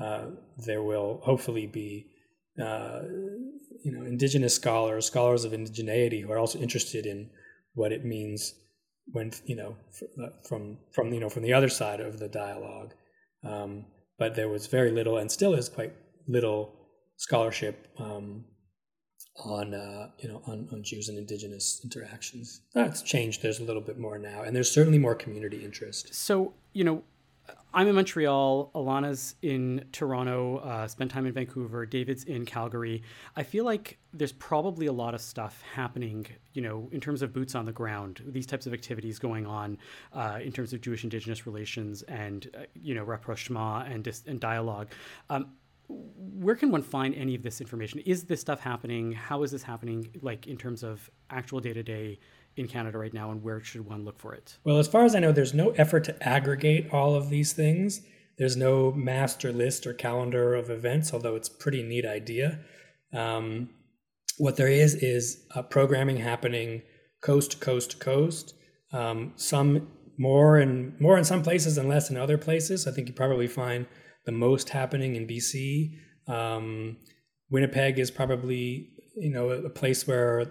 uh, 0.00 0.26
there 0.56 0.84
will 0.84 1.20
hopefully 1.24 1.66
be 1.66 2.06
uh, 2.62 3.00
you 3.84 3.90
know 3.92 4.04
indigenous 4.04 4.54
scholars, 4.54 5.04
scholars 5.04 5.44
of 5.44 5.50
indigeneity, 5.50 6.22
who 6.22 6.30
are 6.30 6.38
also 6.38 6.60
interested 6.60 7.06
in 7.06 7.28
what 7.74 7.90
it 7.90 8.04
means 8.04 8.54
when 9.06 9.32
you 9.46 9.56
know 9.56 9.74
uh, 10.22 10.28
from 10.48 10.78
from 10.94 11.12
you 11.12 11.18
know 11.18 11.28
from 11.28 11.42
the 11.42 11.54
other 11.54 11.68
side 11.68 11.98
of 11.98 12.20
the 12.20 12.28
dialogue. 12.28 12.94
Um, 13.42 13.86
but 14.16 14.36
there 14.36 14.48
was 14.48 14.68
very 14.68 14.92
little, 14.92 15.18
and 15.18 15.28
still 15.28 15.54
is 15.54 15.68
quite 15.68 15.92
little, 16.28 16.72
scholarship 17.16 17.88
um, 17.98 18.44
on 19.44 19.74
uh, 19.74 20.10
you 20.18 20.28
know 20.28 20.42
on, 20.46 20.68
on 20.72 20.82
Jews 20.82 21.08
and 21.08 21.18
indigenous 21.18 21.80
interactions. 21.84 22.60
That's 22.72 23.02
changed. 23.02 23.42
There's 23.42 23.60
a 23.60 23.64
little 23.64 23.82
bit 23.82 23.98
more 23.98 24.18
now, 24.18 24.42
and 24.42 24.54
there's 24.54 24.70
certainly 24.70 24.98
more 24.98 25.14
community 25.14 25.64
interest. 25.64 26.14
So 26.14 26.54
you 26.72 26.84
know, 26.84 27.02
I'm 27.74 27.86
in 27.86 27.94
Montreal. 27.94 28.70
Alana's 28.74 29.34
in 29.42 29.84
Toronto. 29.92 30.58
Uh, 30.58 30.88
spent 30.88 31.10
time 31.10 31.26
in 31.26 31.32
Vancouver. 31.32 31.84
David's 31.84 32.24
in 32.24 32.44
Calgary. 32.46 33.02
I 33.36 33.42
feel 33.42 33.64
like 33.64 33.98
there's 34.12 34.32
probably 34.32 34.86
a 34.86 34.92
lot 34.92 35.14
of 35.14 35.20
stuff 35.20 35.62
happening, 35.74 36.26
you 36.54 36.62
know, 36.62 36.88
in 36.92 37.00
terms 37.00 37.20
of 37.20 37.32
boots 37.32 37.54
on 37.54 37.66
the 37.66 37.72
ground. 37.72 38.22
These 38.26 38.46
types 38.46 38.66
of 38.66 38.72
activities 38.72 39.18
going 39.18 39.46
on 39.46 39.78
uh, 40.14 40.38
in 40.42 40.52
terms 40.52 40.72
of 40.72 40.80
Jewish 40.80 41.04
Indigenous 41.04 41.46
relations 41.46 42.02
and 42.02 42.50
uh, 42.56 42.62
you 42.74 42.94
know 42.94 43.04
rapprochement 43.04 43.92
and 43.92 44.02
dis- 44.02 44.24
and 44.26 44.40
dialogue. 44.40 44.88
Um, 45.28 45.52
where 45.88 46.54
can 46.54 46.70
one 46.70 46.82
find 46.82 47.14
any 47.14 47.34
of 47.34 47.42
this 47.42 47.60
information? 47.60 48.00
Is 48.00 48.24
this 48.24 48.40
stuff 48.40 48.60
happening? 48.60 49.12
How 49.12 49.42
is 49.42 49.50
this 49.50 49.62
happening? 49.62 50.08
Like 50.22 50.46
in 50.46 50.56
terms 50.56 50.82
of 50.82 51.10
actual 51.30 51.60
day 51.60 51.72
to 51.72 51.82
day 51.82 52.18
in 52.56 52.68
Canada 52.68 52.98
right 52.98 53.14
now, 53.14 53.30
and 53.30 53.42
where 53.42 53.60
should 53.60 53.84
one 53.84 54.04
look 54.04 54.18
for 54.18 54.34
it? 54.34 54.58
Well, 54.64 54.78
as 54.78 54.88
far 54.88 55.04
as 55.04 55.14
I 55.14 55.20
know, 55.20 55.32
there's 55.32 55.54
no 55.54 55.70
effort 55.70 56.04
to 56.04 56.28
aggregate 56.28 56.92
all 56.92 57.14
of 57.14 57.30
these 57.30 57.52
things. 57.52 58.02
There's 58.36 58.56
no 58.56 58.92
master 58.92 59.52
list 59.52 59.86
or 59.86 59.92
calendar 59.92 60.54
of 60.54 60.70
events, 60.70 61.12
although 61.12 61.34
it's 61.34 61.48
a 61.48 61.52
pretty 61.52 61.82
neat 61.82 62.06
idea. 62.06 62.60
Um, 63.12 63.70
what 64.36 64.56
there 64.56 64.68
is 64.68 64.94
is 64.94 65.44
programming 65.70 66.18
happening 66.18 66.82
coast 67.20 67.52
to 67.52 67.56
coast 67.58 67.92
to 67.92 67.96
coast. 67.96 68.54
Um, 68.92 69.32
some 69.36 69.88
more 70.16 70.56
and 70.56 70.98
more 71.00 71.18
in 71.18 71.24
some 71.24 71.42
places 71.42 71.78
and 71.78 71.88
less 71.88 72.10
in 72.10 72.16
other 72.16 72.38
places. 72.38 72.86
I 72.86 72.92
think 72.92 73.08
you 73.08 73.14
probably 73.14 73.46
find 73.46 73.86
the 74.28 74.32
most 74.32 74.68
happening 74.68 75.16
in 75.16 75.26
BC. 75.26 75.94
Um, 76.30 76.98
Winnipeg 77.50 77.98
is 77.98 78.10
probably 78.10 78.90
you 79.16 79.32
know 79.32 79.48
a 79.48 79.70
place 79.70 80.06
where 80.06 80.44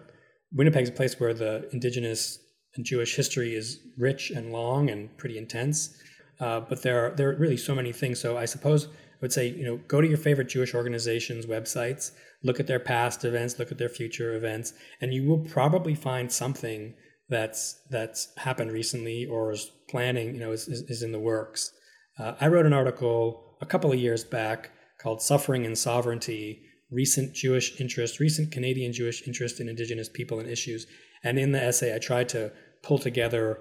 Winnipeg's 0.51 0.89
a 0.89 0.91
place 0.91 1.19
where 1.19 1.31
the 1.31 1.69
indigenous 1.71 2.39
and 2.75 2.83
Jewish 2.83 3.15
history 3.15 3.53
is 3.53 3.79
rich 3.95 4.31
and 4.31 4.51
long 4.51 4.89
and 4.89 5.15
pretty 5.19 5.37
intense. 5.37 5.95
Uh, 6.39 6.59
but 6.59 6.81
there 6.81 7.05
are 7.05 7.11
there 7.15 7.29
are 7.29 7.35
really 7.35 7.55
so 7.55 7.75
many 7.75 7.91
things. 7.91 8.19
So 8.19 8.35
I 8.35 8.45
suppose 8.45 8.87
I 8.87 9.19
would 9.21 9.31
say 9.31 9.47
you 9.49 9.63
know 9.63 9.77
go 9.87 10.01
to 10.01 10.07
your 10.07 10.17
favorite 10.17 10.49
Jewish 10.49 10.73
organizations' 10.73 11.45
websites, 11.45 12.13
look 12.43 12.59
at 12.59 12.65
their 12.65 12.79
past 12.79 13.25
events, 13.25 13.59
look 13.59 13.71
at 13.71 13.77
their 13.77 13.89
future 13.89 14.33
events, 14.33 14.73
and 15.01 15.13
you 15.13 15.29
will 15.29 15.45
probably 15.45 15.93
find 15.93 16.31
something 16.31 16.95
that's 17.29 17.79
that's 17.91 18.29
happened 18.37 18.71
recently 18.71 19.27
or 19.27 19.51
is 19.51 19.69
planning. 19.87 20.33
You 20.33 20.39
know, 20.39 20.51
is 20.51 20.67
is, 20.67 20.81
is 20.89 21.03
in 21.03 21.11
the 21.11 21.19
works. 21.19 21.71
Uh, 22.17 22.33
I 22.41 22.47
wrote 22.47 22.65
an 22.65 22.73
article 22.73 23.46
a 23.61 23.65
couple 23.65 23.91
of 23.91 23.99
years 23.99 24.23
back 24.23 24.71
called 24.99 25.21
"Suffering 25.21 25.65
and 25.65 25.77
Sovereignty." 25.77 26.63
recent 26.89 27.33
Jewish 27.33 27.79
interest, 27.81 28.19
recent 28.19 28.51
Canadian 28.51 28.93
Jewish 28.93 29.27
interest 29.27 29.59
in 29.59 29.67
Indigenous 29.67 30.09
people 30.09 30.39
and 30.39 30.49
issues. 30.49 30.87
And 31.23 31.37
in 31.37 31.51
the 31.51 31.61
essay, 31.61 31.93
I 31.93 31.99
tried 31.99 32.29
to 32.29 32.51
pull 32.83 32.97
together 32.97 33.59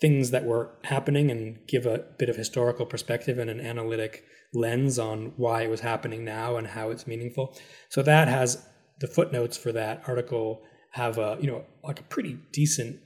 things 0.00 0.30
that 0.30 0.44
were 0.44 0.70
happening 0.84 1.30
and 1.30 1.58
give 1.66 1.86
a 1.86 2.04
bit 2.18 2.28
of 2.28 2.36
historical 2.36 2.86
perspective 2.86 3.38
and 3.38 3.48
an 3.48 3.60
analytic 3.60 4.24
lens 4.52 4.98
on 4.98 5.32
why 5.36 5.62
it 5.62 5.70
was 5.70 5.80
happening 5.80 6.24
now 6.24 6.56
and 6.56 6.68
how 6.68 6.90
it's 6.90 7.06
meaningful. 7.06 7.56
So 7.88 8.02
that 8.02 8.28
has 8.28 8.64
the 9.00 9.06
footnotes 9.06 9.56
for 9.56 9.72
that 9.72 10.02
article 10.06 10.62
have 10.92 11.18
a 11.18 11.36
you 11.40 11.46
know 11.46 11.64
like 11.84 12.00
a 12.00 12.04
pretty 12.04 12.38
decent 12.52 12.98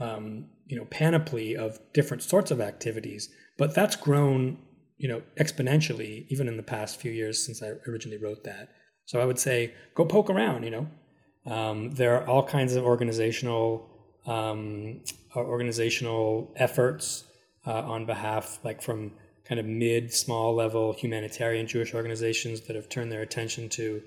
um, 0.00 0.48
you 0.66 0.76
know 0.76 0.84
panoply 0.86 1.56
of 1.56 1.78
different 1.92 2.22
sorts 2.22 2.50
of 2.50 2.60
activities, 2.60 3.28
but 3.58 3.74
that's 3.74 3.96
grown 3.96 4.58
you 5.00 5.08
know, 5.08 5.22
exponentially, 5.40 6.26
even 6.28 6.46
in 6.46 6.56
the 6.58 6.62
past 6.62 7.00
few 7.00 7.10
years 7.10 7.44
since 7.44 7.62
I 7.62 7.68
originally 7.88 8.18
wrote 8.18 8.44
that. 8.44 8.68
So 9.06 9.18
I 9.18 9.24
would 9.24 9.38
say, 9.38 9.72
go 9.94 10.04
poke 10.04 10.28
around. 10.28 10.62
You 10.62 10.70
know, 10.70 10.86
um, 11.46 11.90
there 11.92 12.14
are 12.16 12.26
all 12.28 12.42
kinds 12.42 12.76
of 12.76 12.84
organizational 12.84 13.88
um, 14.26 15.00
uh, 15.34 15.40
organizational 15.40 16.52
efforts 16.56 17.24
uh, 17.66 17.82
on 17.94 18.04
behalf, 18.04 18.58
like 18.62 18.82
from 18.82 19.12
kind 19.46 19.58
of 19.58 19.64
mid, 19.64 20.12
small 20.12 20.54
level 20.54 20.92
humanitarian 20.92 21.66
Jewish 21.66 21.94
organizations 21.94 22.60
that 22.62 22.76
have 22.76 22.88
turned 22.90 23.10
their 23.10 23.22
attention 23.22 23.70
to, 23.70 24.02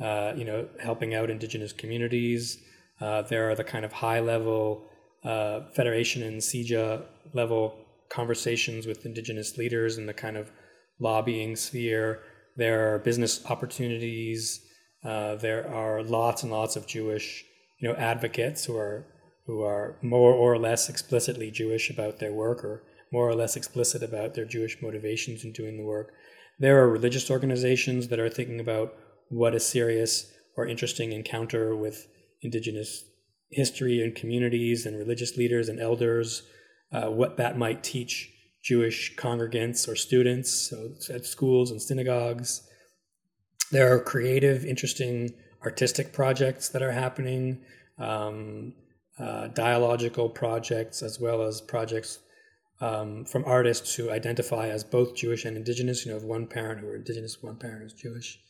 uh, 0.00 0.32
you 0.36 0.44
know, 0.44 0.68
helping 0.80 1.14
out 1.14 1.30
indigenous 1.30 1.72
communities. 1.72 2.58
Uh, 3.00 3.22
there 3.22 3.48
are 3.48 3.54
the 3.54 3.64
kind 3.64 3.84
of 3.84 3.92
high 3.92 4.20
level 4.20 4.84
uh, 5.24 5.60
Federation 5.74 6.24
and 6.24 6.40
CIJA 6.40 7.04
level 7.32 7.78
conversations 8.12 8.86
with 8.86 9.06
indigenous 9.06 9.56
leaders 9.56 9.96
in 9.96 10.06
the 10.06 10.14
kind 10.14 10.36
of 10.36 10.50
lobbying 11.00 11.56
sphere. 11.56 12.20
There 12.56 12.94
are 12.94 12.98
business 12.98 13.44
opportunities. 13.46 14.60
Uh, 15.02 15.36
there 15.36 15.66
are 15.68 16.02
lots 16.02 16.42
and 16.42 16.52
lots 16.52 16.76
of 16.76 16.86
Jewish, 16.86 17.44
you 17.80 17.88
know, 17.88 17.94
advocates 17.94 18.64
who 18.66 18.76
are 18.76 19.06
who 19.46 19.62
are 19.62 19.96
more 20.02 20.32
or 20.32 20.56
less 20.56 20.88
explicitly 20.88 21.50
Jewish 21.50 21.90
about 21.90 22.20
their 22.20 22.32
work, 22.32 22.62
or 22.62 22.84
more 23.10 23.28
or 23.28 23.34
less 23.34 23.56
explicit 23.56 24.02
about 24.02 24.34
their 24.34 24.44
Jewish 24.44 24.80
motivations 24.80 25.42
in 25.42 25.52
doing 25.52 25.76
the 25.76 25.84
work. 25.84 26.12
There 26.60 26.78
are 26.80 26.88
religious 26.88 27.28
organizations 27.28 28.08
that 28.08 28.20
are 28.20 28.28
thinking 28.28 28.60
about 28.60 28.94
what 29.30 29.54
a 29.54 29.60
serious 29.60 30.30
or 30.56 30.66
interesting 30.66 31.12
encounter 31.12 31.74
with 31.74 32.06
indigenous 32.40 33.04
history 33.50 34.00
and 34.00 34.14
communities 34.14 34.86
and 34.86 34.96
religious 34.96 35.36
leaders 35.36 35.68
and 35.68 35.80
elders, 35.80 36.42
uh, 36.92 37.10
what 37.10 37.36
that 37.36 37.56
might 37.56 37.82
teach 37.82 38.30
Jewish 38.62 39.16
congregants 39.16 39.88
or 39.88 39.96
students 39.96 40.70
so 40.70 40.92
at 41.12 41.26
schools 41.26 41.70
and 41.70 41.82
synagogues. 41.82 42.68
There 43.70 43.92
are 43.92 43.98
creative, 43.98 44.64
interesting 44.64 45.34
artistic 45.64 46.12
projects 46.12 46.68
that 46.68 46.82
are 46.82 46.92
happening, 46.92 47.60
um, 47.98 48.74
uh, 49.18 49.48
dialogical 49.48 50.28
projects, 50.28 51.02
as 51.02 51.18
well 51.18 51.42
as 51.42 51.60
projects 51.60 52.18
um, 52.80 53.24
from 53.24 53.44
artists 53.46 53.94
who 53.94 54.10
identify 54.10 54.68
as 54.68 54.84
both 54.84 55.14
Jewish 55.14 55.44
and 55.44 55.56
indigenous. 55.56 56.04
You 56.04 56.12
know, 56.12 56.18
one 56.18 56.46
parent 56.46 56.80
who 56.80 56.88
are 56.88 56.96
indigenous, 56.96 57.42
one 57.42 57.56
parent 57.56 57.82
who's 57.82 57.94
Jewish. 57.94 58.40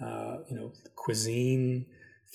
Uh, 0.00 0.38
you 0.48 0.56
know, 0.56 0.72
cuisine, 0.96 1.86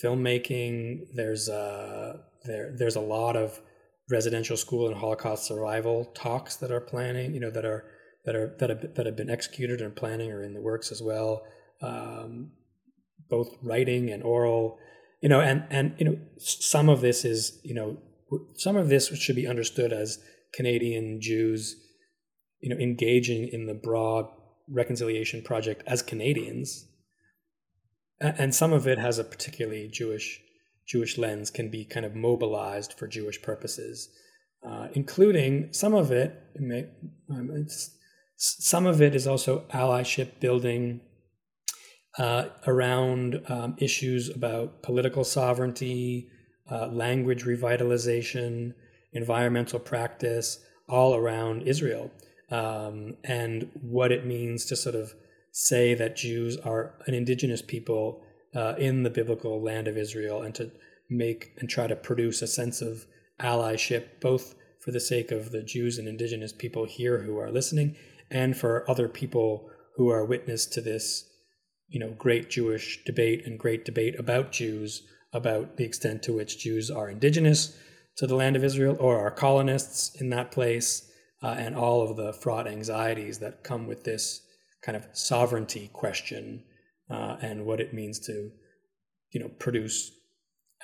filmmaking. 0.01 1.07
There's 1.13 1.49
a 1.49 2.21
there 2.45 2.73
there's 2.77 2.95
a 2.95 3.01
lot 3.01 3.35
of 3.35 3.59
residential 4.09 4.57
school 4.57 4.87
and 4.87 4.97
Holocaust 4.97 5.45
survival 5.45 6.05
talks 6.13 6.55
that 6.57 6.71
are 6.71 6.81
planning. 6.81 7.33
You 7.33 7.39
know, 7.39 7.51
that 7.51 7.65
are 7.65 7.85
that 8.25 8.35
are 8.35 8.55
that 8.59 8.69
have 8.69 8.95
that 8.95 9.05
have 9.05 9.15
been 9.15 9.29
executed 9.29 9.81
and 9.81 9.95
planning 9.95 10.31
or 10.31 10.43
in 10.43 10.53
the 10.53 10.61
works 10.61 10.91
as 10.91 11.01
well. 11.01 11.43
Um, 11.81 12.51
both 13.29 13.55
writing 13.61 14.09
and 14.09 14.23
oral. 14.23 14.77
You 15.21 15.29
know, 15.29 15.41
and 15.41 15.65
and 15.69 15.95
you 15.97 16.05
know, 16.05 16.17
some 16.37 16.89
of 16.89 17.01
this 17.01 17.25
is 17.25 17.59
you 17.63 17.73
know 17.73 17.97
some 18.55 18.75
of 18.75 18.89
this 18.89 19.07
should 19.17 19.35
be 19.35 19.47
understood 19.47 19.93
as 19.93 20.19
Canadian 20.53 21.19
Jews, 21.21 21.75
you 22.59 22.69
know, 22.69 22.79
engaging 22.81 23.47
in 23.47 23.65
the 23.65 23.73
broad 23.73 24.25
reconciliation 24.69 25.41
project 25.41 25.83
as 25.87 26.01
Canadians, 26.01 26.87
and 28.19 28.53
some 28.53 28.73
of 28.73 28.87
it 28.87 28.99
has 28.99 29.17
a 29.17 29.23
particularly 29.23 29.87
Jewish 29.87 30.41
Jewish 30.87 31.17
lens, 31.17 31.49
can 31.49 31.69
be 31.69 31.83
kind 31.83 32.05
of 32.05 32.15
mobilized 32.15 32.93
for 32.93 33.07
Jewish 33.07 33.41
purposes, 33.41 34.09
uh, 34.65 34.87
including 34.93 35.73
some 35.73 35.93
of 35.93 36.11
it. 36.11 36.33
Um, 37.29 37.67
some 38.37 38.85
of 38.85 39.01
it 39.01 39.13
is 39.13 39.27
also 39.27 39.65
allyship 39.73 40.39
building 40.39 41.01
uh, 42.17 42.45
around 42.65 43.41
um, 43.47 43.75
issues 43.79 44.29
about 44.29 44.81
political 44.81 45.23
sovereignty, 45.23 46.29
uh, 46.71 46.87
language 46.87 47.43
revitalization, 47.43 48.73
environmental 49.13 49.79
practice, 49.79 50.59
all 50.87 51.15
around 51.15 51.63
Israel, 51.63 52.11
um, 52.49 53.17
and 53.23 53.69
what 53.81 54.11
it 54.11 54.25
means 54.25 54.65
to 54.65 54.75
sort 54.75 54.95
of 54.95 55.13
say 55.51 55.93
that 55.93 56.15
Jews 56.15 56.57
are 56.57 56.93
an 57.07 57.13
indigenous 57.13 57.61
people 57.61 58.23
uh, 58.57 58.73
in 58.79 59.03
the 59.03 59.09
biblical 59.11 59.61
land 59.61 59.87
of 59.87 59.97
Israel, 59.97 60.41
and 60.41 60.55
to 60.55 60.71
make 61.09 61.53
and 61.59 61.69
try 61.69 61.85
to 61.85 61.95
produce 61.95 62.41
a 62.41 62.47
sense 62.47 62.81
of 62.81 63.05
allyship, 63.39 64.19
both 64.19 64.55
for 64.79 64.91
the 64.91 64.99
sake 64.99 65.31
of 65.31 65.51
the 65.51 65.61
Jews 65.61 65.99
and 65.99 66.07
indigenous 66.07 66.51
people 66.51 66.85
here 66.85 67.19
who 67.19 67.37
are 67.37 67.51
listening, 67.51 67.95
and 68.31 68.57
for 68.57 68.89
other 68.89 69.07
people 69.07 69.69
who 69.95 70.09
are 70.09 70.25
witness 70.25 70.65
to 70.65 70.81
this, 70.81 71.29
you 71.87 71.99
know, 71.99 72.15
great 72.17 72.49
Jewish 72.49 73.03
debate 73.05 73.45
and 73.45 73.59
great 73.59 73.85
debate 73.85 74.19
about 74.19 74.51
Jews, 74.51 75.03
about 75.31 75.77
the 75.77 75.85
extent 75.85 76.23
to 76.23 76.33
which 76.33 76.57
Jews 76.57 76.89
are 76.89 77.11
indigenous 77.11 77.77
to 78.17 78.25
the 78.25 78.35
land 78.35 78.55
of 78.55 78.63
Israel 78.63 78.97
or 78.99 79.19
are 79.19 79.29
colonists 79.29 80.19
in 80.19 80.31
that 80.31 80.51
place, 80.51 81.07
uh, 81.43 81.55
and 81.59 81.75
all 81.75 82.01
of 82.01 82.17
the 82.17 82.33
fraught 82.33 82.67
anxieties 82.67 83.37
that 83.37 83.63
come 83.63 83.85
with 83.85 84.03
this 84.03 84.41
kind 84.81 84.95
of 84.95 85.05
sovereignty 85.13 85.91
question 85.93 86.63
uh, 87.09 87.37
and 87.41 87.65
what 87.65 87.79
it 87.79 87.93
means 87.93 88.19
to, 88.19 88.51
you 89.31 89.39
know, 89.39 89.49
produce 89.59 90.11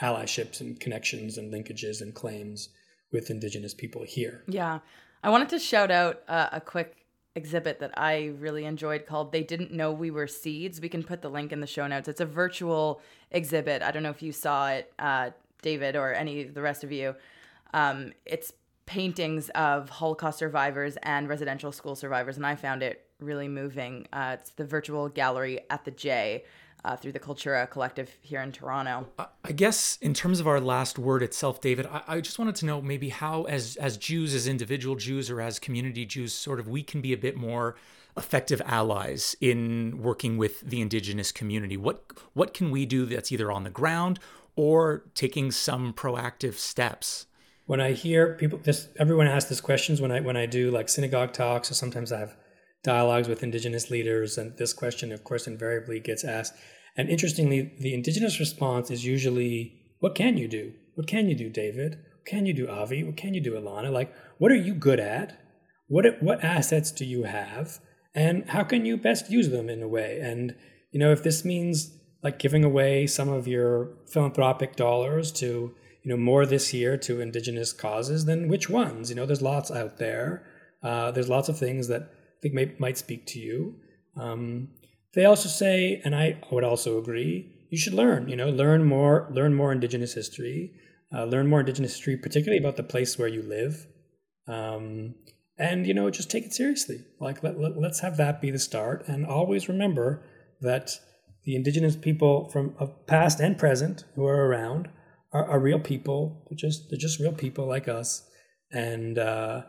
allyships 0.02 0.62
and 0.62 0.80
connections 0.80 1.38
and 1.38 1.54
linkages 1.54 2.02
and 2.02 2.14
claims 2.16 2.70
with 3.12 3.30
Indigenous 3.30 3.74
people 3.74 4.04
here. 4.04 4.44
Yeah, 4.48 4.80
I 5.24 5.30
wanted 5.30 5.50
to 5.50 5.60
shout 5.60 5.92
out 5.92 6.22
uh, 6.28 6.50
a 6.52 6.62
quick 6.62 7.06
exhibit 7.36 7.80
that 7.80 7.98
I 7.98 8.34
really 8.40 8.66
enjoyed 8.66 9.06
called 9.06 9.32
They 9.32 9.44
Didn't 9.44 9.72
Know 9.72 9.92
We 9.92 10.12
Were 10.12 10.28
Seeds. 10.28 10.82
We 10.82 10.90
can 10.90 11.04
put 11.04 11.22
the 11.22 11.30
link 11.30 11.52
in 11.52 11.62
the 11.62 11.68
show 11.68 11.88
notes. 11.88 12.08
It's 12.08 12.22
a 12.22 12.26
virtual 12.26 13.02
exhibit. 13.32 13.82
I 13.82 13.92
don't 13.92 14.04
know 14.04 14.10
if 14.10 14.22
you 14.22 14.32
saw 14.32 14.70
it. 14.70 14.92
Uh, 15.00 15.32
David 15.64 15.96
or 15.96 16.14
any 16.14 16.44
of 16.44 16.54
the 16.54 16.62
rest 16.62 16.84
of 16.84 16.92
you. 16.92 17.16
Um, 17.74 18.14
it's 18.26 18.54
paintings 18.86 19.50
of 19.50 19.90
Holocaust 19.90 20.40
survivors 20.40 20.98
and 21.04 21.28
residential 21.28 21.72
school 21.72 21.96
survivors, 21.96 22.38
and 22.38 22.46
I 22.46 22.56
found 22.56 22.84
it 22.84 23.06
really 23.20 23.48
moving. 23.48 24.08
Uh, 24.12 24.38
it's 24.40 24.52
the 24.52 24.66
virtual 24.66 25.10
gallery 25.10 25.62
at 25.70 25.86
the 25.86 25.92
J. 25.92 26.44
Uh, 26.86 26.98
through 26.98 27.14
the 27.14 27.20
Cultura 27.20 27.70
Collective 27.70 28.14
here 28.20 28.42
in 28.42 28.52
Toronto. 28.52 29.08
I 29.46 29.54
guess 29.54 29.98
in 30.02 30.14
terms 30.14 30.42
of 30.42 30.50
our 30.50 30.60
last 30.60 31.00
word 31.00 31.24
itself, 31.24 31.62
David, 31.62 31.86
I, 31.86 32.02
I, 32.06 32.20
just 32.20 32.38
wanted 32.38 32.56
to 32.56 32.66
know 32.66 32.82
maybe 32.82 33.08
how, 33.08 33.44
as 33.44 33.78
as 33.78 33.96
Jews, 33.96 34.34
as 34.34 34.50
individual 34.50 34.98
Jews, 34.98 35.30
or 35.30 35.40
as 35.40 35.60
community 35.60 36.06
Jews, 36.06 36.34
sort 36.34 36.60
of 36.60 36.68
we 36.68 36.84
can 36.84 37.00
be 37.00 37.14
a 37.14 37.18
bit 37.18 37.38
more 37.38 37.78
effective 38.18 38.62
allies 38.66 39.34
in 39.40 40.02
working 40.02 40.38
with 40.38 40.60
the 40.60 40.82
Indigenous 40.82 41.32
community. 41.32 41.78
What 41.78 42.04
what 42.34 42.54
can 42.54 42.70
we 42.70 42.86
do 42.86 43.06
that's 43.06 43.32
either 43.32 43.50
on 43.50 43.64
the 43.64 43.70
ground 43.70 44.20
or 44.58 45.06
taking 45.16 45.52
some 45.52 45.94
proactive 45.94 46.56
steps? 46.56 47.28
When 47.66 47.80
I 47.80 47.94
hear 47.94 48.36
people, 48.36 48.60
this 48.62 48.90
everyone 48.98 49.28
asks 49.28 49.50
these 49.50 49.62
questions 49.62 50.02
when 50.02 50.12
I 50.12 50.20
when 50.20 50.38
I 50.38 50.46
do 50.46 50.70
like 50.72 50.90
synagogue 50.90 51.34
talks, 51.34 51.72
or 51.72 51.74
sometimes 51.74 52.12
I 52.12 52.20
have 52.20 52.36
dialogues 52.84 53.30
with 53.30 53.44
indigenous 53.44 53.90
leaders, 53.90 54.38
and 54.38 54.58
this 54.58 54.74
question, 54.74 55.12
of 55.12 55.24
course, 55.24 55.48
invariably 55.48 56.00
gets 56.00 56.24
asked. 56.26 56.54
And 56.98 57.10
interestingly, 57.10 57.74
the 57.80 57.94
indigenous 57.94 58.40
response 58.40 58.92
is 58.92 59.06
usually, 59.06 59.74
"What 60.00 60.16
can 60.16 60.38
you 60.38 60.48
do? 60.48 60.74
What 60.96 61.08
can 61.08 61.30
you 61.30 61.36
do, 61.36 61.50
David? 61.50 62.00
What 62.18 62.26
can 62.26 62.46
you 62.46 62.54
do, 62.54 62.68
Avi? 62.68 63.04
What 63.04 63.18
can 63.18 63.34
you 63.34 63.42
do, 63.42 63.54
Alana? 63.54 63.92
Like, 63.92 64.14
what 64.38 64.52
are 64.52 64.56
you 64.56 64.74
good 64.74 65.00
at? 65.00 65.40
What 65.88 66.22
what 66.22 66.44
assets 66.44 66.92
do 66.92 67.06
you 67.06 67.24
have, 67.24 67.80
and 68.14 68.50
how 68.50 68.64
can 68.64 68.86
you 68.86 68.98
best 68.98 69.32
use 69.32 69.50
them 69.50 69.70
in 69.70 69.82
a 69.82 69.88
way? 69.88 70.20
And 70.22 70.56
you 70.92 71.00
know, 71.00 71.12
if 71.12 71.24
this 71.24 71.46
means 71.46 71.98
like 72.24 72.40
giving 72.40 72.64
away 72.64 73.08
some 73.08 73.30
of 73.30 73.48
your 73.48 73.92
philanthropic 74.12 74.76
dollars 74.76 75.32
to 75.34 75.76
you 76.04 76.10
know 76.12 76.18
more 76.18 76.46
this 76.46 76.74
year 76.74 76.98
to 76.98 77.22
indigenous 77.22 77.74
causes 77.74 78.26
then 78.26 78.48
which 78.48 78.70
ones? 78.70 79.10
You 79.10 79.16
know 79.16 79.26
there's 79.26 79.42
lots 79.42 79.72
out 79.72 79.98
there. 79.98 80.46
Uh, 80.82 81.12
there's 81.12 81.30
lots 81.30 81.50
of 81.50 81.58
things 81.58 81.88
that 81.88 82.02
i 82.02 82.42
think 82.42 82.54
may, 82.54 82.76
might 82.78 82.98
speak 82.98 83.26
to 83.28 83.40
you. 83.40 83.76
Um, 84.18 84.70
they 85.16 85.26
also 85.26 85.48
say 85.48 86.02
and 86.04 86.16
i 86.16 86.40
would 86.52 86.64
also 86.64 86.98
agree 87.00 87.68
you 87.70 87.78
should 87.78 87.94
learn 87.94 88.28
you 88.28 88.36
know 88.36 88.50
learn 88.50 88.84
more 88.84 89.28
learn 89.32 89.54
more 89.54 89.72
indigenous 89.72 90.14
history 90.14 90.74
uh, 91.14 91.26
learn 91.26 91.48
more 91.48 91.60
indigenous 91.60 91.94
history 91.94 92.18
particularly 92.18 92.60
about 92.60 92.76
the 92.76 92.84
place 92.84 93.18
where 93.18 93.28
you 93.28 93.42
live. 93.42 93.86
Um, 94.48 95.16
and 95.58 95.86
you 95.86 95.94
know 95.94 96.10
just 96.10 96.32
take 96.32 96.46
it 96.46 96.54
seriously. 96.54 97.06
Like 97.20 97.44
let, 97.44 97.60
let, 97.60 97.78
let's 97.78 98.00
have 98.00 98.18
that 98.18 98.42
be 98.42 98.52
the 98.52 98.60
start. 98.60 99.08
And 99.08 99.26
always 99.26 99.70
remember 99.70 100.26
that 100.62 100.92
the 101.46 101.56
indigenous 101.56 101.96
people 101.96 102.50
from 102.50 102.76
of 102.80 103.06
past 103.06 103.40
and 103.40 103.58
present 103.58 104.06
who 104.16 104.26
are 104.26 104.48
around 104.48 104.90
are, 105.34 105.46
are, 105.46 105.60
real 105.60 105.80
people. 105.80 106.46
They're 106.50 106.58
just 106.58 106.90
they're 106.90 107.00
just 107.00 107.20
real 107.20 107.34
people 107.34 107.68
like 107.68 107.88
us, 107.88 108.28
and 108.72 109.18
uh, 109.18 109.64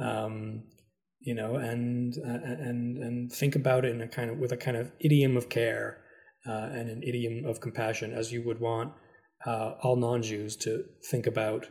um, 0.00 0.64
you 1.20 1.34
know, 1.34 1.56
and 1.56 2.14
uh, 2.24 2.38
and 2.44 2.98
and 2.98 3.32
think 3.32 3.56
about 3.56 3.84
it 3.84 3.94
in 3.94 4.00
a 4.00 4.08
kind 4.08 4.30
of 4.30 4.38
with 4.38 4.52
a 4.52 4.56
kind 4.56 4.76
of 4.76 4.92
idiom 5.00 5.36
of 5.36 5.48
care 5.48 5.98
uh, 6.48 6.68
and 6.72 6.88
an 6.88 7.02
idiom 7.02 7.44
of 7.44 7.60
compassion, 7.60 8.12
as 8.12 8.32
you 8.32 8.42
would 8.42 8.60
want 8.60 8.92
uh, 9.46 9.74
all 9.82 9.96
non-Jews 9.96 10.56
to 10.56 10.84
think 11.10 11.26
about 11.26 11.66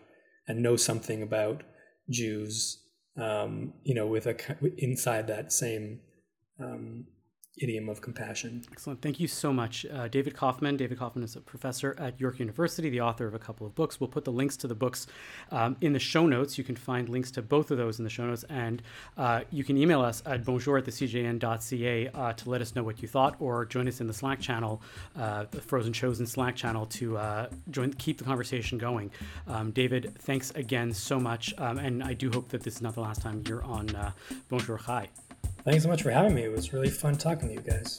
and 0.47 0.61
know 0.61 0.75
something 0.75 1.21
about 1.21 1.63
Jews. 2.09 2.83
Um, 3.19 3.73
you 3.83 3.95
know, 3.95 4.05
with 4.05 4.27
a 4.27 4.35
inside 4.77 5.25
that 5.27 5.51
same 5.51 6.01
um, 6.59 7.05
idiom 7.59 7.89
of 7.89 8.01
compassion. 8.01 8.63
Excellent. 8.71 9.01
Thank 9.01 9.19
you 9.19 9.27
so 9.27 9.51
much, 9.51 9.85
uh, 9.85 10.07
David 10.07 10.33
Koffman. 10.33 10.77
David 10.77 10.97
Koffman 10.97 11.23
is 11.23 11.35
a 11.35 11.41
professor 11.41 11.95
at 11.97 12.19
York 12.19 12.39
University, 12.39 12.89
the 12.89 13.01
author 13.01 13.27
of 13.27 13.33
a 13.33 13.39
couple 13.39 13.65
of 13.65 13.75
books. 13.75 13.99
We'll 13.99 14.09
put 14.09 14.25
the 14.25 14.31
links 14.31 14.57
to 14.57 14.67
the 14.67 14.75
books 14.75 15.07
um, 15.51 15.75
in 15.81 15.93
the 15.93 15.99
show 15.99 16.25
notes. 16.25 16.57
You 16.57 16.63
can 16.63 16.75
find 16.75 17.09
links 17.09 17.31
to 17.31 17.41
both 17.41 17.71
of 17.71 17.77
those 17.77 17.99
in 17.99 18.03
the 18.03 18.09
show 18.09 18.25
notes. 18.25 18.45
And 18.49 18.81
uh, 19.17 19.41
you 19.51 19.63
can 19.63 19.77
email 19.77 20.01
us 20.01 20.21
at 20.25 20.45
bonjour 20.45 20.77
at 20.77 20.85
the 20.85 20.91
cjn.ca 20.91 22.09
uh, 22.09 22.33
to 22.33 22.49
let 22.49 22.61
us 22.61 22.75
know 22.75 22.83
what 22.83 23.01
you 23.01 23.07
thought 23.07 23.35
or 23.39 23.65
join 23.65 23.87
us 23.87 24.01
in 24.01 24.07
the 24.07 24.13
Slack 24.13 24.39
channel, 24.39 24.81
uh, 25.17 25.45
the 25.51 25.61
Frozen 25.61 25.93
Chosen 25.93 26.25
Slack 26.25 26.55
channel 26.55 26.85
to 26.87 27.17
uh, 27.17 27.49
join, 27.71 27.93
keep 27.93 28.17
the 28.17 28.23
conversation 28.23 28.77
going. 28.77 29.11
Um, 29.47 29.71
David, 29.71 30.13
thanks 30.19 30.51
again 30.51 30.93
so 30.93 31.19
much. 31.19 31.53
Um, 31.57 31.77
and 31.77 32.03
I 32.03 32.13
do 32.13 32.31
hope 32.31 32.49
that 32.49 32.63
this 32.63 32.75
is 32.75 32.81
not 32.81 32.95
the 32.95 33.01
last 33.01 33.21
time 33.21 33.43
you're 33.47 33.63
on 33.63 33.93
uh, 33.95 34.11
Bonjour 34.49 34.77
Chai. 34.77 35.09
Thanks 35.67 35.83
so 35.83 35.89
much 35.89 36.01
for 36.01 36.11
having 36.11 36.33
me. 36.33 36.43
It 36.43 36.51
was 36.53 36.71
really 36.71 36.89
fun 36.89 37.17
talking 37.17 37.49
to 37.49 37.55
you 37.55 37.59
guys. 37.59 37.97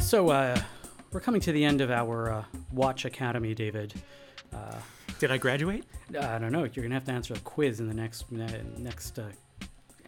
So, 0.00 0.30
uh, 0.30 0.60
we're 1.12 1.20
coming 1.20 1.40
to 1.42 1.52
the 1.52 1.64
end 1.64 1.80
of 1.80 1.92
our 1.92 2.32
uh, 2.32 2.44
Watch 2.72 3.04
Academy, 3.04 3.54
David. 3.54 3.94
Uh, 4.52 4.74
Did 5.20 5.30
I 5.30 5.38
graduate? 5.38 5.84
I 6.20 6.40
don't 6.40 6.50
know. 6.50 6.64
You're 6.64 6.82
gonna 6.82 6.96
have 6.96 7.04
to 7.04 7.12
answer 7.12 7.34
a 7.34 7.38
quiz 7.38 7.78
in 7.78 7.86
the 7.86 7.94
next 7.94 8.24
uh, 8.32 8.48
next 8.76 9.20
uh, 9.20 9.28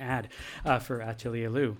ad 0.00 0.30
uh, 0.64 0.80
for 0.80 1.02
Atelier 1.02 1.50
Lou. 1.50 1.76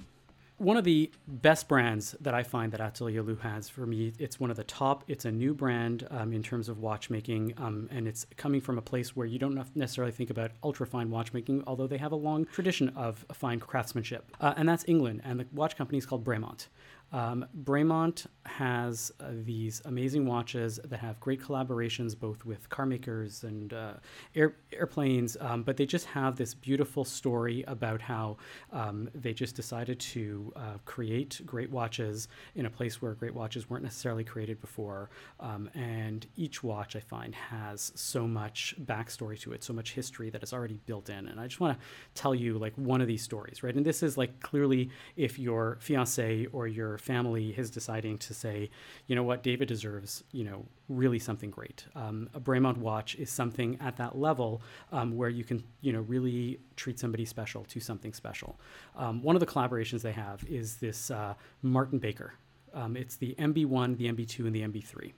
One 0.60 0.76
of 0.76 0.84
the 0.84 1.10
best 1.26 1.68
brands 1.68 2.14
that 2.20 2.34
I 2.34 2.42
find 2.42 2.70
that 2.72 2.82
Atelier 2.82 3.22
Lou 3.22 3.36
has 3.36 3.70
for 3.70 3.86
me, 3.86 4.12
it's 4.18 4.38
one 4.38 4.50
of 4.50 4.58
the 4.58 4.64
top. 4.64 5.04
It's 5.08 5.24
a 5.24 5.32
new 5.32 5.54
brand 5.54 6.06
um, 6.10 6.34
in 6.34 6.42
terms 6.42 6.68
of 6.68 6.80
watchmaking, 6.80 7.54
um, 7.56 7.88
and 7.90 8.06
it's 8.06 8.26
coming 8.36 8.60
from 8.60 8.76
a 8.76 8.82
place 8.82 9.16
where 9.16 9.26
you 9.26 9.38
don't 9.38 9.58
necessarily 9.74 10.12
think 10.12 10.28
about 10.28 10.50
ultra 10.62 10.86
fine 10.86 11.10
watchmaking, 11.10 11.64
although 11.66 11.86
they 11.86 11.96
have 11.96 12.12
a 12.12 12.16
long 12.16 12.44
tradition 12.44 12.90
of 12.90 13.24
fine 13.32 13.58
craftsmanship. 13.58 14.30
Uh, 14.38 14.52
and 14.58 14.68
that's 14.68 14.84
England, 14.86 15.22
and 15.24 15.40
the 15.40 15.46
watch 15.54 15.78
company 15.78 15.96
is 15.96 16.04
called 16.04 16.26
Bremont. 16.26 16.66
Um, 17.12 17.46
Bremont 17.64 18.26
has 18.46 19.12
uh, 19.20 19.26
these 19.44 19.82
amazing 19.84 20.26
watches 20.26 20.78
that 20.84 20.98
have 20.98 21.18
great 21.20 21.40
collaborations 21.40 22.18
both 22.18 22.44
with 22.44 22.68
car 22.68 22.86
makers 22.86 23.44
and 23.44 23.72
uh, 23.72 23.94
air, 24.34 24.54
airplanes, 24.72 25.36
um, 25.40 25.62
but 25.62 25.76
they 25.76 25.86
just 25.86 26.06
have 26.06 26.36
this 26.36 26.54
beautiful 26.54 27.04
story 27.04 27.64
about 27.66 28.00
how 28.00 28.36
um, 28.72 29.08
they 29.14 29.32
just 29.32 29.56
decided 29.56 29.98
to 29.98 30.52
uh, 30.56 30.60
create 30.84 31.40
great 31.44 31.70
watches 31.70 32.28
in 32.54 32.66
a 32.66 32.70
place 32.70 33.02
where 33.02 33.14
great 33.14 33.34
watches 33.34 33.68
weren't 33.68 33.84
necessarily 33.84 34.24
created 34.24 34.60
before. 34.60 35.10
Um, 35.40 35.68
and 35.74 36.26
each 36.36 36.62
watch 36.62 36.96
I 36.96 37.00
find 37.00 37.34
has 37.34 37.92
so 37.94 38.26
much 38.26 38.74
backstory 38.84 39.38
to 39.40 39.52
it, 39.52 39.64
so 39.64 39.72
much 39.72 39.92
history 39.92 40.30
that 40.30 40.42
is 40.42 40.52
already 40.52 40.78
built 40.86 41.10
in. 41.10 41.28
And 41.28 41.40
I 41.40 41.46
just 41.46 41.60
want 41.60 41.78
to 41.78 41.84
tell 42.14 42.34
you 42.34 42.58
like 42.58 42.74
one 42.76 43.00
of 43.00 43.08
these 43.08 43.22
stories, 43.22 43.62
right? 43.62 43.74
And 43.74 43.84
this 43.84 44.02
is 44.02 44.16
like 44.16 44.40
clearly 44.40 44.90
if 45.16 45.38
your 45.38 45.78
fiance 45.80 46.46
or 46.52 46.68
your 46.68 46.99
family 47.00 47.54
is 47.56 47.70
deciding 47.70 48.18
to 48.18 48.34
say, 48.34 48.70
you 49.06 49.16
know 49.16 49.22
what, 49.22 49.42
David 49.42 49.68
deserves, 49.68 50.24
you 50.32 50.44
know, 50.44 50.64
really 50.88 51.18
something 51.18 51.50
great. 51.50 51.84
Um, 51.94 52.28
a 52.34 52.40
Bremont 52.40 52.76
watch 52.78 53.14
is 53.16 53.30
something 53.30 53.78
at 53.80 53.96
that 53.96 54.18
level 54.18 54.62
um, 54.92 55.16
where 55.16 55.28
you 55.28 55.44
can, 55.44 55.62
you 55.80 55.92
know, 55.92 56.00
really 56.00 56.60
treat 56.76 56.98
somebody 56.98 57.24
special 57.24 57.64
to 57.64 57.80
something 57.80 58.12
special. 58.12 58.58
Um, 58.96 59.22
one 59.22 59.36
of 59.36 59.40
the 59.40 59.46
collaborations 59.46 60.02
they 60.02 60.12
have 60.12 60.44
is 60.44 60.76
this 60.76 61.10
uh, 61.10 61.34
Martin 61.62 61.98
Baker. 61.98 62.34
Um, 62.72 62.96
it's 62.96 63.16
the 63.16 63.34
MB1, 63.38 63.96
the 63.96 64.12
MB2, 64.12 64.46
and 64.46 64.54
the 64.54 64.62
MB3. 64.62 65.12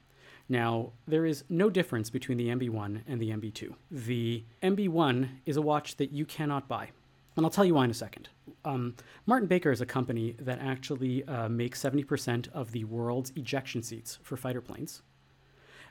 Now, 0.49 0.93
there 1.07 1.25
is 1.25 1.45
no 1.49 1.71
difference 1.71 2.11
between 2.11 2.39
the 2.39 2.49
MB1 2.49 3.03
and 3.07 3.21
the 3.21 3.31
MB2. 3.31 3.75
The 3.91 4.45
MB1 4.63 5.29
is 5.47 5.57
a 5.57 5.63
watch 5.63 5.97
that 5.97 6.13
you 6.13 6.25
cannot 6.25 6.69
buy. 6.69 6.91
And 7.37 7.47
I'll 7.47 7.51
tell 7.51 7.65
you 7.65 7.75
why 7.75 7.85
in 7.85 7.91
a 7.91 7.95
second. 7.95 8.29
Um, 8.65 8.95
Martin 9.27 9.49
Baker 9.49 9.71
is 9.71 9.81
a 9.81 9.87
company 9.87 10.37
that 10.39 10.59
actually 10.61 11.25
uh, 11.25 11.49
makes 11.49 11.83
70% 11.83 12.49
of 12.53 12.73
the 12.73 12.85
world's 12.85 13.33
ejection 13.37 13.83
seats 13.83 14.19
for 14.23 14.37
fighter 14.37 14.61
planes. 14.61 15.03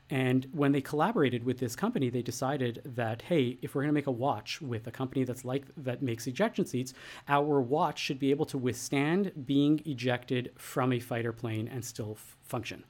And 0.10 0.46
when 0.52 0.74
they 0.74 0.82
collaborated 0.82 1.46
with 1.46 1.60
this 1.60 1.76
company, 1.76 2.10
they 2.10 2.22
decided 2.22 2.82
that 2.84 3.24
hey, 3.24 3.58
if 3.62 3.74
we're 3.74 3.84
going 3.84 3.90
to 3.90 3.94
make 3.94 4.08
a 4.08 4.12
watch 4.12 4.62
with 4.62 4.86
a 4.86 4.92
company 4.92 5.24
that's 5.24 5.46
like 5.46 5.66
that 5.78 6.02
makes 6.02 6.28
ejection 6.28 6.66
seats, 6.66 6.94
our 7.30 7.62
watch 7.62 7.98
should 7.98 8.20
be 8.20 8.30
able 8.30 8.46
to 8.48 8.58
withstand 8.58 9.32
being 9.46 9.82
ejected 9.86 10.52
from 10.58 10.92
a 10.92 11.00
fighter 11.00 11.32
plane 11.32 11.68
and 11.68 11.84
still 11.86 12.18
f- 12.18 12.38
function. 12.44 12.84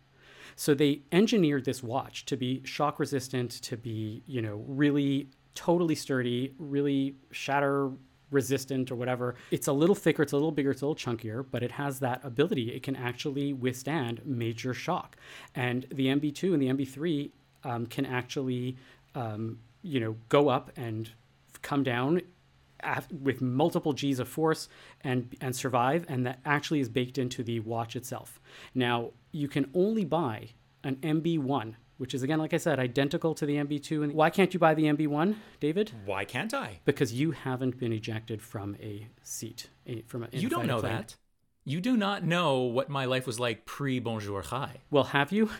So 0.56 0.74
they 0.74 1.04
engineered 1.12 1.64
this 1.64 1.84
watch 1.84 2.26
to 2.26 2.36
be 2.36 2.64
shock 2.66 2.99
resistant, 2.99 3.52
to 3.52 3.78
be 3.78 4.24
you 4.26 4.41
know 4.41 4.64
really 4.68 5.30
totally 5.54 5.95
sturdy, 5.95 6.56
really 6.58 7.18
shatter 7.32 7.91
resistant 8.32 8.92
or 8.92 8.96
whatever. 8.96 9.36
It's 9.52 9.68
a 9.68 9.74
little 9.74 9.96
thicker, 9.96 10.24
it's 10.24 10.34
a 10.34 10.38
little 10.38 10.52
bigger, 10.52 10.72
it's 10.72 10.82
a 10.82 10.88
little 10.88 10.96
chunkier, 10.96 11.46
but 11.50 11.64
it 11.64 11.72
has 11.72 12.00
that 12.00 12.22
ability. 12.24 12.72
It 12.72 12.84
can 12.84 12.96
actually 12.96 13.54
withstand 13.54 14.22
major 14.26 14.74
shock. 14.74 15.18
And 15.54 15.86
the 15.92 16.08
MB2 16.08 16.54
and 16.54 16.62
the 16.62 16.68
MB3 16.70 17.32
um, 17.64 17.86
can 17.86 18.06
actually, 18.06 18.78
um, 19.16 19.60
you 19.84 20.00
know, 20.00 20.16
go 20.30 20.50
up 20.50 20.72
and 20.76 21.12
come 21.62 21.84
down 21.84 22.22
with 23.22 23.42
multiple 23.42 23.94
G's 23.94 24.20
of 24.20 24.28
force 24.28 24.68
and 25.02 25.36
and 25.40 25.56
survive, 25.56 26.06
and 26.08 26.26
that 26.26 26.40
actually 26.46 26.80
is 26.80 26.90
baked 26.90 27.18
into 27.18 27.44
the 27.44 27.60
watch 27.60 27.96
itself. 27.96 28.40
Now 28.74 29.12
you 29.32 29.48
can 29.48 29.70
only 29.74 30.06
buy 30.06 30.50
an 30.84 30.96
MB1 30.98 31.76
which 32.02 32.16
is 32.16 32.24
again, 32.24 32.39
like 32.39 32.52
I 32.52 32.58
said, 32.58 32.80
identical 32.80 33.36
to 33.36 33.45
the 33.45 33.58
MB2. 33.58 34.04
And 34.04 34.14
why 34.14 34.32
can't 34.32 34.52
you 34.56 34.60
buy 34.60 34.74
the 34.74 34.86
MB1, 34.86 35.36
David? 35.60 35.91
Why 36.04 36.26
can't 36.26 36.52
I? 36.52 36.80
Because 36.84 37.14
you 37.14 37.30
haven't 37.30 37.78
been 37.78 37.93
ejected 37.93 38.41
from 38.41 38.76
a 38.82 39.08
seat. 39.22 39.70
A, 39.86 40.02
from 40.08 40.24
a, 40.24 40.28
you 40.32 40.49
don't 40.49 40.66
know 40.66 40.80
plane. 40.80 40.93
that. 40.93 41.16
You 41.64 41.80
do 41.80 41.95
not 41.95 42.24
know 42.24 42.62
what 42.62 42.89
my 42.89 43.06
life 43.06 43.28
was 43.28 43.39
like 43.39 43.68
pre 43.68 43.99
Bonjour 43.99 44.41
Chai. 44.41 44.78
Well, 44.89 45.04
have 45.04 45.32
you? 45.32 45.52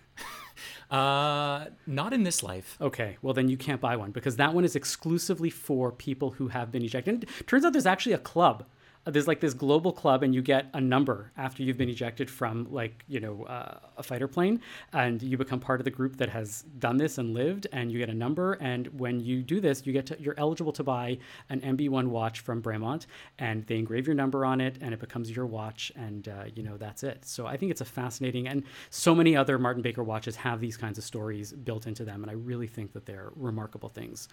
uh, 0.90 1.66
not 1.86 2.14
in 2.14 2.22
this 2.22 2.42
life. 2.42 2.78
Okay, 2.80 3.18
well 3.20 3.34
then 3.34 3.50
you 3.50 3.58
can't 3.58 3.82
buy 3.82 3.96
one 3.96 4.12
because 4.12 4.36
that 4.36 4.54
one 4.54 4.64
is 4.64 4.76
exclusively 4.76 5.50
for 5.50 5.92
people 5.92 6.30
who 6.30 6.48
have 6.48 6.72
been 6.72 6.84
ejected. 6.84 7.14
And 7.14 7.46
turns 7.46 7.66
out 7.66 7.74
there's 7.74 7.84
actually 7.84 8.14
a 8.14 8.18
club 8.18 8.64
there's 9.06 9.28
like 9.28 9.40
this 9.40 9.54
global 9.54 9.92
club 9.92 10.22
and 10.22 10.34
you 10.34 10.42
get 10.42 10.66
a 10.74 10.80
number 10.80 11.30
after 11.36 11.62
you've 11.62 11.78
been 11.78 11.88
ejected 11.88 12.28
from 12.28 12.66
like 12.70 13.04
you 13.08 13.20
know 13.20 13.44
uh, 13.44 13.78
a 13.96 14.02
fighter 14.02 14.26
plane 14.26 14.60
and 14.92 15.22
you 15.22 15.36
become 15.36 15.60
part 15.60 15.80
of 15.80 15.84
the 15.84 15.90
group 15.90 16.16
that 16.16 16.28
has 16.28 16.62
done 16.78 16.96
this 16.96 17.18
and 17.18 17.32
lived 17.32 17.66
and 17.72 17.92
you 17.92 17.98
get 17.98 18.08
a 18.08 18.14
number 18.14 18.54
and 18.54 18.88
when 18.98 19.20
you 19.20 19.42
do 19.42 19.60
this 19.60 19.86
you 19.86 19.92
get 19.92 20.06
to, 20.06 20.20
you're 20.20 20.34
eligible 20.38 20.72
to 20.72 20.82
buy 20.82 21.16
an 21.50 21.60
mb1 21.60 22.08
watch 22.08 22.40
from 22.40 22.60
bremont 22.60 23.06
and 23.38 23.64
they 23.66 23.78
engrave 23.78 24.06
your 24.06 24.16
number 24.16 24.44
on 24.44 24.60
it 24.60 24.76
and 24.80 24.92
it 24.92 25.00
becomes 25.00 25.30
your 25.30 25.46
watch 25.46 25.92
and 25.96 26.28
uh, 26.28 26.44
you 26.54 26.62
know 26.62 26.76
that's 26.76 27.02
it. 27.02 27.24
So 27.24 27.46
i 27.46 27.56
think 27.56 27.70
it's 27.70 27.80
a 27.80 27.86
fascinating 27.86 28.48
and 28.48 28.64
so 28.90 29.14
many 29.14 29.36
other 29.36 29.58
martin 29.58 29.82
baker 29.82 30.02
watches 30.02 30.36
have 30.36 30.60
these 30.60 30.76
kinds 30.76 30.98
of 30.98 31.04
stories 31.04 31.52
built 31.52 31.86
into 31.86 32.04
them 32.04 32.22
and 32.22 32.30
i 32.30 32.34
really 32.34 32.66
think 32.66 32.92
that 32.92 33.06
they're 33.06 33.30
remarkable 33.36 33.88
things 33.88 34.28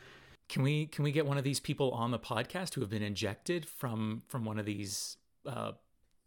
can 0.53 0.61
we 0.61 0.85
can 0.85 1.03
we 1.03 1.11
get 1.11 1.25
one 1.25 1.39
of 1.39 1.43
these 1.43 1.59
people 1.59 1.89
on 1.91 2.11
the 2.11 2.19
podcast 2.19 2.75
who 2.75 2.81
have 2.81 2.89
been 2.91 3.01
injected 3.01 3.65
from 3.65 4.21
from 4.27 4.45
one 4.45 4.59
of 4.59 4.67
these 4.67 5.17
uh, 5.47 5.71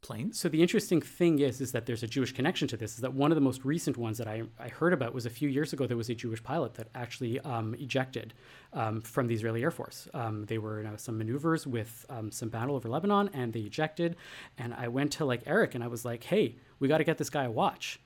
planes? 0.03 0.37
So 0.37 0.49
the 0.49 0.63
interesting 0.63 1.01
thing 1.01 1.39
is 1.39 1.61
is 1.61 1.71
that 1.71 1.87
there's 1.87 2.03
a 2.03 2.09
Jewish 2.09 2.33
connection 2.33 2.67
to 2.69 2.77
this. 2.77 2.95
Is 2.95 3.03
that 3.03 3.15
one 3.15 3.31
of 3.31 3.37
the 3.37 3.41
most 3.41 3.65
recent 3.65 3.97
ones 3.97 4.19
that 4.19 4.27
I, 4.27 4.43
I 4.59 4.67
heard 4.67 4.93
about 4.93 5.15
was 5.15 5.27
a 5.27 5.31
few 5.31 5.49
years 5.49 5.73
ago. 5.73 5.87
There 5.87 5.97
was 5.97 6.11
a 6.11 6.15
Jewish 6.17 6.43
pilot 6.43 6.75
that 6.75 6.89
actually 6.97 7.39
um, 7.43 7.77
ejected 7.79 8.35
um, 8.73 9.01
from 9.01 9.29
the 9.29 9.35
Israeli 9.37 9.63
Air 9.63 9.71
Force. 9.71 10.09
Um, 10.13 10.45
they 10.47 10.59
were 10.59 10.81
in 10.81 10.87
uh, 10.87 10.97
some 10.97 11.19
maneuvers 11.19 11.65
with 11.65 12.05
um, 12.11 12.33
some 12.33 12.49
battle 12.49 12.75
over 12.75 12.89
Lebanon, 12.89 13.31
and 13.33 13.53
they 13.53 13.61
ejected. 13.61 14.17
And 14.59 14.75
I 14.75 14.89
went 14.89 15.13
to 15.13 15.25
like 15.25 15.43
Eric, 15.47 15.77
and 15.77 15.85
I 15.85 15.87
was 15.87 16.05
like, 16.05 16.25
"Hey, 16.25 16.57
we 16.81 16.89
got 16.89 16.99
to 16.99 17.05
get 17.05 17.19
this 17.19 17.31
guy 17.31 17.45
a 17.45 17.51
watch." 17.53 18.01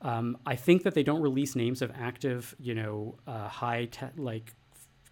Um, 0.00 0.38
I 0.46 0.56
think 0.56 0.84
that 0.84 0.94
they 0.94 1.02
don't 1.02 1.20
release 1.20 1.54
names 1.54 1.82
of 1.82 1.90
active, 1.94 2.54
you 2.58 2.74
know, 2.74 3.18
uh, 3.26 3.48
high 3.48 3.86
te- 3.86 4.16
like 4.16 4.54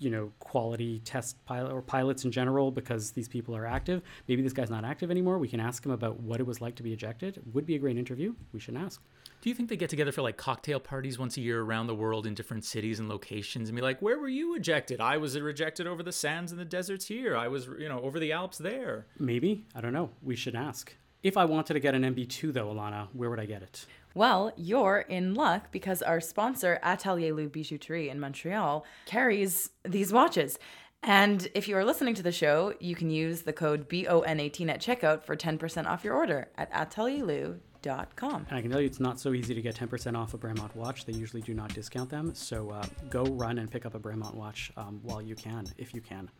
you 0.04 0.10
know 0.10 0.30
quality 0.38 1.00
test 1.00 1.42
pilot 1.46 1.72
or 1.72 1.80
pilots 1.80 2.24
in 2.24 2.30
general 2.30 2.70
because 2.70 3.12
these 3.12 3.28
people 3.28 3.56
are 3.56 3.66
active. 3.66 4.02
Maybe 4.28 4.42
this 4.42 4.52
guy's 4.52 4.70
not 4.70 4.84
active 4.84 5.10
anymore. 5.10 5.38
We 5.38 5.48
can 5.48 5.60
ask 5.60 5.84
him 5.84 5.92
about 5.92 6.20
what 6.20 6.40
it 6.40 6.46
was 6.46 6.60
like 6.60 6.74
to 6.76 6.82
be 6.82 6.92
ejected. 6.92 7.38
It 7.38 7.42
would 7.54 7.64
be 7.64 7.74
a 7.74 7.78
great 7.78 7.96
interview. 7.96 8.34
We 8.52 8.60
should 8.60 8.76
ask. 8.76 9.00
Do 9.40 9.48
you 9.48 9.54
think 9.54 9.68
they 9.68 9.76
get 9.76 9.90
together 9.90 10.12
for 10.12 10.22
like 10.22 10.36
cocktail 10.36 10.80
parties 10.80 11.18
once 11.18 11.36
a 11.36 11.40
year 11.40 11.62
around 11.62 11.86
the 11.86 11.94
world 11.94 12.26
in 12.26 12.34
different 12.34 12.64
cities 12.64 12.98
and 13.00 13.08
locations 13.08 13.68
and 13.68 13.76
be 13.76 13.82
like 13.82 14.00
where 14.00 14.18
were 14.18 14.28
you 14.28 14.54
ejected? 14.54 15.00
I 15.00 15.16
was 15.16 15.38
rejected 15.40 15.86
over 15.86 16.02
the 16.02 16.12
sands 16.12 16.52
and 16.52 16.60
the 16.60 16.64
deserts 16.64 17.06
here. 17.06 17.36
I 17.36 17.48
was 17.48 17.66
you 17.78 17.88
know 17.88 18.00
over 18.00 18.20
the 18.20 18.32
alps 18.32 18.58
there. 18.58 19.06
Maybe. 19.18 19.64
I 19.74 19.80
don't 19.80 19.92
know. 19.92 20.10
We 20.22 20.36
should 20.36 20.54
ask. 20.54 20.94
If 21.22 21.38
i 21.38 21.46
wanted 21.46 21.72
to 21.72 21.80
get 21.80 21.94
an 21.94 22.02
mb2 22.02 22.52
though 22.52 22.66
alana 22.66 23.08
where 23.14 23.30
would 23.30 23.40
i 23.40 23.46
get 23.46 23.62
it 23.62 23.86
well, 24.14 24.52
you're 24.56 25.00
in 25.00 25.34
luck 25.34 25.72
because 25.72 26.00
our 26.00 26.20
sponsor, 26.20 26.78
Atelier 26.82 27.34
Lou 27.34 27.48
Bijouterie 27.48 28.10
in 28.10 28.20
Montreal, 28.20 28.84
carries 29.06 29.70
these 29.84 30.12
watches. 30.12 30.58
And 31.02 31.48
if 31.54 31.68
you 31.68 31.76
are 31.76 31.84
listening 31.84 32.14
to 32.14 32.22
the 32.22 32.32
show, 32.32 32.72
you 32.80 32.94
can 32.94 33.10
use 33.10 33.42
the 33.42 33.52
code 33.52 33.88
BON18 33.90 34.70
at 34.70 34.80
checkout 34.80 35.24
for 35.24 35.36
10% 35.36 35.86
off 35.86 36.02
your 36.02 36.14
order 36.14 36.48
at 36.56 36.72
atelierlou.com. 36.72 38.46
And 38.48 38.58
I 38.58 38.62
can 38.62 38.70
tell 38.70 38.80
you 38.80 38.86
it's 38.86 39.00
not 39.00 39.20
so 39.20 39.34
easy 39.34 39.54
to 39.54 39.60
get 39.60 39.74
10% 39.74 40.16
off 40.16 40.32
a 40.32 40.38
Bremont 40.38 40.74
watch. 40.74 41.04
They 41.04 41.12
usually 41.12 41.42
do 41.42 41.52
not 41.52 41.74
discount 41.74 42.08
them. 42.08 42.34
So 42.34 42.70
uh, 42.70 42.86
go 43.10 43.24
run 43.24 43.58
and 43.58 43.70
pick 43.70 43.84
up 43.84 43.94
a 43.94 44.00
Bremont 44.00 44.34
watch 44.34 44.72
um, 44.78 45.00
while 45.02 45.20
you 45.20 45.34
can, 45.34 45.66
if 45.76 45.92
you 45.92 46.00
can. 46.00 46.30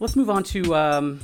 Let's 0.00 0.16
move 0.16 0.30
on 0.30 0.44
to 0.44 0.74
um, 0.74 1.20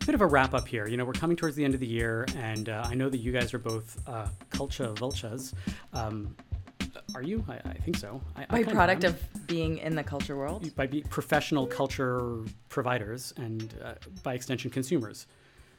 a 0.00 0.06
bit 0.06 0.14
of 0.14 0.22
a 0.22 0.26
wrap 0.26 0.54
up 0.54 0.66
here. 0.66 0.88
You 0.88 0.96
know, 0.96 1.04
we're 1.04 1.12
coming 1.12 1.36
towards 1.36 1.56
the 1.56 1.64
end 1.64 1.74
of 1.74 1.80
the 1.80 1.86
year, 1.86 2.24
and 2.38 2.70
uh, 2.70 2.82
I 2.86 2.94
know 2.94 3.10
that 3.10 3.18
you 3.18 3.32
guys 3.32 3.52
are 3.52 3.58
both 3.58 4.02
uh, 4.08 4.28
culture 4.48 4.88
vultures. 4.94 5.54
Um, 5.92 6.34
are 7.14 7.22
you? 7.22 7.44
I, 7.46 7.56
I, 7.68 7.74
think 7.74 7.98
so. 7.98 8.22
I, 8.34 8.46
by 8.46 8.58
I 8.60 8.62
product 8.62 9.04
of 9.04 9.20
being 9.46 9.76
in 9.76 9.94
the 9.94 10.02
culture 10.02 10.38
world? 10.38 10.74
By 10.74 10.86
be 10.86 11.02
professional 11.02 11.66
culture 11.66 12.38
providers 12.70 13.34
and 13.36 13.74
uh, 13.84 13.92
by 14.22 14.32
extension 14.32 14.70
consumers. 14.70 15.26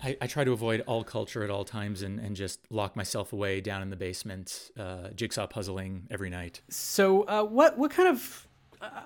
I, 0.04 0.16
I, 0.22 0.28
try 0.28 0.44
to 0.44 0.52
avoid 0.52 0.82
all 0.82 1.04
culture 1.04 1.44
at 1.44 1.50
all 1.50 1.66
times 1.66 2.04
and, 2.04 2.20
and 2.20 2.36
just 2.36 2.60
lock 2.70 2.96
myself 2.96 3.34
away 3.34 3.60
down 3.60 3.82
in 3.82 3.90
the 3.90 3.96
basement, 3.96 4.70
uh, 4.78 5.10
jigsaw 5.16 5.48
puzzling 5.48 6.06
every 6.12 6.30
night. 6.30 6.62
So, 6.70 7.24
uh, 7.24 7.44
what 7.44 7.76
what 7.80 7.90
kind 7.90 8.08
of 8.08 8.48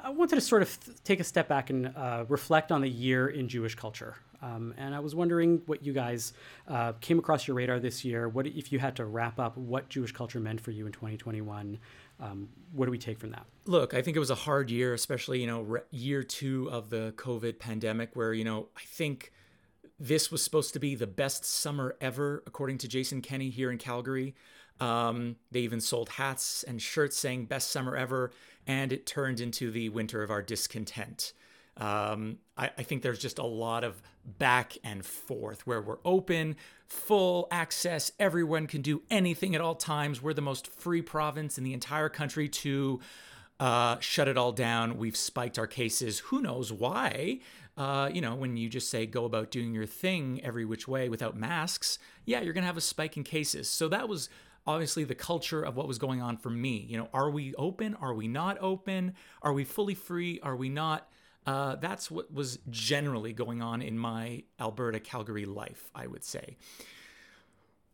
I 0.03 0.09
wanted 0.09 0.35
to 0.35 0.41
sort 0.41 0.61
of 0.61 1.03
take 1.03 1.19
a 1.19 1.23
step 1.23 1.47
back 1.47 1.69
and 1.69 1.87
uh, 1.95 2.25
reflect 2.27 2.71
on 2.71 2.81
the 2.81 2.89
year 2.89 3.27
in 3.27 3.47
Jewish 3.47 3.75
culture. 3.75 4.15
Um, 4.41 4.73
and 4.77 4.95
I 4.95 4.99
was 4.99 5.15
wondering 5.15 5.61
what 5.65 5.83
you 5.83 5.91
guys 5.91 6.33
uh, 6.67 6.93
came 7.01 7.19
across 7.19 7.47
your 7.47 7.55
radar 7.55 7.79
this 7.79 8.05
year. 8.05 8.29
What 8.29 8.47
if 8.47 8.71
you 8.71 8.79
had 8.79 8.95
to 8.97 9.05
wrap 9.05 9.39
up 9.39 9.57
what 9.57 9.89
Jewish 9.89 10.11
culture 10.11 10.39
meant 10.39 10.61
for 10.61 10.71
you 10.71 10.85
in 10.85 10.91
2021? 10.91 11.77
Um, 12.21 12.49
what 12.73 12.85
do 12.85 12.91
we 12.91 12.97
take 12.97 13.19
from 13.19 13.31
that? 13.31 13.45
Look, 13.65 13.93
I 13.93 14.01
think 14.01 14.15
it 14.15 14.19
was 14.19 14.29
a 14.29 14.35
hard 14.35 14.69
year, 14.71 14.93
especially 14.93 15.41
you 15.41 15.47
know 15.47 15.61
re- 15.61 15.81
year 15.91 16.23
two 16.23 16.69
of 16.71 16.89
the 16.89 17.13
COVID 17.17 17.59
pandemic, 17.59 18.15
where 18.15 18.33
you 18.33 18.43
know 18.43 18.67
I 18.77 18.81
think 18.85 19.31
this 19.99 20.31
was 20.31 20.43
supposed 20.43 20.73
to 20.73 20.79
be 20.79 20.95
the 20.95 21.07
best 21.07 21.43
summer 21.43 21.95
ever, 21.99 22.43
according 22.47 22.77
to 22.79 22.87
Jason 22.87 23.21
Kenney 23.21 23.49
here 23.49 23.71
in 23.71 23.77
Calgary. 23.77 24.35
Um, 24.79 25.35
they 25.51 25.59
even 25.61 25.81
sold 25.81 26.09
hats 26.09 26.63
and 26.63 26.81
shirts 26.81 27.17
saying 27.17 27.45
"Best 27.45 27.71
Summer 27.71 27.95
Ever," 27.95 28.31
and 28.67 28.91
it 28.91 29.05
turned 29.05 29.39
into 29.39 29.71
the 29.71 29.89
winter 29.89 30.23
of 30.23 30.31
our 30.31 30.41
discontent. 30.41 31.33
Um, 31.77 32.39
I, 32.57 32.71
I, 32.77 32.83
think 32.83 33.03
there's 33.03 33.19
just 33.19 33.39
a 33.39 33.45
lot 33.45 33.85
of 33.85 34.01
back 34.25 34.77
and 34.83 35.05
forth 35.05 35.65
where 35.65 35.81
we're 35.81 35.99
open, 36.03 36.57
full 36.87 37.47
access, 37.51 38.11
everyone 38.19 38.67
can 38.67 38.81
do 38.81 39.01
anything 39.09 39.55
at 39.55 39.61
all 39.61 39.75
times. 39.75 40.21
We're 40.21 40.33
the 40.33 40.41
most 40.41 40.67
free 40.67 41.01
province 41.01 41.57
in 41.57 41.63
the 41.63 41.73
entire 41.73 42.09
country 42.09 42.49
to 42.49 42.99
uh, 43.61 43.97
shut 43.99 44.27
it 44.27 44.37
all 44.37 44.51
down. 44.51 44.97
We've 44.97 45.15
spiked 45.15 45.57
our 45.57 45.67
cases. 45.67 46.19
Who 46.19 46.41
knows 46.41 46.73
why? 46.73 47.39
Uh, 47.77 48.09
you 48.11 48.19
know, 48.19 48.35
when 48.35 48.57
you 48.57 48.67
just 48.67 48.89
say 48.89 49.05
go 49.05 49.23
about 49.23 49.51
doing 49.51 49.73
your 49.73 49.85
thing 49.85 50.41
every 50.43 50.65
which 50.65 50.85
way 50.85 51.07
without 51.07 51.37
masks, 51.37 51.97
yeah, 52.25 52.41
you're 52.41 52.53
going 52.53 52.63
to 52.63 52.67
have 52.67 52.77
a 52.77 52.81
spike 52.81 53.15
in 53.15 53.23
cases. 53.23 53.69
So 53.69 53.87
that 53.87 54.09
was 54.09 54.27
obviously 54.69 55.03
the 55.03 55.15
culture 55.15 55.63
of 55.63 55.75
what 55.75 55.87
was 55.87 55.97
going 55.97 56.21
on 56.21 56.37
for 56.37 56.51
me. 56.51 56.85
You 56.87 56.99
know, 56.99 57.09
are 57.11 57.31
we 57.31 57.55
open? 57.55 57.95
Are 57.95 58.13
we 58.13 58.27
not 58.27 58.57
open? 58.61 59.15
Are 59.41 59.51
we 59.51 59.63
fully 59.63 59.95
free? 59.95 60.39
Are 60.43 60.55
we 60.55 60.69
not? 60.69 61.09
Uh, 61.47 61.75
that's 61.77 62.11
what 62.11 62.31
was 62.31 62.59
generally 62.69 63.33
going 63.33 63.63
on 63.63 63.81
in 63.81 63.97
my 63.97 64.43
Alberta 64.59 64.99
Calgary 64.99 65.45
life, 65.45 65.89
I 65.95 66.05
would 66.05 66.23
say. 66.23 66.57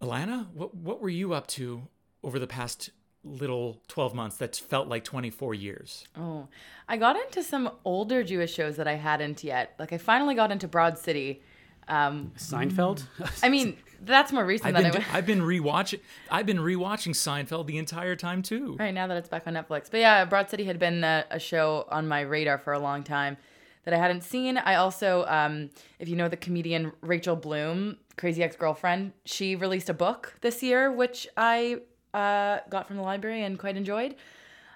Alana, 0.01 0.51
what 0.53 0.75
what 0.75 1.01
were 1.01 1.09
you 1.09 1.33
up 1.33 1.47
to 1.47 1.87
over 2.21 2.39
the 2.39 2.47
past 2.47 2.89
little 3.23 3.81
12 3.87 4.13
months 4.13 4.37
that 4.37 4.55
felt 4.57 4.89
like 4.89 5.05
24 5.05 5.53
years? 5.53 6.05
Oh, 6.17 6.49
I 6.89 6.97
got 6.97 7.15
into 7.15 7.41
some 7.41 7.71
older 7.85 8.21
Jewish 8.21 8.53
shows 8.53 8.75
that 8.75 8.87
I 8.87 8.95
hadn't 8.95 9.45
yet. 9.45 9.75
Like 9.79 9.93
I 9.93 9.97
finally 9.97 10.35
got 10.35 10.51
into 10.51 10.67
Broad 10.67 10.97
City. 10.97 11.41
Um, 11.87 12.33
Seinfeld. 12.37 13.03
I 13.41 13.47
mean, 13.49 13.77
that's 14.05 14.31
more 14.31 14.45
recent 14.45 14.75
I've 14.75 14.83
than 14.83 14.91
been, 14.93 15.03
I. 15.11 15.17
I've 15.17 15.25
been 15.25 15.41
rewatching. 15.41 15.99
I've 16.29 16.45
been 16.45 16.57
rewatching 16.59 17.13
Seinfeld 17.13 17.67
the 17.67 17.77
entire 17.77 18.15
time 18.15 18.41
too. 18.41 18.75
Right 18.79 18.93
now 18.93 19.07
that 19.07 19.17
it's 19.17 19.29
back 19.29 19.47
on 19.47 19.53
Netflix. 19.53 19.89
But 19.91 19.99
yeah, 19.99 20.25
Broad 20.25 20.49
City 20.49 20.65
had 20.65 20.79
been 20.79 21.03
a, 21.03 21.25
a 21.31 21.39
show 21.39 21.87
on 21.89 22.07
my 22.07 22.21
radar 22.21 22.57
for 22.57 22.73
a 22.73 22.79
long 22.79 23.03
time 23.03 23.37
that 23.83 23.93
I 23.93 23.97
hadn't 23.97 24.23
seen. 24.23 24.57
I 24.57 24.75
also, 24.75 25.25
um, 25.27 25.69
if 25.99 26.09
you 26.09 26.15
know 26.15 26.27
the 26.27 26.37
comedian 26.37 26.91
Rachel 27.01 27.35
Bloom, 27.35 27.97
Crazy 28.17 28.43
Ex 28.43 28.55
Girlfriend, 28.55 29.13
she 29.25 29.55
released 29.55 29.89
a 29.89 29.93
book 29.93 30.35
this 30.41 30.63
year, 30.63 30.91
which 30.91 31.27
I 31.37 31.81
uh, 32.13 32.59
got 32.69 32.87
from 32.87 32.97
the 32.97 33.03
library 33.03 33.43
and 33.43 33.59
quite 33.59 33.77
enjoyed. 33.77 34.15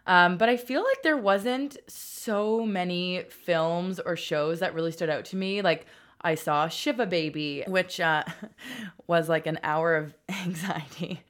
Um, 0.05 0.38
but 0.38 0.49
I 0.49 0.57
feel 0.57 0.84
like 0.84 1.03
there 1.03 1.17
wasn't 1.17 1.77
so 1.88 2.65
many 2.65 3.23
films 3.30 3.99
or 3.99 4.15
shows 4.15 4.59
that 4.59 4.73
really 4.73 4.91
stood 4.91 5.09
out 5.09 5.25
to 5.25 5.36
me. 5.36 5.61
Like 5.61 5.86
I 6.22 6.36
saw 6.36 6.67
Shiva 6.67 7.05
Baby, 7.05 7.63
which 7.67 7.99
uh, 7.99 8.24
was 9.07 9.30
like 9.30 9.47
an 9.47 9.59
hour 9.63 9.95
of 9.95 10.13
anxiety. 10.30 11.22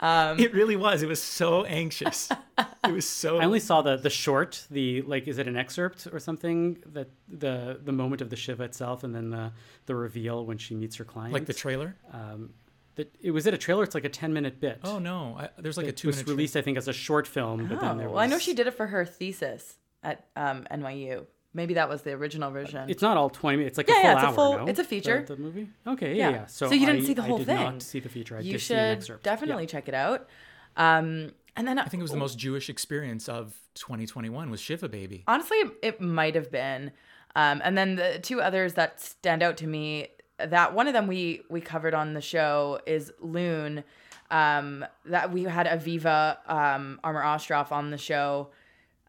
Um, 0.00 0.38
it 0.40 0.52
really 0.54 0.76
was. 0.76 1.02
It 1.02 1.08
was 1.08 1.22
so 1.22 1.64
anxious. 1.64 2.30
it 2.86 2.92
was 2.92 3.08
so. 3.08 3.38
I 3.38 3.44
only 3.44 3.60
saw 3.60 3.82
the 3.82 3.96
the 3.96 4.10
short. 4.10 4.66
The 4.70 5.02
like, 5.02 5.28
is 5.28 5.38
it 5.38 5.46
an 5.46 5.56
excerpt 5.56 6.08
or 6.12 6.18
something? 6.18 6.78
That 6.86 7.10
the 7.28 7.78
the 7.82 7.92
moment 7.92 8.22
of 8.22 8.30
the 8.30 8.36
Shiva 8.36 8.64
itself, 8.64 9.04
and 9.04 9.14
then 9.14 9.30
the 9.30 9.52
the 9.86 9.94
reveal 9.94 10.44
when 10.46 10.58
she 10.58 10.74
meets 10.74 10.96
her 10.96 11.04
client. 11.04 11.32
Like 11.32 11.46
the 11.46 11.52
trailer. 11.54 11.96
Um, 12.12 12.50
that 12.96 13.14
it 13.20 13.30
was 13.30 13.46
it 13.46 13.54
a 13.54 13.58
trailer. 13.58 13.84
It's 13.84 13.94
like 13.94 14.04
a 14.04 14.08
ten 14.10 14.32
minute 14.32 14.58
bit. 14.60 14.80
Oh 14.84 14.98
no, 14.98 15.36
I, 15.38 15.48
there's 15.58 15.76
like 15.76 15.86
it 15.86 15.90
a 15.90 15.92
two. 15.92 16.08
It 16.08 16.10
was 16.10 16.16
minute 16.16 16.28
released, 16.30 16.52
tra- 16.54 16.62
I 16.62 16.64
think, 16.64 16.78
as 16.78 16.88
a 16.88 16.92
short 16.92 17.26
film. 17.26 17.66
But 17.68 17.78
Oh, 17.78 17.80
then 17.80 17.98
there 17.98 18.08
was. 18.08 18.14
well, 18.14 18.24
I 18.24 18.26
know 18.26 18.38
she 18.38 18.54
did 18.54 18.66
it 18.66 18.74
for 18.74 18.86
her 18.86 19.04
thesis 19.04 19.76
at 20.02 20.26
um, 20.34 20.66
NYU. 20.70 21.26
Maybe 21.54 21.74
that 21.74 21.88
was 21.88 22.02
the 22.02 22.12
original 22.12 22.50
version. 22.50 22.88
It's 22.88 23.02
not 23.02 23.16
all 23.16 23.28
twenty 23.30 23.58
minutes. 23.58 23.78
It's 23.78 23.88
like 23.88 23.94
Yeah, 23.96 24.00
a 24.00 24.02
full 24.02 24.04
yeah, 24.10 24.14
it's 24.14 24.22
a 24.22 24.26
hour. 24.28 24.34
full- 24.34 24.58
no? 24.58 24.66
it's 24.70 24.78
a 24.80 24.84
feature. 24.84 25.24
The, 25.26 25.34
the 25.36 25.42
movie. 25.42 25.68
Okay, 25.86 26.14
yeah, 26.14 26.28
Yeah. 26.30 26.34
yeah. 26.36 26.46
So, 26.46 26.68
So 26.68 26.74
you 26.74 26.86
didn't 26.86 27.02
I- 27.02 27.06
see 27.06 27.14
the 27.14 27.22
whole 27.22 27.38
thing. 27.38 27.50
I 27.50 27.52
did 27.52 27.64
thing. 27.66 27.72
not 27.74 27.82
see 27.82 28.00
the 28.00 28.08
feature. 28.08 28.36
I 28.36 28.40
you 28.40 28.52
did 28.52 28.60
should 28.60 28.68
see 28.68 28.74
an 28.74 28.96
excerpt. 28.96 29.22
definitely 29.22 29.66
check 29.66 29.88
it 29.88 29.94
out. 29.94 30.28
Um, 30.76 31.32
and 31.56 31.68
then 31.68 31.78
I 31.78 31.84
think 31.84 32.00
it 32.00 32.02
was 32.04 32.12
the 32.12 32.16
most 32.16 32.38
Jewish 32.38 32.70
experience 32.70 33.28
of 33.28 33.54
2021 33.74 34.50
was 34.50 34.60
Shiva 34.60 34.88
Baby. 34.88 35.24
honestly, 35.28 35.58
it 35.82 36.00
might 36.00 36.34
have 36.34 36.50
been. 36.50 36.92
Um, 37.36 37.60
and 37.64 37.76
then 37.76 37.96
the 37.96 38.18
two 38.22 38.40
others 38.40 38.74
that 38.74 39.00
stand 39.00 39.42
out 39.42 39.56
to 39.58 39.66
me, 39.66 40.08
that 40.38 40.74
one 40.74 40.86
of 40.86 40.92
them 40.94 41.06
we 41.06 41.42
we 41.50 41.60
covered 41.60 41.92
on 41.94 42.14
the 42.14 42.20
show 42.22 42.80
is 42.86 43.12
Loon. 43.20 43.84
Um, 44.30 44.86
that 45.04 45.30
we 45.30 45.42
had 45.42 45.66
Aviva 45.66 46.38
um, 46.50 46.98
Armour 47.04 47.22
Ostroff 47.22 47.70
on 47.70 47.90
the 47.90 47.98
show 47.98 48.48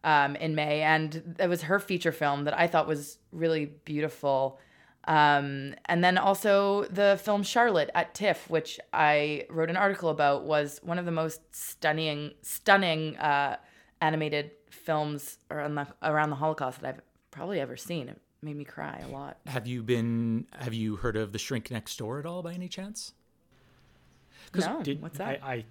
um, 0.04 0.36
in 0.36 0.54
May, 0.54 0.82
and 0.82 1.36
it 1.40 1.48
was 1.48 1.62
her 1.62 1.80
feature 1.80 2.12
film 2.12 2.44
that 2.44 2.56
I 2.56 2.68
thought 2.68 2.86
was 2.86 3.18
really 3.32 3.66
beautiful. 3.84 4.60
Um, 5.06 5.74
and 5.86 6.04
then 6.04 6.16
also 6.16 6.84
the 6.84 7.20
film 7.22 7.42
Charlotte 7.42 7.90
at 7.94 8.14
TIFF, 8.14 8.48
which 8.48 8.78
I 8.92 9.46
wrote 9.50 9.68
an 9.70 9.76
article 9.76 10.10
about, 10.10 10.44
was 10.44 10.78
one 10.82 10.98
of 10.98 11.04
the 11.04 11.10
most 11.10 11.40
stunning, 11.54 12.32
stunning 12.42 13.16
uh, 13.16 13.56
animated 14.00 14.52
films 14.70 15.38
around 15.50 15.74
the, 15.74 15.86
around 16.02 16.30
the 16.30 16.36
Holocaust 16.36 16.80
that 16.80 16.94
I've 16.94 17.00
probably 17.30 17.60
ever 17.60 17.76
seen. 17.76 18.08
It 18.08 18.20
made 18.40 18.56
me 18.56 18.64
cry 18.64 19.02
a 19.06 19.08
lot. 19.08 19.38
Have 19.46 19.66
you 19.66 19.82
been? 19.82 20.46
Have 20.58 20.74
you 20.74 20.96
heard 20.96 21.16
of 21.16 21.32
The 21.32 21.38
Shrink 21.38 21.70
Next 21.70 21.98
Door 21.98 22.20
at 22.20 22.26
all, 22.26 22.42
by 22.42 22.52
any 22.54 22.68
chance? 22.68 23.12
No, 24.54 24.82
Did- 24.82 25.02
what's 25.02 25.18
that? 25.18 25.40
I, 25.42 25.54
I 25.54 25.64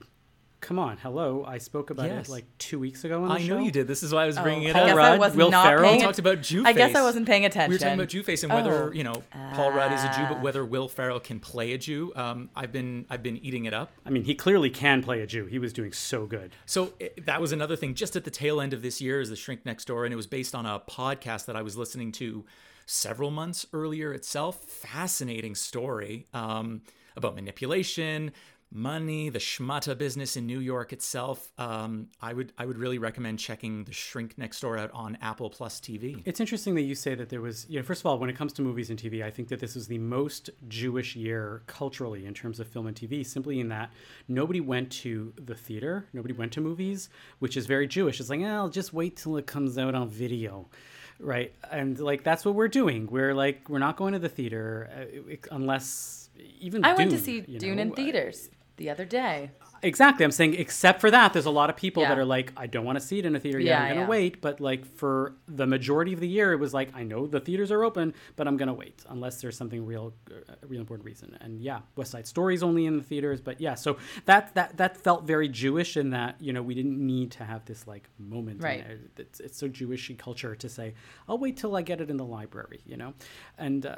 come 0.63 0.79
on, 0.79 0.97
hello. 0.97 1.43
I 1.45 1.57
spoke 1.57 1.89
about 1.89 2.07
Yes. 2.07 2.27
it 2.27 2.31
like 2.31 2.45
two 2.57 2.79
weeks 2.79 3.03
ago 3.03 3.21
on 3.21 3.27
the 3.27 3.35
I 3.35 3.39
show. 3.39 3.55
know 3.57 3.59
you 3.63 3.69
did. 3.69 3.85
This 3.87 4.01
is 4.01 4.13
why 4.13 4.23
I 4.23 4.25
was 4.25 4.39
bringing 4.39 4.63
it 4.63 4.75
I 4.75 4.79
up. 4.79 4.85
guess 4.87 4.93
Paul 4.95 5.03
I 5.03 5.09
Rudd, 5.11 5.19
was 5.19 5.35
Will 5.35 5.51
not 5.51 5.65
Ferrell. 5.67 5.89
paying 5.89 6.01
talked 6.01 6.19
about 6.19 6.41
Jew 6.41 6.63
I 6.65 6.71
guess 6.73 6.95
I 6.95 7.01
wasn't 7.01 7.27
paying 7.27 7.45
attention. 7.45 7.69
We 7.69 7.75
were 7.75 7.79
talking 7.79 7.93
about 7.99 8.07
Jew 8.07 8.23
face 8.23 8.43
and 8.43 8.51
whether 8.53 8.85
Oh. 8.89 8.91
you 8.91 9.03
know 9.03 9.21
Paul 9.53 9.71
Rudd 9.73 9.91
is 9.91 10.03
a 10.03 10.11
Jew, 10.15 10.25
but 10.29 10.41
whether 10.41 10.63
Will 10.65 10.87
Ferrell 10.87 11.19
can 11.19 11.39
play 11.39 11.73
a 11.73 11.77
Jew. 11.77 12.13
Um, 12.15 12.49
I've 12.55 12.71
been 12.71 13.05
I've 13.09 13.21
been 13.21 13.37
eating 13.37 13.65
it 13.65 13.73
up. 13.73 13.91
I 14.05 14.09
mean, 14.09 14.23
he 14.23 14.33
clearly 14.35 14.69
can 14.69 15.03
play 15.03 15.21
a 15.21 15.27
Jew. 15.27 15.45
He 15.45 15.59
was 15.59 15.73
doing 15.73 15.91
so 15.91 16.25
good. 16.25 16.55
So 16.65 16.93
it, 16.99 17.25
that 17.25 17.39
was 17.41 17.51
another 17.51 17.75
thing. 17.75 17.93
Just 17.93 18.15
at 18.15 18.23
the 18.23 18.31
tail 18.31 18.61
end 18.61 18.73
of 18.73 18.81
this 18.81 19.01
year 19.01 19.19
is 19.21 19.29
the 19.29 19.35
Shrink 19.35 19.65
Next 19.65 19.85
Door, 19.85 20.05
and 20.05 20.13
it 20.13 20.17
was 20.17 20.27
based 20.27 20.55
on 20.55 20.65
a 20.65 20.79
podcast 20.79 21.45
that 21.45 21.55
I 21.57 21.61
was 21.61 21.75
listening 21.77 22.11
to 22.13 22.45
several 22.85 23.31
months 23.31 23.65
earlier 23.73 24.13
itself. 24.13 24.63
Fascinating 24.63 25.55
story 25.55 26.27
um, 26.33 26.81
about 27.15 27.35
manipulation, 27.35 28.31
money, 28.73 29.29
the 29.29 29.39
schmata 29.39 29.95
business 29.97 30.35
in 30.35 30.47
New 30.47 30.59
York 30.59 30.91
itself. 30.91 31.51
Um, 31.57 32.07
I 32.21 32.33
would 32.33 32.51
I 32.57 32.65
would 32.65 32.77
really 32.77 32.97
recommend 32.97 33.39
checking 33.39 33.83
the 33.83 33.93
Shrink 33.93 34.37
Next 34.37 34.59
Door 34.59 34.79
out 34.79 34.91
on 34.93 35.17
Apple 35.21 35.49
Plus 35.49 35.79
TV. 35.79 36.21
It's 36.25 36.39
interesting 36.39 36.75
that 36.75 36.81
you 36.81 36.95
say 36.95 37.15
that 37.15 37.29
there 37.29 37.41
was, 37.41 37.67
you 37.69 37.79
know, 37.79 37.83
first 37.83 38.01
of 38.01 38.07
all, 38.07 38.17
when 38.17 38.29
it 38.29 38.35
comes 38.35 38.51
to 38.53 38.61
movies 38.61 38.89
and 38.89 38.99
TV, 38.99 39.23
I 39.23 39.29
think 39.29 39.47
that 39.49 39.59
this 39.59 39.75
is 39.75 39.87
the 39.87 39.99
most 39.99 40.49
Jewish 40.67 41.15
year 41.15 41.61
culturally 41.67 42.25
in 42.25 42.33
terms 42.33 42.59
of 42.59 42.67
film 42.67 42.87
and 42.87 42.95
TV, 42.95 43.25
simply 43.25 43.59
in 43.59 43.69
that 43.69 43.91
nobody 44.27 44.59
went 44.59 44.91
to 45.03 45.33
the 45.37 45.55
theater, 45.55 46.07
nobody 46.13 46.33
went 46.33 46.51
to 46.53 46.61
movies, 46.61 47.09
which 47.39 47.55
is 47.55 47.67
very 47.67 47.87
Jewish. 47.87 48.19
It's 48.19 48.29
like, 48.29 48.41
eh, 48.41 48.47
I'll 48.47 48.69
just 48.69 48.93
wait 48.93 49.17
till 49.17 49.37
it 49.37 49.45
comes 49.45 49.77
out 49.77 49.93
on 49.93 50.09
video. 50.09 50.67
Right. 51.19 51.53
And 51.71 51.99
like, 51.99 52.23
that's 52.23 52.43
what 52.43 52.55
we're 52.55 52.67
doing. 52.67 53.07
We're 53.09 53.35
like, 53.35 53.69
we're 53.69 53.79
not 53.79 53.97
going 53.97 54.13
to 54.13 54.19
the 54.19 54.29
theater 54.29 54.89
uh, 54.95 55.31
it- 55.31 55.47
unless 55.51 56.29
even 56.59 56.83
I 56.83 56.93
went 56.93 57.11
to 57.11 57.19
see 57.19 57.43
you 57.47 57.59
Dune 57.59 57.75
know, 57.75 57.83
in 57.83 57.91
theaters 57.91 58.49
the 58.77 58.89
other 58.89 59.05
day. 59.05 59.51
Exactly. 59.83 60.23
I'm 60.23 60.31
saying, 60.31 60.53
except 60.55 61.01
for 61.01 61.11
that, 61.11 61.33
there's 61.33 61.45
a 61.45 61.51
lot 61.51 61.69
of 61.69 61.75
people 61.75 62.03
that 62.03 62.17
are 62.17 62.23
like, 62.23 62.53
I 62.55 62.67
don't 62.67 62.85
want 62.85 62.97
to 62.97 63.05
see 63.05 63.19
it 63.19 63.25
in 63.25 63.35
a 63.35 63.39
theater 63.39 63.59
yet. 63.59 63.69
Yeah, 63.69 63.79
I'm 63.79 63.87
going 63.87 63.95
to 63.95 64.01
yeah. 64.03 64.07
wait. 64.07 64.41
But 64.41 64.61
like 64.61 64.85
for 64.85 65.35
the 65.47 65.67
majority 65.67 66.13
of 66.13 66.21
the 66.21 66.27
year, 66.27 66.53
it 66.53 66.59
was 66.59 66.73
like, 66.73 66.95
I 66.95 67.03
know 67.03 67.27
the 67.27 67.41
theaters 67.41 67.69
are 67.69 67.83
open, 67.83 68.13
but 68.37 68.47
I'm 68.47 68.55
going 68.55 68.67
to 68.67 68.73
wait 68.73 69.03
unless 69.09 69.41
there's 69.41 69.57
something 69.57 69.85
real, 69.85 70.13
a 70.61 70.65
real 70.67 70.79
important 70.79 71.05
reason. 71.05 71.37
And 71.41 71.61
yeah, 71.61 71.81
West 71.97 72.11
Side 72.11 72.25
Story's 72.25 72.63
only 72.63 72.85
in 72.85 72.97
the 72.97 73.03
theaters. 73.03 73.41
But 73.41 73.59
yeah, 73.59 73.75
so 73.75 73.97
that 74.25 74.55
that 74.55 74.77
that 74.77 74.95
felt 74.95 75.25
very 75.25 75.49
Jewish 75.49 75.97
in 75.97 76.11
that 76.11 76.37
you 76.39 76.53
know 76.53 76.61
we 76.61 76.75
didn't 76.75 77.05
need 77.05 77.31
to 77.31 77.43
have 77.43 77.65
this 77.65 77.85
like 77.85 78.09
moment. 78.17 78.63
Right. 78.63 78.85
It's, 79.17 79.41
it's 79.41 79.57
so 79.57 79.67
Jewishy 79.67 80.17
culture 80.17 80.55
to 80.55 80.69
say, 80.69 80.93
I'll 81.27 81.37
wait 81.37 81.57
till 81.57 81.75
I 81.75 81.81
get 81.81 81.99
it 81.99 82.09
in 82.09 82.15
the 82.15 82.25
library. 82.25 82.81
You 82.85 82.95
know, 82.95 83.13
and 83.57 83.85
uh, 83.85 83.97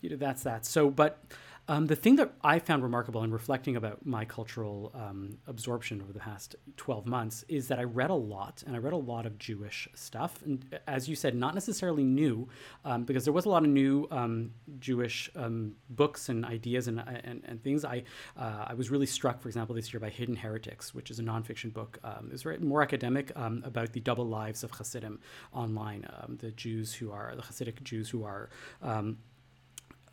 you 0.00 0.10
know 0.10 0.16
that's 0.16 0.44
that. 0.44 0.64
So, 0.66 0.88
but. 0.88 1.20
Um, 1.68 1.86
the 1.86 1.96
thing 1.96 2.14
that 2.16 2.32
I 2.42 2.60
found 2.60 2.84
remarkable 2.84 3.24
in 3.24 3.32
reflecting 3.32 3.74
about 3.74 4.06
my 4.06 4.24
cultural 4.24 4.92
um, 4.94 5.38
absorption 5.48 6.00
over 6.00 6.12
the 6.12 6.20
past 6.20 6.54
12 6.76 7.06
months 7.06 7.44
is 7.48 7.66
that 7.68 7.80
I 7.80 7.82
read 7.82 8.10
a 8.10 8.14
lot, 8.14 8.62
and 8.64 8.76
I 8.76 8.78
read 8.78 8.92
a 8.92 8.98
lot 8.98 9.26
of 9.26 9.36
Jewish 9.36 9.88
stuff. 9.92 10.42
And 10.44 10.64
uh, 10.72 10.78
as 10.86 11.08
you 11.08 11.16
said, 11.16 11.34
not 11.34 11.54
necessarily 11.54 12.04
new, 12.04 12.48
um, 12.84 13.02
because 13.02 13.24
there 13.24 13.32
was 13.32 13.46
a 13.46 13.48
lot 13.48 13.64
of 13.64 13.68
new 13.68 14.06
um, 14.12 14.52
Jewish 14.78 15.28
um, 15.34 15.74
books 15.90 16.28
and 16.28 16.44
ideas 16.44 16.86
and, 16.86 17.00
and, 17.00 17.42
and 17.44 17.62
things. 17.64 17.84
I, 17.84 18.04
uh, 18.36 18.66
I 18.68 18.74
was 18.74 18.90
really 18.90 19.06
struck, 19.06 19.40
for 19.40 19.48
example, 19.48 19.74
this 19.74 19.92
year 19.92 19.98
by 19.98 20.10
Hidden 20.10 20.36
Heretics, 20.36 20.94
which 20.94 21.10
is 21.10 21.18
a 21.18 21.22
nonfiction 21.22 21.72
book. 21.72 21.98
Um, 22.04 22.28
it 22.28 22.44
was 22.44 22.60
more 22.60 22.82
academic 22.82 23.32
about 23.34 23.92
the 23.92 24.00
double 24.00 24.26
lives 24.26 24.62
of 24.62 24.70
Hasidim 24.70 25.18
online, 25.52 26.06
the 26.28 26.52
Jews 26.52 26.94
who 26.94 27.10
are, 27.10 27.34
the 27.34 27.42
Hasidic 27.42 27.82
Jews 27.82 28.08
who 28.08 28.24
are. 28.24 28.50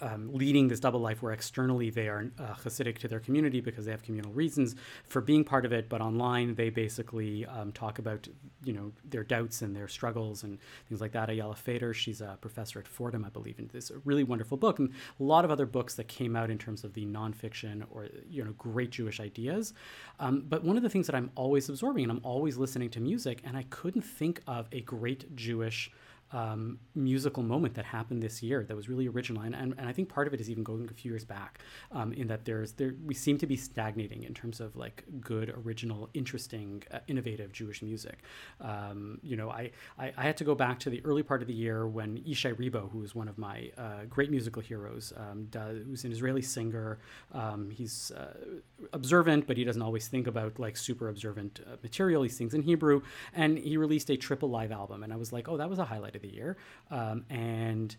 Um, 0.04 0.30
leading 0.34 0.68
this 0.68 0.82
double 0.82 0.99
life 0.99 1.24
where 1.24 1.32
externally 1.32 1.89
they 1.89 2.10
are 2.10 2.30
uh, 2.38 2.56
Hasidic 2.56 2.97
to 2.99 3.08
their 3.08 3.22
community 3.22 3.62
because 3.62 3.86
they 3.86 3.91
have 3.91 4.04
communal 4.04 4.34
reasons 4.34 4.76
for 5.06 5.22
being 5.22 5.45
part 5.45 5.66
of 5.66 5.72
it, 5.72 5.88
but 5.88 6.01
online 6.01 6.56
they 6.56 6.70
basically 6.70 7.45
um, 7.45 7.72
talk 7.72 7.99
about 7.99 8.28
you 8.66 8.74
know 8.74 8.91
their 9.06 9.24
doubts 9.24 9.62
and 9.62 9.74
their 9.74 9.88
struggles 9.88 10.43
and 10.43 10.60
things 10.89 10.99
like 10.99 11.14
that. 11.14 11.30
Ayala 11.30 11.56
Fader, 11.56 11.93
she's 11.93 12.20
a 12.20 12.38
professor 12.41 12.80
at 12.80 12.88
Fordham, 12.88 13.24
I 13.24 13.30
believe, 13.30 13.60
and 13.60 13.70
this 13.70 13.93
really 14.04 14.26
wonderful 14.26 14.58
book, 14.58 14.80
and 14.80 14.89
a 15.22 15.24
lot 15.24 15.45
of 15.45 15.51
other 15.51 15.66
books 15.66 15.95
that 15.95 16.10
came 16.10 16.36
out 16.36 16.49
in 16.49 16.58
terms 16.58 16.84
of 16.84 16.93
the 16.93 17.06
nonfiction 17.06 17.86
or 17.89 18.10
you 18.30 18.43
know 18.43 18.51
great 18.58 18.89
Jewish 18.89 19.22
ideas. 19.22 19.74
Um, 20.20 20.43
but 20.49 20.66
one 20.66 20.76
of 20.76 20.84
the 20.84 20.89
things 20.89 21.08
that 21.08 21.16
I'm 21.16 21.32
always 21.36 21.70
absorbing 21.70 22.04
and 22.04 22.12
I'm 22.12 22.22
always 22.24 22.58
listening 22.58 22.89
to 22.91 22.99
music, 22.99 23.39
and 23.45 23.56
I 23.56 23.64
couldn't 23.70 24.04
think 24.04 24.41
of 24.47 24.68
a 24.74 24.82
great 24.82 25.34
Jewish 25.36 25.89
um, 26.34 26.80
musical 26.96 27.44
moment 27.44 27.76
that 27.76 27.86
happened 27.86 28.22
this 28.22 28.44
year 28.44 28.66
that 28.68 28.76
was 28.76 28.90
really 28.90 29.08
original, 29.08 29.44
and, 29.44 29.56
and, 29.56 29.74
and 29.78 29.88
I 29.88 29.94
think 29.94 30.10
part 30.10 30.28
of 30.28 30.34
it 30.34 30.42
is 30.42 30.50
even 30.50 30.64
going 30.64 30.90
a 30.90 30.94
few 30.94 31.12
years 31.12 31.24
back, 31.24 31.60
um, 31.92 32.12
in 32.14 32.28
that 32.28 32.44
there's 32.46 32.74
there 32.74 32.96
we 33.06 33.14
seem 33.14 33.38
to 33.38 33.48
be 33.48 33.56
stagnating 33.56 34.24
in 34.24 34.34
terms 34.34 34.60
of 34.60 34.76
like 34.76 35.06
good, 35.22 35.54
original, 35.66 36.10
interesting, 36.14 36.84
uh, 36.92 37.00
innovative 37.08 37.52
Jewish 37.54 37.82
music. 37.82 38.20
Um, 38.60 39.20
you 39.22 39.36
know, 39.36 39.50
I, 39.50 39.72
I, 39.98 40.12
I 40.18 40.24
had 40.24 40.38
to 40.38 40.44
go 40.44 40.56
back 40.56 40.80
to 40.80 40.90
the 40.90 41.02
early 41.06 41.24
part 41.24 41.42
of 41.42 41.48
the 41.48 41.54
year 41.54 41.88
when 41.88 42.18
Yishai 42.20 42.56
Ribo, 42.56 42.90
who 42.92 43.04
is 43.04 43.14
one 43.16 43.28
of 43.28 43.38
my 43.38 43.72
uh, 43.78 44.06
great 44.10 44.32
musical 44.32 44.62
heroes, 44.62 45.14
um, 45.18 45.46
does, 45.52 45.84
who's 45.86 46.04
an 46.04 46.12
Israeli 46.12 46.42
singer. 46.42 47.00
Um, 47.32 47.70
he's 47.70 48.12
uh, 48.12 48.34
observant, 48.92 49.46
but 49.48 49.58
he 49.58 49.64
doesn't 49.64 49.82
always 49.82 50.08
think 50.08 50.28
about 50.28 50.60
like 50.60 50.78
super 50.78 51.10
observant 51.10 51.60
uh, 51.66 51.76
material. 51.84 52.24
He 52.24 52.30
sings 52.30 52.54
in 52.54 52.64
Hebrew, 52.64 53.02
and 53.34 53.58
he 53.58 53.78
released 53.78 54.10
a 54.10 54.18
triple 54.18 54.50
live 54.50 54.72
album, 54.72 55.04
and 55.04 55.14
I 55.14 55.16
was 55.16 55.32
like, 55.32 55.48
oh, 55.48 55.58
that 55.58 55.70
was 55.70 55.80
a 55.80 55.86
highlight 55.86 56.16
the 56.24 56.34
year. 56.34 56.57
Um, 56.89 57.26
and 57.30 57.95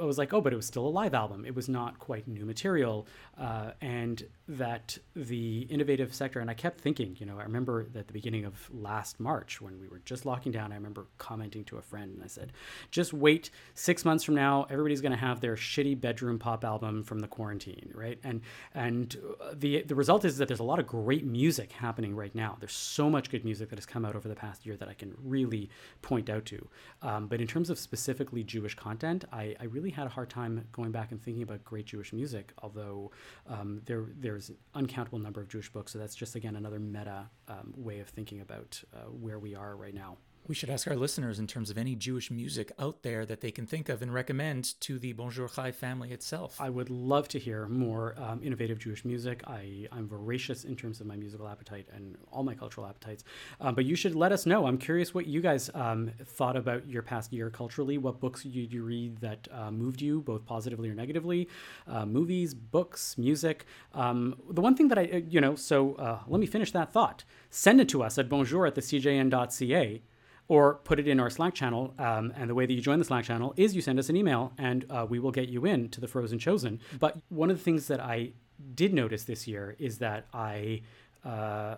I 0.00 0.04
was 0.04 0.18
like, 0.18 0.32
oh, 0.32 0.40
but 0.40 0.52
it 0.52 0.56
was 0.56 0.66
still 0.66 0.86
a 0.86 0.88
live 0.88 1.14
album. 1.14 1.44
It 1.44 1.54
was 1.54 1.68
not 1.68 1.98
quite 1.98 2.28
new 2.28 2.44
material. 2.44 3.06
Uh, 3.38 3.70
and 3.80 4.22
that 4.48 4.98
the 5.14 5.60
innovative 5.70 6.12
sector, 6.12 6.40
and 6.40 6.50
I 6.50 6.54
kept 6.54 6.80
thinking, 6.80 7.16
you 7.18 7.26
know, 7.26 7.38
I 7.38 7.44
remember 7.44 7.86
at 7.94 8.06
the 8.06 8.12
beginning 8.12 8.44
of 8.44 8.68
last 8.72 9.18
March 9.20 9.60
when 9.60 9.80
we 9.80 9.88
were 9.88 10.00
just 10.04 10.26
locking 10.26 10.52
down, 10.52 10.72
I 10.72 10.74
remember 10.74 11.06
commenting 11.18 11.64
to 11.64 11.78
a 11.78 11.82
friend 11.82 12.12
and 12.14 12.22
I 12.22 12.26
said, 12.26 12.52
just 12.90 13.12
wait 13.12 13.50
six 13.74 14.04
months 14.04 14.24
from 14.24 14.34
now, 14.34 14.66
everybody's 14.68 15.00
going 15.00 15.12
to 15.12 15.18
have 15.18 15.40
their 15.40 15.56
shitty 15.56 15.98
bedroom 16.00 16.38
pop 16.38 16.64
album 16.64 17.02
from 17.02 17.20
the 17.20 17.28
quarantine, 17.28 17.90
right? 17.94 18.18
And 18.24 18.42
and 18.74 19.16
the 19.54 19.82
the 19.82 19.94
result 19.94 20.24
is 20.24 20.36
that 20.38 20.48
there's 20.48 20.60
a 20.60 20.64
lot 20.64 20.78
of 20.78 20.86
great 20.86 21.24
music 21.24 21.72
happening 21.72 22.14
right 22.14 22.34
now. 22.34 22.56
There's 22.60 22.72
so 22.72 23.08
much 23.08 23.30
good 23.30 23.44
music 23.44 23.70
that 23.70 23.78
has 23.78 23.86
come 23.86 24.04
out 24.04 24.16
over 24.16 24.28
the 24.28 24.34
past 24.34 24.66
year 24.66 24.76
that 24.76 24.88
I 24.88 24.94
can 24.94 25.14
really 25.22 25.70
point 26.02 26.28
out 26.28 26.44
to. 26.46 26.68
Um, 27.00 27.26
but 27.26 27.40
in 27.40 27.46
terms 27.46 27.70
of 27.70 27.78
specifically 27.78 28.44
Jewish 28.44 28.74
content, 28.74 29.24
I, 29.32 29.56
I 29.58 29.64
really 29.64 29.79
had 29.88 30.06
a 30.06 30.10
hard 30.10 30.28
time 30.28 30.66
going 30.72 30.92
back 30.92 31.12
and 31.12 31.22
thinking 31.22 31.42
about 31.42 31.64
great 31.64 31.86
Jewish 31.86 32.12
music, 32.12 32.52
although 32.62 33.10
um, 33.46 33.80
there 33.86 34.04
there's 34.18 34.50
uncountable 34.74 35.18
number 35.18 35.40
of 35.40 35.48
Jewish 35.48 35.72
books. 35.72 35.92
So 35.92 35.98
that's 35.98 36.14
just 36.14 36.34
again 36.34 36.56
another 36.56 36.78
meta 36.78 37.30
um, 37.48 37.72
way 37.74 38.00
of 38.00 38.08
thinking 38.08 38.42
about 38.42 38.82
uh, 38.94 39.08
where 39.08 39.38
we 39.38 39.54
are 39.54 39.74
right 39.74 39.94
now. 39.94 40.18
We 40.50 40.56
should 40.56 40.68
ask 40.68 40.88
our 40.88 40.96
listeners 40.96 41.38
in 41.38 41.46
terms 41.46 41.70
of 41.70 41.78
any 41.78 41.94
Jewish 41.94 42.28
music 42.28 42.72
out 42.76 43.04
there 43.04 43.24
that 43.24 43.40
they 43.40 43.52
can 43.52 43.66
think 43.66 43.88
of 43.88 44.02
and 44.02 44.12
recommend 44.12 44.80
to 44.80 44.98
the 44.98 45.12
Bonjour 45.12 45.46
Chai 45.46 45.70
family 45.70 46.10
itself. 46.10 46.60
I 46.60 46.70
would 46.70 46.90
love 46.90 47.28
to 47.28 47.38
hear 47.38 47.68
more 47.68 48.16
um, 48.18 48.40
innovative 48.42 48.80
Jewish 48.80 49.04
music. 49.04 49.44
I, 49.46 49.86
I'm 49.92 50.08
voracious 50.08 50.64
in 50.64 50.74
terms 50.74 51.00
of 51.00 51.06
my 51.06 51.14
musical 51.14 51.46
appetite 51.46 51.86
and 51.94 52.16
all 52.32 52.42
my 52.42 52.56
cultural 52.56 52.84
appetites. 52.88 53.22
Um, 53.60 53.76
but 53.76 53.84
you 53.84 53.94
should 53.94 54.16
let 54.16 54.32
us 54.32 54.44
know. 54.44 54.66
I'm 54.66 54.76
curious 54.76 55.14
what 55.14 55.28
you 55.28 55.40
guys 55.40 55.70
um, 55.72 56.10
thought 56.24 56.56
about 56.56 56.88
your 56.88 57.02
past 57.02 57.32
year 57.32 57.48
culturally. 57.48 57.96
What 57.96 58.18
books 58.18 58.42
did 58.42 58.72
you 58.72 58.82
read 58.82 59.18
that 59.18 59.46
uh, 59.52 59.70
moved 59.70 60.02
you, 60.02 60.20
both 60.20 60.44
positively 60.46 60.90
or 60.90 60.96
negatively? 60.96 61.48
Uh, 61.86 62.06
movies, 62.06 62.54
books, 62.54 63.16
music. 63.16 63.66
Um, 63.94 64.34
the 64.50 64.62
one 64.62 64.74
thing 64.74 64.88
that 64.88 64.98
I, 64.98 65.04
uh, 65.04 65.20
you 65.28 65.40
know, 65.40 65.54
so 65.54 65.94
uh, 65.94 66.18
let 66.26 66.40
me 66.40 66.46
finish 66.46 66.72
that 66.72 66.92
thought. 66.92 67.22
Send 67.50 67.80
it 67.80 67.88
to 67.90 68.02
us 68.02 68.18
at 68.18 68.28
bonjour 68.28 68.66
at 68.66 68.74
the 68.74 68.80
cjn.ca 68.80 70.02
or 70.50 70.80
put 70.82 70.98
it 70.98 71.06
in 71.06 71.20
our 71.20 71.30
Slack 71.30 71.54
channel. 71.54 71.94
Um, 71.96 72.32
and 72.36 72.50
the 72.50 72.56
way 72.56 72.66
that 72.66 72.72
you 72.72 72.80
join 72.80 72.98
the 72.98 73.04
Slack 73.04 73.24
channel 73.24 73.54
is 73.56 73.76
you 73.76 73.80
send 73.80 74.00
us 74.00 74.08
an 74.08 74.16
email 74.16 74.52
and 74.58 74.84
uh, 74.90 75.06
we 75.08 75.20
will 75.20 75.30
get 75.30 75.48
you 75.48 75.64
in 75.64 75.88
to 75.90 76.00
the 76.00 76.08
Frozen 76.08 76.40
Chosen. 76.40 76.80
But 76.98 77.18
one 77.28 77.52
of 77.52 77.58
the 77.58 77.62
things 77.62 77.86
that 77.86 78.00
I 78.00 78.32
did 78.74 78.92
notice 78.92 79.22
this 79.22 79.46
year 79.46 79.76
is 79.78 79.98
that 79.98 80.26
I 80.34 80.82
uh, 81.24 81.76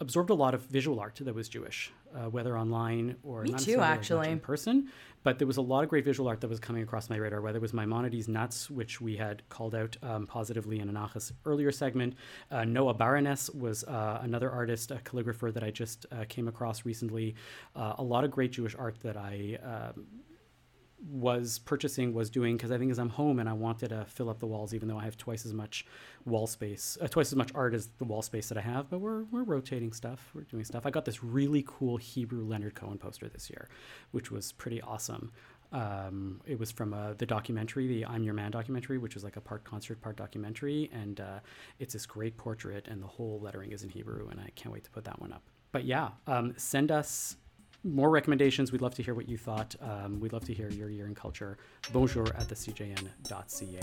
absorbed 0.00 0.30
a 0.30 0.34
lot 0.34 0.52
of 0.52 0.62
visual 0.62 0.98
art 0.98 1.20
that 1.20 1.32
was 1.32 1.48
Jewish, 1.48 1.92
uh, 2.16 2.28
whether 2.30 2.58
online 2.58 3.16
or 3.22 3.42
Me 3.42 3.50
not 3.50 3.60
too, 3.60 3.76
necessarily 3.76 3.82
as 3.84 3.88
much 3.88 3.98
actually. 3.98 4.30
in 4.30 4.40
person. 4.40 4.88
But 5.22 5.38
there 5.38 5.46
was 5.48 5.56
a 5.56 5.62
lot 5.62 5.82
of 5.82 5.90
great 5.90 6.04
visual 6.04 6.28
art 6.28 6.40
that 6.40 6.48
was 6.48 6.60
coming 6.60 6.84
across 6.84 7.10
my 7.10 7.16
radar, 7.16 7.40
whether 7.40 7.58
it 7.58 7.62
was 7.62 7.74
Maimonides 7.74 8.28
Nuts, 8.28 8.70
which 8.70 9.00
we 9.00 9.16
had 9.16 9.42
called 9.48 9.74
out 9.74 9.96
um, 10.00 10.24
positively 10.24 10.78
in 10.78 10.88
Anachas 10.88 11.32
earlier 11.44 11.72
segment. 11.72 12.14
Uh, 12.48 12.64
Noah 12.64 12.94
Baroness 12.94 13.50
was 13.50 13.82
uh, 13.84 14.20
another 14.22 14.52
artist, 14.52 14.92
a 14.92 14.96
calligrapher 14.96 15.52
that 15.52 15.64
I 15.64 15.72
just 15.72 16.06
uh, 16.12 16.24
came 16.28 16.46
across 16.46 16.84
recently. 16.84 17.34
Uh, 17.74 17.94
a 17.98 18.04
lot 18.04 18.22
of 18.22 18.30
great 18.30 18.52
Jewish 18.52 18.76
art 18.76 19.00
that 19.02 19.16
I 19.16 19.58
um, 19.64 20.06
was 20.98 21.58
purchasing 21.58 22.14
was 22.14 22.30
doing 22.30 22.56
because 22.56 22.70
I 22.70 22.78
think 22.78 22.90
as 22.90 22.98
I'm 22.98 23.10
home 23.10 23.38
and 23.38 23.48
I 23.48 23.52
wanted 23.52 23.88
to 23.88 24.04
fill 24.06 24.30
up 24.30 24.38
the 24.38 24.46
walls, 24.46 24.72
even 24.72 24.88
though 24.88 24.98
I 24.98 25.04
have 25.04 25.16
twice 25.16 25.44
as 25.44 25.52
much 25.52 25.86
wall 26.24 26.46
space, 26.46 26.96
uh, 27.00 27.08
twice 27.08 27.28
as 27.28 27.36
much 27.36 27.50
art 27.54 27.74
as 27.74 27.88
the 27.98 28.04
wall 28.04 28.22
space 28.22 28.48
that 28.48 28.58
I 28.58 28.62
have. 28.62 28.88
But 28.88 28.98
we're 28.98 29.24
we're 29.24 29.42
rotating 29.42 29.92
stuff, 29.92 30.30
we're 30.34 30.42
doing 30.42 30.64
stuff. 30.64 30.86
I 30.86 30.90
got 30.90 31.04
this 31.04 31.22
really 31.22 31.64
cool 31.66 31.96
Hebrew 31.96 32.44
Leonard 32.44 32.74
Cohen 32.74 32.98
poster 32.98 33.28
this 33.28 33.50
year, 33.50 33.68
which 34.12 34.30
was 34.30 34.52
pretty 34.52 34.80
awesome. 34.80 35.32
Um, 35.72 36.40
it 36.46 36.58
was 36.58 36.70
from 36.70 36.94
uh, 36.94 37.14
the 37.14 37.26
documentary, 37.26 37.86
the 37.86 38.06
I'm 38.06 38.22
Your 38.22 38.34
Man 38.34 38.50
documentary, 38.50 38.98
which 38.98 39.14
was 39.14 39.24
like 39.24 39.36
a 39.36 39.40
part 39.40 39.64
concert, 39.64 40.00
part 40.00 40.16
documentary, 40.16 40.90
and 40.92 41.20
uh, 41.20 41.40
it's 41.78 41.92
this 41.92 42.06
great 42.06 42.36
portrait, 42.36 42.86
and 42.88 43.02
the 43.02 43.06
whole 43.06 43.40
lettering 43.40 43.72
is 43.72 43.82
in 43.82 43.90
Hebrew, 43.90 44.28
and 44.28 44.40
I 44.40 44.50
can't 44.54 44.72
wait 44.72 44.84
to 44.84 44.90
put 44.90 45.04
that 45.04 45.20
one 45.20 45.32
up. 45.32 45.42
But 45.72 45.84
yeah, 45.84 46.10
um, 46.26 46.54
send 46.56 46.90
us 46.90 47.36
more 47.86 48.10
recommendations. 48.10 48.72
We'd 48.72 48.82
love 48.82 48.94
to 48.96 49.02
hear 49.02 49.14
what 49.14 49.28
you 49.28 49.38
thought. 49.38 49.74
Um, 49.80 50.20
we'd 50.20 50.32
love 50.32 50.44
to 50.46 50.54
hear 50.54 50.68
your 50.70 50.90
year 50.90 51.06
in 51.06 51.14
culture. 51.14 51.56
Bonjour 51.92 52.26
at 52.36 52.48
the 52.48 52.54
CJN.ca. 52.54 53.80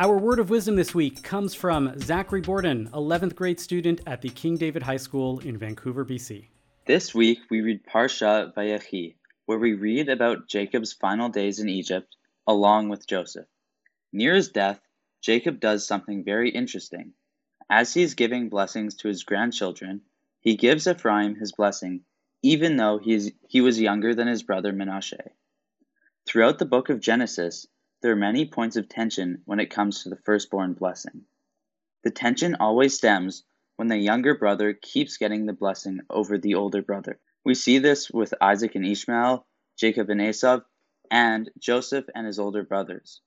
Our 0.00 0.16
word 0.16 0.38
of 0.38 0.48
wisdom 0.48 0.76
this 0.76 0.94
week 0.94 1.24
comes 1.24 1.54
from 1.54 1.98
Zachary 1.98 2.40
Borden, 2.40 2.88
11th 2.92 3.34
grade 3.34 3.58
student 3.58 4.00
at 4.06 4.22
the 4.22 4.28
King 4.28 4.56
David 4.56 4.84
High 4.84 4.96
School 4.96 5.40
in 5.40 5.58
Vancouver, 5.58 6.04
BC. 6.04 6.46
This 6.86 7.12
week 7.12 7.40
we 7.50 7.62
read 7.62 7.84
Parsha 7.84 8.54
Vayechi, 8.54 9.16
where 9.46 9.58
we 9.58 9.72
read 9.72 10.08
about 10.08 10.48
Jacob's 10.48 10.92
final 10.92 11.28
days 11.28 11.58
in 11.58 11.68
Egypt 11.68 12.14
along 12.46 12.90
with 12.90 13.08
Joseph. 13.08 13.46
Near 14.12 14.34
his 14.34 14.50
death, 14.50 14.80
Jacob 15.20 15.58
does 15.58 15.84
something 15.84 16.22
very 16.22 16.50
interesting. 16.50 17.12
As 17.70 17.92
he 17.92 18.02
is 18.02 18.14
giving 18.14 18.48
blessings 18.48 18.94
to 18.96 19.08
his 19.08 19.24
grandchildren, 19.24 20.02
he 20.40 20.56
gives 20.56 20.86
Ephraim 20.86 21.34
his 21.34 21.52
blessing, 21.52 22.04
even 22.42 22.76
though 22.76 22.98
he, 22.98 23.12
is, 23.12 23.32
he 23.46 23.60
was 23.60 23.80
younger 23.80 24.14
than 24.14 24.26
his 24.26 24.42
brother 24.42 24.72
Menashe. 24.72 25.32
Throughout 26.26 26.58
the 26.58 26.64
book 26.64 26.88
of 26.88 27.00
Genesis, 27.00 27.66
there 28.00 28.12
are 28.12 28.16
many 28.16 28.46
points 28.46 28.76
of 28.76 28.88
tension 28.88 29.42
when 29.44 29.60
it 29.60 29.70
comes 29.70 30.02
to 30.02 30.08
the 30.08 30.16
firstborn 30.24 30.74
blessing. 30.74 31.26
The 32.04 32.10
tension 32.10 32.56
always 32.58 32.94
stems 32.94 33.44
when 33.76 33.88
the 33.88 33.98
younger 33.98 34.34
brother 34.34 34.72
keeps 34.72 35.18
getting 35.18 35.44
the 35.46 35.52
blessing 35.52 36.00
over 36.08 36.38
the 36.38 36.54
older 36.54 36.80
brother. 36.80 37.20
We 37.44 37.54
see 37.54 37.78
this 37.78 38.10
with 38.10 38.34
Isaac 38.40 38.76
and 38.76 38.86
Ishmael, 38.86 39.46
Jacob 39.76 40.08
and 40.10 40.22
Esau, 40.22 40.60
and 41.10 41.50
Joseph 41.58 42.06
and 42.14 42.26
his 42.26 42.38
older 42.38 42.62
brothers. 42.62 43.20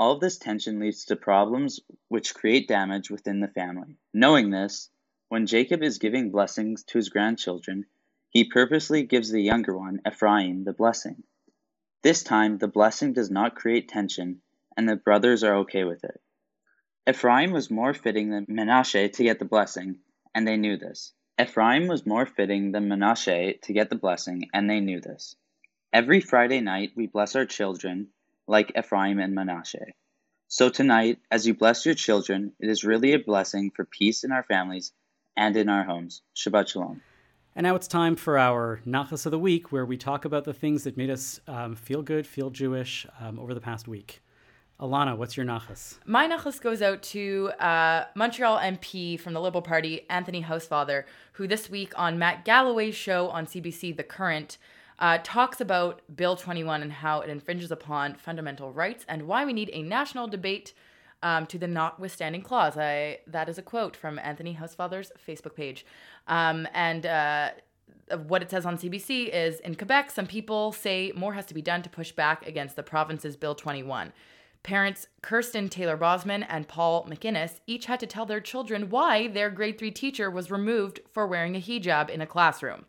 All 0.00 0.12
of 0.12 0.20
this 0.20 0.38
tension 0.38 0.80
leads 0.80 1.04
to 1.04 1.14
problems 1.14 1.78
which 2.08 2.32
create 2.32 2.66
damage 2.66 3.10
within 3.10 3.40
the 3.40 3.48
family. 3.48 3.98
Knowing 4.14 4.48
this, 4.48 4.88
when 5.28 5.46
Jacob 5.46 5.82
is 5.82 5.98
giving 5.98 6.30
blessings 6.30 6.84
to 6.84 6.96
his 6.96 7.10
grandchildren, 7.10 7.84
he 8.30 8.44
purposely 8.44 9.02
gives 9.02 9.30
the 9.30 9.42
younger 9.42 9.76
one, 9.76 10.00
Ephraim, 10.08 10.64
the 10.64 10.72
blessing. 10.72 11.22
This 12.00 12.22
time, 12.22 12.56
the 12.56 12.66
blessing 12.66 13.12
does 13.12 13.30
not 13.30 13.56
create 13.56 13.90
tension, 13.90 14.40
and 14.74 14.88
the 14.88 14.96
brothers 14.96 15.44
are 15.44 15.56
okay 15.56 15.84
with 15.84 16.02
it. 16.02 16.18
Ephraim 17.06 17.50
was 17.50 17.70
more 17.70 17.92
fitting 17.92 18.30
than 18.30 18.46
Menashe 18.46 19.12
to 19.12 19.22
get 19.22 19.38
the 19.38 19.44
blessing, 19.44 19.98
and 20.34 20.48
they 20.48 20.56
knew 20.56 20.78
this. 20.78 21.12
Ephraim 21.38 21.88
was 21.88 22.06
more 22.06 22.24
fitting 22.24 22.72
than 22.72 22.88
Menashe 22.88 23.60
to 23.60 23.72
get 23.74 23.90
the 23.90 23.96
blessing, 23.96 24.48
and 24.54 24.70
they 24.70 24.80
knew 24.80 25.02
this. 25.02 25.36
Every 25.92 26.22
Friday 26.22 26.62
night, 26.62 26.92
we 26.96 27.06
bless 27.06 27.36
our 27.36 27.44
children 27.44 28.08
like 28.50 28.72
Ephraim 28.76 29.20
and 29.20 29.32
Manasseh. 29.32 29.92
So 30.48 30.68
tonight, 30.68 31.20
as 31.30 31.46
you 31.46 31.54
bless 31.54 31.86
your 31.86 31.94
children, 31.94 32.52
it 32.58 32.68
is 32.68 32.82
really 32.82 33.12
a 33.12 33.18
blessing 33.20 33.70
for 33.70 33.84
peace 33.84 34.24
in 34.24 34.32
our 34.32 34.42
families 34.42 34.92
and 35.36 35.56
in 35.56 35.68
our 35.68 35.84
homes. 35.84 36.22
Shabbat 36.34 36.68
Shalom. 36.68 37.00
And 37.54 37.64
now 37.64 37.76
it's 37.76 37.86
time 37.86 38.16
for 38.16 38.36
our 38.36 38.80
Nachas 38.84 39.24
of 39.24 39.30
the 39.30 39.38
Week, 39.38 39.70
where 39.70 39.86
we 39.86 39.96
talk 39.96 40.24
about 40.24 40.44
the 40.44 40.52
things 40.52 40.82
that 40.82 40.96
made 40.96 41.10
us 41.10 41.40
um, 41.46 41.76
feel 41.76 42.02
good, 42.02 42.26
feel 42.26 42.50
Jewish 42.50 43.06
um, 43.20 43.38
over 43.38 43.54
the 43.54 43.60
past 43.60 43.86
week. 43.86 44.20
Alana, 44.80 45.16
what's 45.16 45.36
your 45.36 45.46
Nachas? 45.46 45.98
My 46.04 46.26
nachas 46.26 46.60
goes 46.60 46.82
out 46.82 47.02
to 47.02 47.52
uh, 47.60 48.06
Montreal 48.16 48.58
MP 48.58 49.20
from 49.20 49.34
the 49.34 49.40
Liberal 49.40 49.62
Party, 49.62 50.06
Anthony 50.10 50.42
Housefather, 50.42 51.04
who 51.34 51.46
this 51.46 51.70
week 51.70 51.92
on 51.96 52.18
Matt 52.18 52.44
Galloway's 52.44 52.96
show 52.96 53.28
on 53.28 53.46
CBC, 53.46 53.96
The 53.96 54.02
Current, 54.02 54.58
uh, 55.00 55.18
talks 55.22 55.60
about 55.60 56.02
Bill 56.14 56.36
21 56.36 56.82
and 56.82 56.92
how 56.92 57.20
it 57.20 57.30
infringes 57.30 57.70
upon 57.70 58.14
fundamental 58.14 58.72
rights 58.72 59.04
and 59.08 59.26
why 59.26 59.44
we 59.44 59.52
need 59.52 59.70
a 59.72 59.82
national 59.82 60.28
debate 60.28 60.74
um, 61.22 61.46
to 61.46 61.58
the 61.58 61.66
notwithstanding 61.66 62.42
clause. 62.42 62.76
I, 62.76 63.20
that 63.26 63.48
is 63.48 63.58
a 63.58 63.62
quote 63.62 63.96
from 63.96 64.18
Anthony 64.18 64.56
Housefather's 64.56 65.10
Facebook 65.26 65.54
page. 65.54 65.86
Um, 66.28 66.68
and 66.74 67.06
uh, 67.06 67.50
what 68.26 68.42
it 68.42 68.50
says 68.50 68.66
on 68.66 68.76
CBC 68.76 69.28
is 69.28 69.60
in 69.60 69.74
Quebec, 69.74 70.10
some 70.10 70.26
people 70.26 70.72
say 70.72 71.12
more 71.14 71.34
has 71.34 71.46
to 71.46 71.54
be 71.54 71.62
done 71.62 71.82
to 71.82 71.90
push 71.90 72.12
back 72.12 72.46
against 72.46 72.76
the 72.76 72.82
province's 72.82 73.36
Bill 73.36 73.54
21. 73.54 74.12
Parents 74.62 75.06
Kirsten 75.22 75.70
Taylor 75.70 75.96
Bosman 75.96 76.42
and 76.42 76.68
Paul 76.68 77.06
McInnes 77.06 77.60
each 77.66 77.86
had 77.86 78.00
to 78.00 78.06
tell 78.06 78.26
their 78.26 78.40
children 78.40 78.90
why 78.90 79.28
their 79.28 79.48
grade 79.48 79.78
3 79.78 79.90
teacher 79.90 80.30
was 80.30 80.50
removed 80.50 81.00
for 81.10 81.26
wearing 81.26 81.56
a 81.56 81.60
hijab 81.60 82.10
in 82.10 82.20
a 82.20 82.26
classroom. 82.26 82.84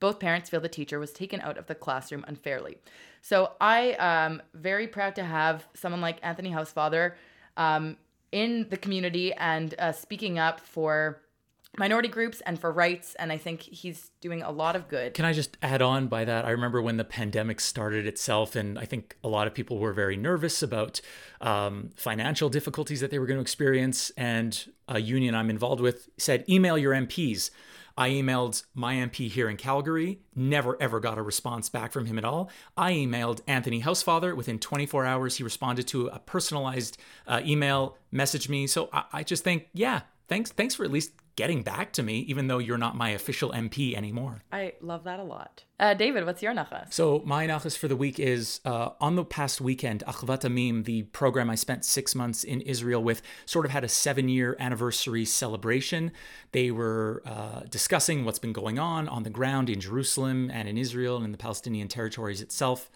Both 0.00 0.20
parents 0.20 0.50
feel 0.50 0.60
the 0.60 0.68
teacher 0.68 0.98
was 0.98 1.12
taken 1.12 1.40
out 1.40 1.58
of 1.58 1.66
the 1.66 1.74
classroom 1.74 2.24
unfairly. 2.28 2.78
So 3.22 3.52
I 3.60 3.96
am 3.98 4.42
very 4.54 4.86
proud 4.86 5.14
to 5.16 5.24
have 5.24 5.66
someone 5.74 6.00
like 6.00 6.18
Anthony 6.22 6.50
Housefather 6.50 7.14
um, 7.56 7.96
in 8.32 8.68
the 8.68 8.76
community 8.76 9.32
and 9.32 9.74
uh, 9.78 9.92
speaking 9.92 10.38
up 10.38 10.60
for 10.60 11.20
minority 11.78 12.08
groups 12.08 12.40
and 12.42 12.58
for 12.58 12.72
rights 12.72 13.14
and 13.16 13.30
i 13.30 13.36
think 13.36 13.60
he's 13.60 14.10
doing 14.20 14.42
a 14.42 14.50
lot 14.50 14.74
of 14.76 14.88
good 14.88 15.12
Can 15.14 15.24
I 15.24 15.32
just 15.32 15.56
add 15.62 15.82
on 15.82 16.06
by 16.06 16.24
that? 16.24 16.44
I 16.44 16.50
remember 16.50 16.80
when 16.80 16.96
the 16.96 17.04
pandemic 17.04 17.60
started 17.60 18.06
itself, 18.06 18.56
and 18.56 18.78
I 18.78 18.84
think 18.84 19.16
a 19.22 19.28
lot 19.28 19.46
of 19.46 19.54
people 19.54 19.78
were 19.78 19.92
very 19.92 20.16
nervous 20.16 20.62
about 20.62 21.00
um, 21.40 21.90
financial 21.96 22.48
difficulties 22.48 23.00
that 23.00 23.10
they 23.10 23.18
were 23.18 23.26
going 23.26 23.36
to 23.36 23.42
experience. 23.42 24.10
And 24.16 24.72
a 24.88 25.00
union 25.00 25.34
I'm 25.34 25.50
involved 25.50 25.80
with 25.80 26.08
said, 26.16 26.44
email 26.48 26.78
your 26.78 26.94
MPs. 26.94 27.50
I 27.96 28.10
emailed 28.10 28.62
my 28.74 28.94
MP 28.94 29.30
here 29.30 29.48
in 29.48 29.56
Calgary, 29.56 30.20
never 30.34 30.80
ever 30.80 31.00
got 31.00 31.16
a 31.18 31.22
response 31.22 31.68
back 31.68 31.92
from 31.92 32.06
him 32.06 32.18
at 32.18 32.24
all. 32.24 32.50
I 32.76 32.92
emailed 32.92 33.40
Anthony 33.46 33.82
Housefather. 33.82 34.36
Within 34.36 34.58
24 34.58 35.06
hours, 35.06 35.36
he 35.36 35.44
responded 35.44 35.86
to 35.88 36.08
a 36.08 36.18
personalized 36.18 36.98
uh, 37.26 37.40
email, 37.44 37.96
messaged 38.12 38.48
me. 38.48 38.66
So 38.66 38.90
I, 38.92 39.04
I 39.12 39.22
just 39.22 39.44
think, 39.44 39.68
yeah, 39.72 40.02
thanks, 40.28 40.50
thanks 40.50 40.74
for 40.74 40.84
at 40.84 40.90
least 40.90 41.12
getting 41.36 41.62
back 41.62 41.92
to 41.92 42.02
me, 42.02 42.20
even 42.20 42.48
though 42.48 42.58
you're 42.58 42.78
not 42.78 42.96
my 42.96 43.10
official 43.10 43.50
MP 43.52 43.94
anymore. 43.94 44.42
i 44.52 44.72
love 44.80 45.04
that 45.04 45.20
a 45.20 45.22
lot 45.22 45.64
uh, 45.78 45.92
david 45.92 46.24
what's 46.24 46.42
your 46.42 46.54
nachas 46.54 46.92
So 46.92 47.22
my 47.26 47.46
nachas 47.46 47.76
for 47.76 47.88
the 47.88 47.96
week 47.96 48.18
is 48.18 48.60
uh, 48.64 48.90
on 49.00 49.14
the 49.16 49.24
past 49.24 49.60
weekend, 49.60 50.02
Achvat 50.06 50.42
Amim, 50.48 50.84
the 50.84 51.02
program 51.04 51.50
I 51.50 51.54
spent 51.54 51.84
six 51.84 52.14
months 52.14 52.42
in 52.44 52.62
Israel 52.62 53.02
with, 53.02 53.20
sort 53.44 53.66
of 53.66 53.72
had 53.72 53.84
a 53.84 53.88
seven-year 53.88 54.56
anniversary 54.58 55.24
celebration. 55.26 56.12
They 56.52 56.70
were 56.70 57.22
uh, 57.26 57.60
discussing 57.68 58.24
what's 58.24 58.38
been 58.38 58.54
going 58.54 58.78
on 58.78 59.06
on 59.08 59.22
the 59.22 59.30
ground 59.30 59.68
in 59.68 59.78
Jerusalem 59.80 60.50
and 60.50 60.66
in 60.68 60.78
Israel 60.78 61.16
and 61.16 61.26
in 61.26 61.32
the 61.32 61.38
Palestinian 61.38 61.88
territories 61.88 62.40
itself. 62.40 62.90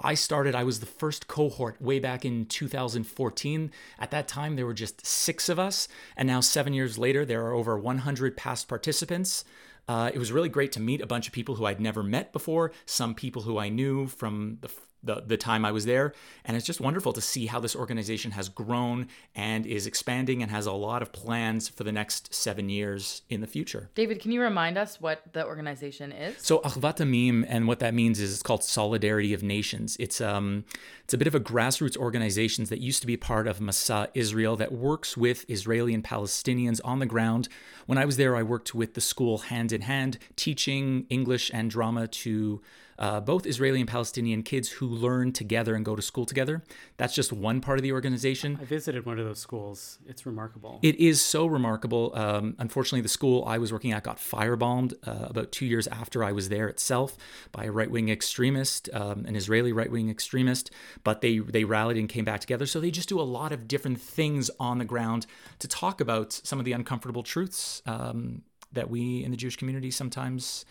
I 0.00 0.14
started, 0.14 0.54
I 0.54 0.64
was 0.64 0.80
the 0.80 0.86
first 0.86 1.28
cohort 1.28 1.80
way 1.80 1.98
back 1.98 2.24
in 2.24 2.46
2014. 2.46 3.70
At 3.98 4.10
that 4.10 4.28
time, 4.28 4.56
there 4.56 4.66
were 4.66 4.74
just 4.74 5.06
six 5.06 5.48
of 5.48 5.58
us. 5.58 5.88
And 6.16 6.26
now, 6.26 6.40
seven 6.40 6.72
years 6.72 6.98
later, 6.98 7.24
there 7.24 7.44
are 7.46 7.54
over 7.54 7.78
100 7.78 8.36
past 8.36 8.68
participants. 8.68 9.44
Uh, 9.88 10.10
it 10.12 10.18
was 10.18 10.32
really 10.32 10.48
great 10.48 10.72
to 10.72 10.80
meet 10.80 11.00
a 11.00 11.06
bunch 11.06 11.26
of 11.26 11.32
people 11.32 11.56
who 11.56 11.66
I'd 11.66 11.80
never 11.80 12.02
met 12.02 12.32
before, 12.32 12.72
some 12.86 13.14
people 13.14 13.42
who 13.42 13.58
I 13.58 13.68
knew 13.68 14.06
from 14.06 14.58
the 14.60 14.70
the, 15.02 15.22
the 15.26 15.36
time 15.36 15.64
I 15.64 15.72
was 15.72 15.84
there. 15.84 16.14
And 16.44 16.56
it's 16.56 16.66
just 16.66 16.80
wonderful 16.80 17.12
to 17.12 17.20
see 17.20 17.46
how 17.46 17.60
this 17.60 17.74
organization 17.74 18.32
has 18.32 18.48
grown 18.48 19.08
and 19.34 19.66
is 19.66 19.86
expanding 19.86 20.42
and 20.42 20.50
has 20.50 20.66
a 20.66 20.72
lot 20.72 21.02
of 21.02 21.12
plans 21.12 21.68
for 21.68 21.84
the 21.84 21.92
next 21.92 22.34
seven 22.34 22.68
years 22.68 23.22
in 23.28 23.40
the 23.40 23.46
future. 23.46 23.90
david 23.94 24.20
can 24.20 24.32
you 24.32 24.40
remind 24.40 24.78
us 24.78 25.00
what 25.00 25.22
the 25.32 25.44
organization 25.44 26.12
is 26.12 26.36
So 26.38 26.60
Achvat 26.60 26.98
Amim, 26.98 27.44
and 27.48 27.66
what 27.66 27.78
that 27.80 27.94
means 27.94 28.20
is 28.20 28.32
it's 28.32 28.42
called 28.42 28.64
Solidarity 28.64 29.32
of 29.34 29.42
Nations. 29.42 29.96
It's 29.98 30.20
um, 30.20 30.64
it's 31.04 31.14
a 31.14 31.18
bit 31.18 31.26
of 31.26 31.34
a 31.34 31.40
grassroots 31.40 31.96
organization 31.96 32.64
that 32.64 32.80
used 32.80 33.00
to 33.00 33.06
be 33.06 33.16
part 33.16 33.46
of 33.46 33.58
Masa 33.58 34.08
Israel 34.14 34.56
that 34.56 34.72
works 34.72 35.16
with 35.16 35.44
Israeli 35.48 35.94
and 35.94 36.04
Palestinians 36.04 36.80
on 36.84 36.98
the 36.98 37.06
ground. 37.06 37.48
When 37.86 37.98
I 37.98 38.04
was 38.04 38.16
there, 38.16 38.36
I 38.36 38.42
worked 38.42 38.74
with 38.74 38.94
the 38.94 39.00
school 39.00 39.38
hand 39.38 39.72
in 39.72 39.82
hand, 39.82 40.18
teaching 40.36 41.06
English 41.08 41.50
and 41.52 41.70
drama 41.70 42.06
to 42.08 42.62
uh, 42.98 43.20
both 43.20 43.46
Israeli 43.46 43.80
and 43.80 43.88
Palestinian 43.88 44.42
kids 44.42 44.68
who 44.68 44.86
learn 44.86 45.32
together 45.32 45.74
and 45.74 45.84
go 45.84 45.96
to 45.96 46.02
school 46.02 46.24
together. 46.24 46.62
That's 46.96 47.14
just 47.14 47.32
one 47.32 47.60
part 47.60 47.78
of 47.78 47.82
the 47.82 47.92
organization. 47.92 48.58
I 48.60 48.64
visited 48.64 49.06
one 49.06 49.18
of 49.18 49.26
those 49.26 49.38
schools. 49.38 49.98
It's 50.06 50.26
remarkable. 50.26 50.78
It 50.82 50.96
is 50.96 51.20
so 51.20 51.46
remarkable. 51.46 52.12
Um, 52.14 52.56
unfortunately, 52.58 53.00
the 53.00 53.08
school 53.08 53.44
I 53.46 53.58
was 53.58 53.72
working 53.72 53.92
at 53.92 54.04
got 54.04 54.18
firebombed 54.18 54.94
uh, 55.06 55.26
about 55.28 55.52
two 55.52 55.66
years 55.66 55.86
after 55.88 56.22
I 56.24 56.32
was 56.32 56.48
there 56.48 56.68
itself 56.68 57.16
by 57.52 57.64
a 57.64 57.72
right 57.72 57.90
wing 57.90 58.08
extremist, 58.08 58.88
um, 58.92 59.24
an 59.26 59.36
Israeli 59.36 59.72
right 59.72 59.90
wing 59.90 60.10
extremist. 60.10 60.70
But 61.04 61.20
they 61.20 61.38
they 61.38 61.64
rallied 61.64 61.96
and 61.96 62.08
came 62.08 62.24
back 62.24 62.40
together. 62.40 62.66
So 62.66 62.80
they 62.80 62.90
just 62.90 63.08
do 63.08 63.20
a 63.20 63.22
lot 63.22 63.52
of 63.52 63.68
different 63.68 64.00
things 64.00 64.50
on 64.58 64.78
the 64.78 64.84
ground 64.84 65.26
to 65.58 65.68
talk 65.68 66.00
about 66.00 66.32
some 66.32 66.58
of 66.58 66.64
the 66.64 66.72
uncomfortable 66.72 67.22
truths 67.22 67.82
um, 67.86 68.42
that 68.72 68.90
we 68.90 69.24
in 69.24 69.30
the 69.30 69.36
Jewish 69.36 69.56
community 69.56 69.90
sometimes 69.90 70.64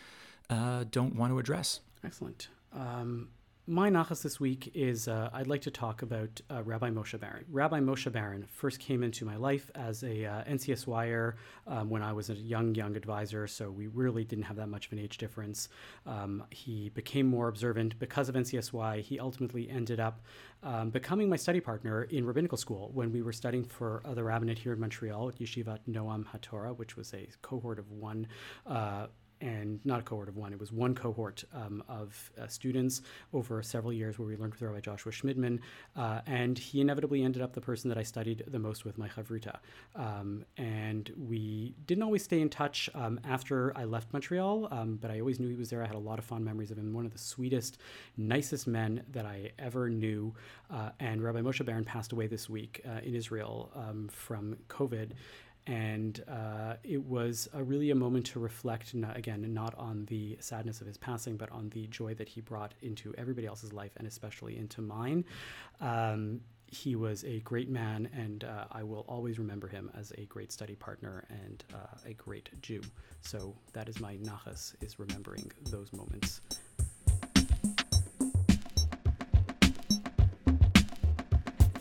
uh, 0.50 0.86
don't 0.90 1.16
want 1.16 1.32
to 1.32 1.40
address. 1.40 1.80
Excellent. 2.04 2.50
Um, 2.74 3.30
my 3.68 3.90
nachas 3.90 4.24
this 4.24 4.40
week 4.40 4.72
is 4.74 5.08
uh, 5.08 5.30
I'd 5.34 5.48
like 5.48 5.62
to 5.62 5.72
talk 5.72 6.02
about 6.02 6.42
uh, 6.50 6.64
Rabbi 6.64 6.90
Moshe 6.90 7.18
Baron. 7.20 7.46
Rabbi 7.48 7.80
Moshe 7.80 8.12
Baron 8.12 8.44
first 8.50 8.80
came 8.80 9.04
into 9.04 9.24
my 9.24 9.36
life 9.36 9.70
as 9.76 10.04
a 10.04 10.26
uh, 10.26 10.44
NCSYer 10.46 11.36
um, 11.68 11.90
when 11.90 12.02
I 12.02 12.12
was 12.12 12.32
a 12.32 12.34
young, 12.34 12.74
young 12.74 12.96
advisor, 12.96 13.46
so 13.46 13.70
we 13.70 13.86
really 13.86 14.24
didn't 14.24 14.46
have 14.46 14.58
that 14.58 14.68
much 14.68 14.88
of 14.88 14.94
an 14.94 15.00
age 15.00 15.20
difference. 15.20 15.70
Um, 16.08 16.44
he 16.50 16.90
became 16.90 17.28
more 17.28 17.50
observant 17.50 18.00
because 18.00 18.30
of 18.30 18.36
NCSY. 18.36 19.02
He 19.02 19.20
ultimately 19.20 19.70
ended 19.70 20.00
up 20.00 20.22
um, 20.64 20.90
becoming 20.90 21.30
my 21.30 21.38
study 21.38 21.60
partner 21.60 22.04
in 22.04 22.26
rabbinical 22.26 22.58
school 22.58 22.90
when 22.94 23.12
we 23.12 23.22
were 23.22 23.34
studying 23.34 23.64
for 23.64 24.02
the 24.16 24.24
rabbinate 24.24 24.58
here 24.58 24.74
in 24.74 24.80
Montreal 24.80 25.30
at 25.30 25.36
Yeshiva 25.36 25.78
Noam 25.88 26.26
HaTorah, 26.26 26.76
which 26.78 26.98
was 26.98 27.14
a 27.14 27.28
cohort 27.44 27.78
of 27.78 27.92
one 27.92 28.28
uh, 28.66 29.06
and 29.42 29.80
not 29.84 30.00
a 30.00 30.04
cohort 30.04 30.30
of 30.30 30.38
one. 30.38 30.54
It 30.54 30.60
was 30.60 30.72
one 30.72 30.96
cohort 30.96 31.44
um, 31.54 31.84
of 31.90 32.32
uh, 32.40 32.48
students 32.48 33.02
over 33.34 33.62
several 33.64 33.92
years 33.92 34.18
where 34.20 34.28
we 34.28 34.38
learned 34.38 34.54
with 34.54 34.62
Rabbi 34.62 34.80
Joshua 34.80 35.12
Shmidman, 35.12 35.60
uh, 35.96 36.22
and 36.28 36.58
he 36.58 36.80
inevitably 36.80 37.24
ended 37.24 37.42
up 37.42 37.54
the 37.54 37.62
person 37.62 37.90
that 37.90 37.98
I 37.98 38.04
studied 38.04 38.44
the 38.48 38.60
most 38.60 38.86
with, 38.86 38.98
my 38.98 39.08
chavruta. 39.08 39.58
Um, 39.96 40.46
and 40.58 41.12
we 41.18 41.76
didn't 41.88 42.04
always 42.04 42.24
stay 42.24 42.40
in 42.40 42.50
touch 42.50 42.90
um, 42.94 43.20
after 43.24 43.76
I 43.76 43.86
left 43.86 44.14
Montreal, 44.14 44.68
um, 44.72 45.00
but 45.02 45.10
I 45.10 45.20
always 45.20 45.40
knew 45.40 45.50
he 45.50 45.56
was 45.56 45.70
there. 45.70 45.84
I 45.84 45.88
had 45.88 45.96
a 45.96 46.00
lot 46.00 46.20
of 46.20 46.26
fond 46.26 46.46
memories 46.46 46.72
of 46.72 46.78
him. 46.78 46.94
One 46.94 47.06
of 47.06 47.12
the 47.12 47.20
sweetest, 47.20 47.80
nicest 48.18 48.68
men 48.68 49.04
that 49.12 49.26
I 49.26 49.52
ever 49.58 49.90
knew. 49.90 50.34
Uh, 50.70 50.90
and 51.00 51.24
Rabbi 51.24 51.40
Moshe 51.40 51.66
Baron 51.66 51.84
passed 51.84 52.12
away 52.12 52.28
this 52.28 52.50
week 52.50 52.82
uh, 52.88 53.00
in 53.04 53.16
Israel 53.16 53.72
um, 53.76 54.08
from 54.12 54.58
COVID 54.70 55.12
and 55.68 56.24
uh, 56.28 56.76
it 56.84 57.04
was 57.04 57.48
a 57.54 57.64
really 57.64 57.92
a 57.92 57.96
moment 57.96 58.26
to 58.28 58.40
reflect 58.40 58.94
not, 58.96 59.16
again 59.18 59.46
not 59.54 59.76
on 59.78 60.06
the 60.06 60.38
sadness 60.40 60.82
of 60.82 60.88
his 60.88 60.98
passing 60.98 61.38
but 61.38 61.52
on 61.52 61.70
the 61.70 61.88
joy 61.88 62.14
that 62.16 62.28
he 62.28 62.42
brought 62.42 62.74
into 62.82 63.14
everybody 63.18 63.48
else's 63.48 63.74
life 63.74 63.92
and 63.98 64.08
especially 64.08 64.58
into 64.58 64.82
mine. 64.82 65.24
Um, 65.80 66.42
he 66.68 66.96
was 66.96 67.26
a 67.26 67.40
great 67.42 67.70
man 67.70 68.10
and 68.16 68.46
uh, 68.46 68.64
i 68.72 68.82
will 68.82 69.06
always 69.10 69.38
remember 69.38 69.68
him 69.68 69.92
as 69.94 70.14
a 70.18 70.26
great 70.26 70.54
study 70.54 70.74
partner 70.74 71.26
and 71.30 71.66
uh, 71.74 71.98
a 72.06 72.14
great 72.14 72.50
jew. 72.62 72.82
So 73.22 73.56
that 73.74 73.90
is 73.90 74.00
my 74.00 74.16
nachas 74.18 74.74
is 74.82 74.98
remembering 74.98 75.52
those 75.70 75.92
moments 75.94 76.42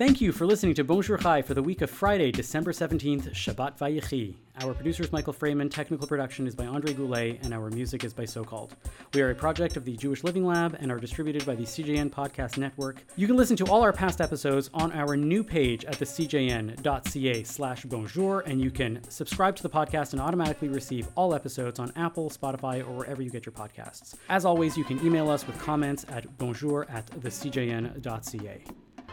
Thank 0.00 0.22
you 0.22 0.32
for 0.32 0.46
listening 0.46 0.72
to 0.76 0.82
Bonjour 0.82 1.18
Chai 1.18 1.42
for 1.42 1.52
the 1.52 1.62
week 1.62 1.82
of 1.82 1.90
Friday, 1.90 2.32
December 2.32 2.72
17th, 2.72 3.32
Shabbat 3.32 3.76
Vayechi. 3.76 4.34
Our 4.62 4.72
producer 4.72 5.02
is 5.02 5.12
Michael 5.12 5.34
Freeman, 5.34 5.68
technical 5.68 6.06
production 6.06 6.46
is 6.46 6.54
by 6.54 6.64
Andre 6.64 6.94
Goulet, 6.94 7.38
and 7.42 7.52
our 7.52 7.68
music 7.68 8.02
is 8.02 8.14
by 8.14 8.24
So 8.24 8.42
Called. 8.42 8.74
We 9.12 9.20
are 9.20 9.30
a 9.30 9.34
project 9.34 9.76
of 9.76 9.84
the 9.84 9.98
Jewish 9.98 10.24
Living 10.24 10.46
Lab 10.46 10.74
and 10.80 10.90
are 10.90 10.98
distributed 10.98 11.44
by 11.44 11.54
the 11.54 11.64
CJN 11.64 12.08
Podcast 12.08 12.56
Network. 12.56 13.04
You 13.16 13.26
can 13.26 13.36
listen 13.36 13.56
to 13.58 13.66
all 13.66 13.82
our 13.82 13.92
past 13.92 14.22
episodes 14.22 14.70
on 14.72 14.90
our 14.92 15.18
new 15.18 15.44
page 15.44 15.84
at 15.84 15.98
the 15.98 16.06
cjn.ca 16.06 17.42
slash 17.42 17.84
bonjour, 17.84 18.40
and 18.46 18.58
you 18.58 18.70
can 18.70 19.02
subscribe 19.10 19.54
to 19.56 19.62
the 19.62 19.68
podcast 19.68 20.12
and 20.12 20.22
automatically 20.22 20.68
receive 20.68 21.08
all 21.14 21.34
episodes 21.34 21.78
on 21.78 21.92
Apple, 21.94 22.30
Spotify, 22.30 22.80
or 22.80 22.92
wherever 22.92 23.20
you 23.20 23.28
get 23.28 23.44
your 23.44 23.52
podcasts. 23.52 24.14
As 24.30 24.46
always, 24.46 24.78
you 24.78 24.84
can 24.84 25.04
email 25.04 25.28
us 25.28 25.46
with 25.46 25.58
comments 25.58 26.06
at 26.08 26.38
bonjour 26.38 26.86
at 26.88 27.04
thecjn.ca. 27.20 28.64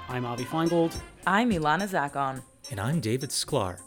I'm 0.09 0.25
Avi 0.25 0.45
Finegold. 0.45 0.95
I'm 1.25 1.51
Ilana 1.51 1.87
Zakon. 1.87 2.41
And 2.71 2.79
I'm 2.79 2.99
David 2.99 3.29
Sklar. 3.31 3.79